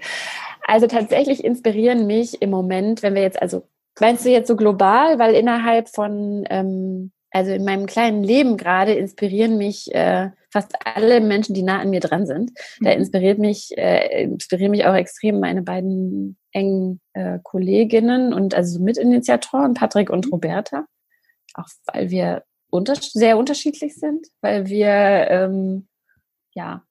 Also 0.65 0.87
tatsächlich 0.87 1.45
inspirieren 1.45 2.07
mich 2.07 2.41
im 2.41 2.51
Moment, 2.51 3.03
wenn 3.03 3.15
wir 3.15 3.23
jetzt, 3.23 3.41
also 3.43 3.67
meinst 3.99 4.25
du 4.25 4.31
jetzt 4.31 4.49
so 4.49 4.57
global, 4.57 5.19
weil 5.19 5.35
innerhalb 5.35 5.89
von, 5.89 6.45
ähm, 6.51 7.11
also 7.31 7.51
in 7.51 7.65
meinem 7.65 7.87
kleinen 7.87 8.23
Leben 8.23 8.57
gerade 8.57 8.93
inspirieren 8.93 9.59
mich 9.59 9.93
äh, 9.93 10.31
fast 10.53 10.75
alle 10.85 11.21
Menschen, 11.21 11.55
die 11.55 11.63
nah 11.63 11.81
an 11.81 11.91
mir 11.91 12.01
dran 12.01 12.27
sind. 12.27 12.53
Da 12.81 12.91
mhm. 12.91 12.99
inspiriert 12.99 13.39
mich, 13.39 13.77
äh, 13.77 14.23
inspirieren 14.23 14.71
mich 14.71 14.87
auch 14.87 14.95
extrem 14.95 15.41
meine 15.41 15.63
beiden 15.63 16.37
engen 16.53 17.01
äh, 17.15 17.39
Kolleginnen 17.43 18.33
und 18.33 18.55
also 18.55 18.81
Mitinitiatoren, 18.81 19.75
Patrick 19.75 20.11
und 20.11 20.27
mhm. 20.27 20.33
Roberta. 20.33 20.87
Auch 21.55 21.69
weil 21.93 22.11
wir 22.11 22.45
unter 22.73 22.95
sehr 22.97 23.37
unterschiedlich 23.37 23.97
sind, 23.97 24.29
weil 24.41 24.67
wir 24.67 24.89
ähm, 24.89 25.89
ja 26.55 26.83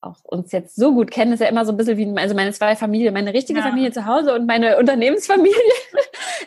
auch 0.00 0.24
uns 0.24 0.50
jetzt 0.50 0.76
so 0.76 0.94
gut 0.94 1.10
kennen, 1.10 1.34
ist 1.34 1.40
ja 1.40 1.48
immer 1.48 1.66
so 1.66 1.72
ein 1.72 1.76
bisschen 1.76 1.98
wie 1.98 2.18
also 2.18 2.34
meine 2.34 2.52
zwei 2.52 2.74
Familien, 2.74 3.12
meine 3.12 3.34
richtige 3.34 3.60
ja. 3.60 3.66
Familie 3.66 3.92
zu 3.92 4.06
Hause 4.06 4.34
und 4.34 4.46
meine 4.46 4.78
Unternehmensfamilie 4.78 5.54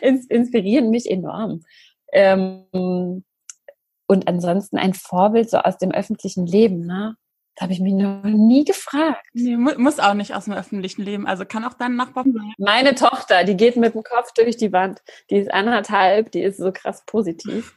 inspirieren 0.00 0.90
mich 0.90 1.08
enorm. 1.08 1.62
Ähm, 2.12 2.64
und 4.06 4.28
ansonsten 4.28 4.76
ein 4.76 4.92
Vorbild 4.92 5.50
so 5.50 5.58
aus 5.58 5.78
dem 5.78 5.92
öffentlichen 5.92 6.44
Leben, 6.44 6.84
ne? 6.84 7.16
Das 7.54 7.62
habe 7.62 7.72
ich 7.72 7.78
mich 7.78 7.94
noch 7.94 8.24
nie 8.24 8.64
gefragt. 8.64 9.24
Nee, 9.32 9.56
muss 9.56 10.00
auch 10.00 10.14
nicht 10.14 10.34
aus 10.34 10.46
dem 10.46 10.54
öffentlichen 10.54 11.02
Leben. 11.02 11.24
Also 11.24 11.44
kann 11.44 11.64
auch 11.64 11.74
dein 11.74 11.94
Nachbar 11.94 12.24
sein. 12.24 12.52
Meine 12.58 12.96
Tochter, 12.96 13.44
die 13.44 13.56
geht 13.56 13.76
mit 13.76 13.94
dem 13.94 14.02
Kopf 14.02 14.32
durch 14.32 14.56
die 14.56 14.72
Wand. 14.72 15.00
Die 15.30 15.36
ist 15.36 15.52
anderthalb, 15.52 16.32
die 16.32 16.42
ist 16.42 16.56
so 16.56 16.72
krass 16.72 17.04
positiv. 17.06 17.76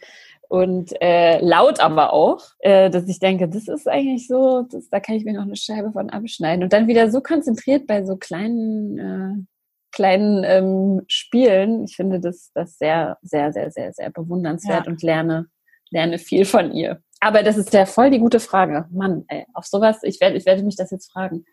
Und 0.50 0.94
äh, 1.02 1.40
laut 1.40 1.80
aber 1.80 2.14
auch, 2.14 2.42
äh, 2.60 2.90
dass 2.90 3.08
ich 3.08 3.20
denke, 3.20 3.50
das 3.50 3.68
ist 3.68 3.88
eigentlich 3.88 4.28
so, 4.28 4.64
das, 4.64 4.90
da 4.90 5.00
kann 5.00 5.16
ich 5.16 5.26
mir 5.26 5.34
noch 5.34 5.44
eine 5.44 5.56
Scheibe 5.56 5.92
von 5.92 6.10
abschneiden. 6.10 6.64
Und 6.64 6.74
dann 6.74 6.88
wieder 6.88 7.12
so 7.12 7.22
konzentriert 7.22 7.86
bei 7.86 8.06
so 8.06 8.16
kleinen, 8.16 8.98
äh, 8.98 9.44
kleinen 9.92 10.44
ähm, 10.46 11.02
Spielen. 11.08 11.84
Ich 11.84 11.96
finde 11.96 12.20
das, 12.20 12.52
das 12.54 12.78
sehr, 12.78 13.18
sehr, 13.22 13.52
sehr, 13.52 13.72
sehr, 13.72 13.92
sehr 13.92 14.10
bewundernswert 14.10 14.86
ja. 14.86 14.92
und 14.92 15.04
lerne, 15.04 15.48
lerne 15.90 16.18
viel 16.18 16.46
von 16.46 16.72
ihr. 16.72 17.02
Aber 17.20 17.44
das 17.44 17.58
ist 17.58 17.74
ja 17.74 17.86
voll 17.86 18.10
die 18.10 18.20
gute 18.20 18.40
Frage. 18.40 18.86
Mann, 18.92 19.26
ey, 19.28 19.46
auf 19.54 19.66
sowas, 19.66 20.00
ich 20.04 20.22
werde, 20.22 20.38
ich 20.38 20.46
werde 20.46 20.64
mich 20.64 20.76
das 20.76 20.92
jetzt 20.92 21.12
fragen, 21.12 21.46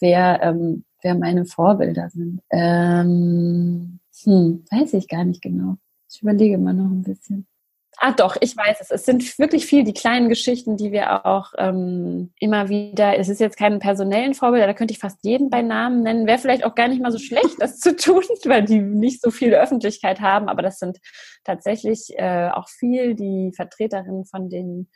wer, 0.00 0.40
ähm, 0.42 0.84
wer 1.02 1.14
meine 1.14 1.46
Vorbilder 1.46 2.10
sind. 2.10 2.42
Ähm, 2.50 4.00
hm, 4.24 4.64
weiß 4.70 4.94
ich 4.94 5.08
gar 5.08 5.24
nicht 5.24 5.40
genau. 5.40 5.76
Ich 6.10 6.20
überlege 6.20 6.58
mal 6.58 6.74
noch 6.74 6.90
ein 6.90 7.02
bisschen. 7.02 7.46
Ah, 7.98 8.12
doch, 8.12 8.36
ich 8.40 8.56
weiß 8.56 8.80
es. 8.80 8.90
Es 8.90 9.04
sind 9.04 9.38
wirklich 9.38 9.66
viel 9.66 9.84
die 9.84 9.94
kleinen 9.94 10.28
Geschichten, 10.28 10.76
die 10.76 10.92
wir 10.92 11.26
auch 11.26 11.52
ähm, 11.58 12.32
immer 12.38 12.68
wieder, 12.68 13.18
es 13.18 13.28
ist 13.28 13.40
jetzt 13.40 13.56
kein 13.56 13.78
personellen 13.78 14.34
Vorbild, 14.34 14.64
da 14.64 14.74
könnte 14.74 14.92
ich 14.92 14.98
fast 14.98 15.18
jeden 15.22 15.48
bei 15.50 15.62
Namen 15.62 16.02
nennen. 16.02 16.26
Wäre 16.26 16.38
vielleicht 16.38 16.64
auch 16.64 16.74
gar 16.74 16.88
nicht 16.88 17.00
mal 17.00 17.12
so 17.12 17.18
schlecht, 17.18 17.56
das 17.58 17.78
zu 17.78 17.96
tun, 17.96 18.22
weil 18.44 18.64
die 18.64 18.80
nicht 18.80 19.22
so 19.22 19.30
viel 19.30 19.54
Öffentlichkeit 19.54 20.20
haben, 20.20 20.48
aber 20.48 20.62
das 20.62 20.78
sind 20.78 20.98
tatsächlich 21.44 22.12
äh, 22.16 22.50
auch 22.50 22.68
viel 22.68 23.14
die 23.14 23.52
Vertreterinnen 23.54 24.24
von 24.24 24.48
den 24.48 24.88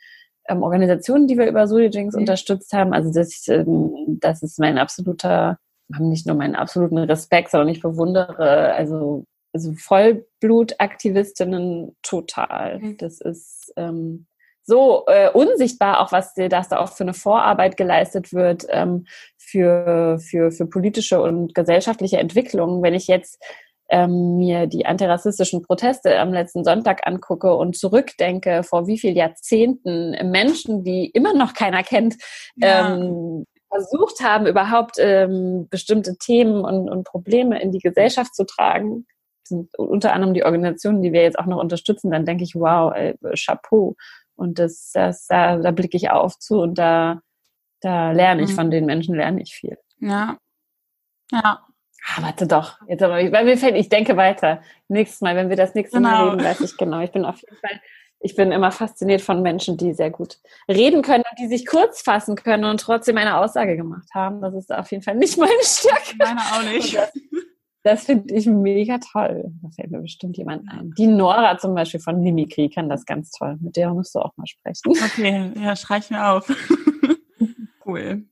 ähm, 0.49 0.63
Organisationen, 0.63 1.27
die 1.27 1.37
wir 1.37 1.47
über 1.47 1.67
Solidjinx 1.67 2.15
mhm. 2.15 2.21
unterstützt 2.21 2.73
haben. 2.73 2.93
Also 2.93 3.11
das, 3.13 3.47
ähm, 3.47 4.17
das 4.19 4.43
ist 4.43 4.59
mein 4.59 4.77
absoluter, 4.77 5.57
haben 5.93 6.09
nicht 6.09 6.27
nur 6.27 6.35
meinen 6.35 6.55
absoluten 6.55 6.97
Respekt, 6.97 7.51
sondern 7.51 7.69
ich 7.69 7.81
bewundere, 7.81 8.73
also 8.73 9.25
also 9.53 9.73
Vollblutaktivistinnen 9.73 11.95
total. 12.01 12.79
Mhm. 12.79 12.97
Das 12.97 13.21
ist 13.21 13.71
ähm, 13.75 14.25
so 14.63 15.05
äh, 15.07 15.29
unsichtbar, 15.31 15.99
auch 15.99 16.11
was 16.11 16.33
dass 16.35 16.69
da 16.69 16.77
auch 16.77 16.93
für 16.93 17.03
eine 17.03 17.15
Vorarbeit 17.15 17.75
geleistet 17.75 18.33
wird 18.33 18.67
ähm, 18.69 19.07
für, 19.37 20.19
für, 20.19 20.51
für 20.51 20.67
politische 20.67 21.19
und 21.21 21.55
gesellschaftliche 21.55 22.17
Entwicklungen. 22.17 22.83
Wenn 22.83 22.93
ich 22.93 23.07
jetzt 23.07 23.41
ähm, 23.89 24.37
mir 24.37 24.67
die 24.67 24.85
antirassistischen 24.85 25.63
Proteste 25.63 26.19
am 26.19 26.31
letzten 26.31 26.63
Sonntag 26.63 27.07
angucke 27.07 27.55
und 27.55 27.75
zurückdenke, 27.75 28.61
vor 28.63 28.85
wie 28.85 28.99
vielen 28.99 29.15
Jahrzehnten 29.15 30.11
Menschen, 30.29 30.83
die 30.83 31.07
immer 31.07 31.33
noch 31.33 31.53
keiner 31.53 31.81
kennt, 31.81 32.15
ja. 32.55 32.93
ähm, 32.93 33.45
versucht 33.71 34.19
haben, 34.21 34.45
überhaupt 34.45 34.97
ähm, 34.99 35.67
bestimmte 35.69 36.17
Themen 36.17 36.63
und, 36.63 36.89
und 36.89 37.05
Probleme 37.05 37.61
in 37.61 37.71
die 37.71 37.79
Gesellschaft 37.79 38.35
zu 38.35 38.45
tragen, 38.45 39.05
sind 39.43 39.77
unter 39.77 40.13
anderem 40.13 40.33
die 40.33 40.43
Organisationen, 40.43 41.01
die 41.01 41.13
wir 41.13 41.21
jetzt 41.21 41.39
auch 41.39 41.45
noch 41.45 41.59
unterstützen, 41.59 42.11
dann 42.11 42.25
denke 42.25 42.43
ich, 42.43 42.55
wow, 42.55 42.93
ey, 42.95 43.15
Chapeau. 43.35 43.95
Und 44.35 44.59
das, 44.59 44.91
das, 44.93 45.27
da, 45.27 45.57
da 45.57 45.71
blicke 45.71 45.97
ich 45.97 46.11
auf 46.11 46.37
zu 46.39 46.61
und 46.61 46.77
da, 46.77 47.21
da 47.81 48.11
lerne 48.11 48.43
ich 48.43 48.51
mhm. 48.51 48.55
von 48.55 48.71
den 48.71 48.85
Menschen, 48.85 49.15
lerne 49.15 49.41
ich 49.41 49.53
viel. 49.53 49.77
Ja. 49.99 50.37
Ja. 51.31 51.65
Ah, 52.05 52.21
warte 52.21 52.47
doch. 52.47 52.77
Jetzt 52.87 53.03
aber, 53.03 53.15
weil 53.15 53.45
mir 53.45 53.57
fällt, 53.57 53.75
ich 53.75 53.89
denke 53.89 54.15
weiter. 54.17 54.61
Nächstes 54.87 55.21
Mal, 55.21 55.35
wenn 55.35 55.49
wir 55.49 55.57
das 55.57 55.75
nächste 55.75 55.97
genau. 55.97 56.09
Mal 56.09 56.29
reden, 56.29 56.43
weiß 56.43 56.61
ich 56.61 56.77
genau. 56.77 57.01
Ich 57.01 57.11
bin 57.11 57.25
auf 57.25 57.41
jeden 57.41 57.57
Fall, 57.57 57.81
ich 58.21 58.35
bin 58.35 58.51
immer 58.51 58.71
fasziniert 58.71 59.21
von 59.21 59.41
Menschen, 59.41 59.77
die 59.77 59.93
sehr 59.93 60.09
gut 60.09 60.39
reden 60.67 61.01
können 61.01 61.23
und 61.29 61.39
die 61.39 61.47
sich 61.47 61.65
kurz 61.65 62.01
fassen 62.01 62.35
können 62.35 62.65
und 62.65 62.79
trotzdem 62.79 63.17
eine 63.17 63.37
Aussage 63.37 63.75
gemacht 63.75 64.07
haben. 64.13 64.41
Das 64.41 64.53
ist 64.53 64.71
auf 64.73 64.89
jeden 64.91 65.03
Fall 65.03 65.15
nicht 65.15 65.37
meine 65.37 65.51
Stärke. 65.61 66.15
Meine 66.17 66.39
auch 66.39 66.63
nicht. 66.63 66.95
Das, 66.95 67.11
das 67.83 68.05
finde 68.05 68.33
ich 68.33 68.45
mega 68.45 68.97
toll. 68.97 69.51
Da 69.61 69.69
fällt 69.69 69.91
mir 69.91 70.01
bestimmt 70.01 70.37
jemand 70.37 70.69
ein. 70.69 70.91
Die 70.97 71.07
Nora 71.07 71.57
zum 71.57 71.73
Beispiel 71.75 71.99
von 71.99 72.21
Mimikry 72.21 72.69
kann 72.69 72.89
das 72.89 73.05
ganz 73.05 73.31
toll. 73.31 73.57
Mit 73.61 73.77
der 73.77 73.93
musst 73.93 74.13
du 74.15 74.19
auch 74.19 74.35
mal 74.35 74.47
sprechen. 74.47 74.81
Okay, 74.89 75.51
ja, 75.61 75.75
schreib 75.75 76.09
mir 76.11 76.27
auf. 76.27 76.47
cool. 77.85 78.25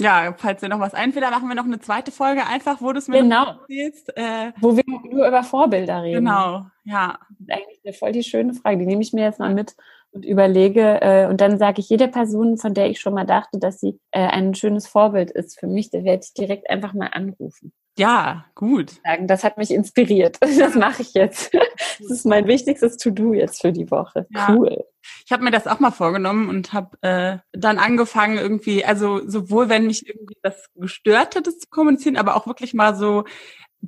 Ja, 0.00 0.34
falls 0.36 0.60
dir 0.60 0.68
noch 0.68 0.80
was 0.80 0.94
einfällt, 0.94 1.24
dann 1.24 1.32
machen 1.32 1.48
wir 1.48 1.54
noch 1.54 1.64
eine 1.64 1.78
zweite 1.78 2.10
Folge 2.10 2.46
einfach, 2.46 2.80
wo 2.80 2.92
du 2.92 2.98
es 2.98 3.06
mir 3.06 3.22
genau. 3.22 3.60
erzählst. 3.60 4.16
Äh, 4.16 4.52
wo 4.60 4.76
wir 4.76 4.82
nur 4.86 5.28
über 5.28 5.44
Vorbilder 5.44 6.02
reden. 6.02 6.24
Genau, 6.24 6.66
ja. 6.84 7.18
Das 7.30 7.40
ist 7.40 7.52
eigentlich 7.52 7.80
eine 7.84 7.92
voll 7.92 8.12
die 8.12 8.24
schöne 8.24 8.54
Frage. 8.54 8.78
Die 8.78 8.86
nehme 8.86 9.02
ich 9.02 9.12
mir 9.12 9.22
jetzt 9.22 9.38
mal 9.38 9.54
mit 9.54 9.76
und 10.10 10.24
überlege. 10.24 11.00
Äh, 11.00 11.26
und 11.28 11.40
dann 11.40 11.58
sage 11.58 11.80
ich 11.80 11.88
jede 11.90 12.08
Person, 12.08 12.56
von 12.56 12.74
der 12.74 12.88
ich 12.88 13.00
schon 13.00 13.14
mal 13.14 13.24
dachte, 13.24 13.58
dass 13.58 13.80
sie 13.80 14.00
äh, 14.10 14.26
ein 14.26 14.54
schönes 14.54 14.86
Vorbild 14.86 15.30
ist 15.30 15.58
für 15.60 15.66
mich, 15.66 15.90
da 15.90 16.02
werde 16.02 16.24
ich 16.24 16.34
direkt 16.34 16.70
einfach 16.70 16.94
mal 16.94 17.08
anrufen. 17.08 17.72
Ja, 17.96 18.44
gut. 18.54 19.00
Das 19.22 19.44
hat 19.44 19.56
mich 19.56 19.70
inspiriert. 19.70 20.38
Das 20.58 20.74
mache 20.74 21.02
ich 21.02 21.14
jetzt. 21.14 21.52
Das 21.98 22.10
ist 22.10 22.26
mein 22.26 22.46
wichtigstes 22.46 22.96
To-Do 22.96 23.34
jetzt 23.34 23.60
für 23.60 23.72
die 23.72 23.90
Woche. 23.90 24.26
Ja. 24.30 24.48
Cool. 24.50 24.84
Ich 25.26 25.32
habe 25.32 25.44
mir 25.44 25.50
das 25.50 25.66
auch 25.66 25.80
mal 25.80 25.90
vorgenommen 25.90 26.48
und 26.48 26.72
habe 26.72 26.96
äh, 27.02 27.38
dann 27.52 27.78
angefangen 27.78 28.38
irgendwie, 28.38 28.84
also 28.84 29.28
sowohl 29.28 29.68
wenn 29.68 29.86
mich 29.86 30.08
irgendwie 30.08 30.36
das 30.42 30.70
gestört 30.74 31.36
hat, 31.36 31.46
das 31.46 31.58
zu 31.58 31.68
kommunizieren, 31.68 32.16
aber 32.16 32.36
auch 32.36 32.46
wirklich 32.46 32.72
mal 32.72 32.94
so 32.94 33.24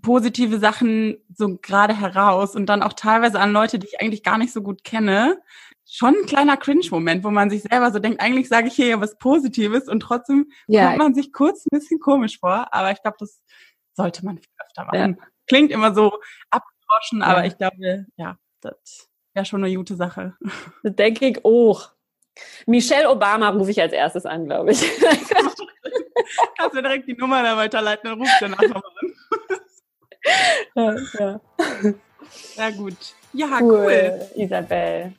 positive 0.02 0.58
Sachen 0.58 1.16
so 1.34 1.56
gerade 1.56 1.98
heraus 1.98 2.54
und 2.54 2.66
dann 2.66 2.82
auch 2.82 2.92
teilweise 2.92 3.40
an 3.40 3.52
Leute, 3.52 3.78
die 3.78 3.86
ich 3.86 4.00
eigentlich 4.00 4.22
gar 4.22 4.38
nicht 4.38 4.52
so 4.52 4.62
gut 4.62 4.84
kenne. 4.84 5.38
Schon 5.88 6.14
ein 6.14 6.26
kleiner 6.26 6.56
Cringe-Moment, 6.56 7.24
wo 7.24 7.30
man 7.30 7.48
sich 7.48 7.62
selber 7.62 7.92
so 7.92 7.98
denkt, 7.98 8.20
eigentlich 8.20 8.48
sage 8.48 8.68
ich 8.68 8.74
hier 8.74 8.88
ja 8.88 9.00
was 9.00 9.16
Positives 9.18 9.88
und 9.88 10.00
trotzdem 10.00 10.50
ja. 10.66 10.86
kommt 10.86 10.98
man 10.98 11.14
sich 11.14 11.32
kurz 11.32 11.64
ein 11.64 11.78
bisschen 11.78 12.00
komisch 12.00 12.40
vor. 12.40 12.68
Aber 12.72 12.90
ich 12.90 13.00
glaube, 13.02 13.16
das 13.20 13.40
sollte 13.96 14.24
man 14.24 14.38
viel 14.38 14.52
öfter 14.64 14.84
machen. 14.84 15.16
Ja. 15.18 15.26
Klingt 15.46 15.70
immer 15.72 15.94
so 15.94 16.18
abgedroschen, 16.50 17.22
aber 17.22 17.44
ich 17.46 17.56
glaube, 17.56 18.06
ja, 18.16 18.38
das 18.60 19.08
wäre 19.32 19.46
schon 19.46 19.64
eine 19.64 19.74
gute 19.74 19.96
Sache. 19.96 20.36
Das 20.82 20.94
denke 20.94 21.26
ich 21.26 21.44
auch. 21.44 21.90
Michelle 22.66 23.10
Obama 23.10 23.48
rufe 23.50 23.70
ich 23.70 23.80
als 23.80 23.92
erstes 23.92 24.26
an, 24.26 24.46
glaube 24.46 24.72
ich. 24.72 24.80
Kannst 26.58 26.76
du 26.76 26.82
direkt 26.82 27.08
die 27.08 27.14
Nummer 27.14 27.42
da 27.42 27.56
weiterleiten, 27.56 28.10
dann 28.10 28.20
rufst 28.20 28.36
danach 28.40 28.60
nochmal 28.60 28.82
an. 29.00 29.14
ja, 30.74 30.96
ja. 31.18 31.40
ja, 32.56 32.70
gut. 32.70 32.96
Ja, 33.32 33.58
cool, 33.60 33.86
cool. 33.86 34.42
Isabel. 34.42 35.12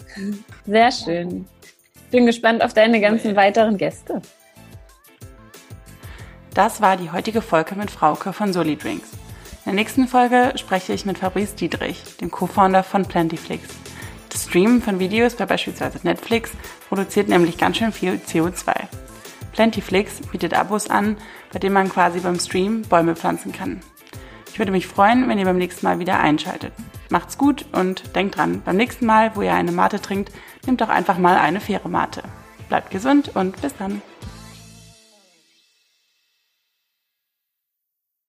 Sehr 0.65 0.91
schön. 0.91 1.47
Bin 2.11 2.25
gespannt 2.25 2.63
auf 2.63 2.73
deine 2.73 2.99
ganzen 2.99 3.31
cool. 3.31 3.35
weiteren 3.35 3.77
Gäste. 3.77 4.21
Das 6.57 6.81
war 6.81 6.97
die 6.97 7.11
heutige 7.11 7.43
Folge 7.43 7.75
mit 7.75 7.91
Frauke 7.91 8.33
von 8.33 8.51
Solidrinks. 8.51 9.11
In 9.13 9.65
der 9.65 9.73
nächsten 9.75 10.07
Folge 10.07 10.53
spreche 10.55 10.91
ich 10.91 11.05
mit 11.05 11.19
Fabrice 11.19 11.53
Dietrich, 11.53 12.17
dem 12.19 12.31
Co-Founder 12.31 12.81
von 12.81 13.05
Plentyflix. 13.05 13.67
Das 14.29 14.45
Streamen 14.45 14.81
von 14.81 14.97
Videos 14.97 15.35
bei 15.35 15.45
beispielsweise 15.45 15.99
Netflix 16.01 16.49
produziert 16.89 17.29
nämlich 17.29 17.59
ganz 17.59 17.77
schön 17.77 17.91
viel 17.91 18.13
CO2. 18.13 18.73
Plentyflix 19.53 20.19
bietet 20.31 20.55
Abos 20.55 20.89
an, 20.89 21.17
bei 21.53 21.59
denen 21.59 21.75
man 21.75 21.89
quasi 21.89 22.21
beim 22.21 22.39
Stream 22.39 22.81
Bäume 22.81 23.15
pflanzen 23.15 23.51
kann. 23.51 23.81
Ich 24.51 24.57
würde 24.57 24.71
mich 24.71 24.87
freuen, 24.87 25.29
wenn 25.29 25.37
ihr 25.37 25.45
beim 25.45 25.59
nächsten 25.59 25.85
Mal 25.85 25.99
wieder 25.99 26.19
einschaltet. 26.19 26.73
Macht's 27.11 27.37
gut 27.37 27.67
und 27.71 28.15
denkt 28.15 28.35
dran, 28.35 28.63
beim 28.65 28.77
nächsten 28.77 29.05
Mal, 29.05 29.35
wo 29.35 29.43
ihr 29.43 29.53
eine 29.53 29.71
Mate 29.71 30.01
trinkt, 30.01 30.31
nehmt 30.65 30.81
doch 30.81 30.89
einfach 30.89 31.19
mal 31.19 31.37
eine 31.37 31.59
faire 31.59 31.87
Mate. 31.87 32.23
Bleibt 32.67 32.89
gesund 32.89 33.35
und 33.35 33.61
bis 33.61 33.77
dann. 33.77 34.01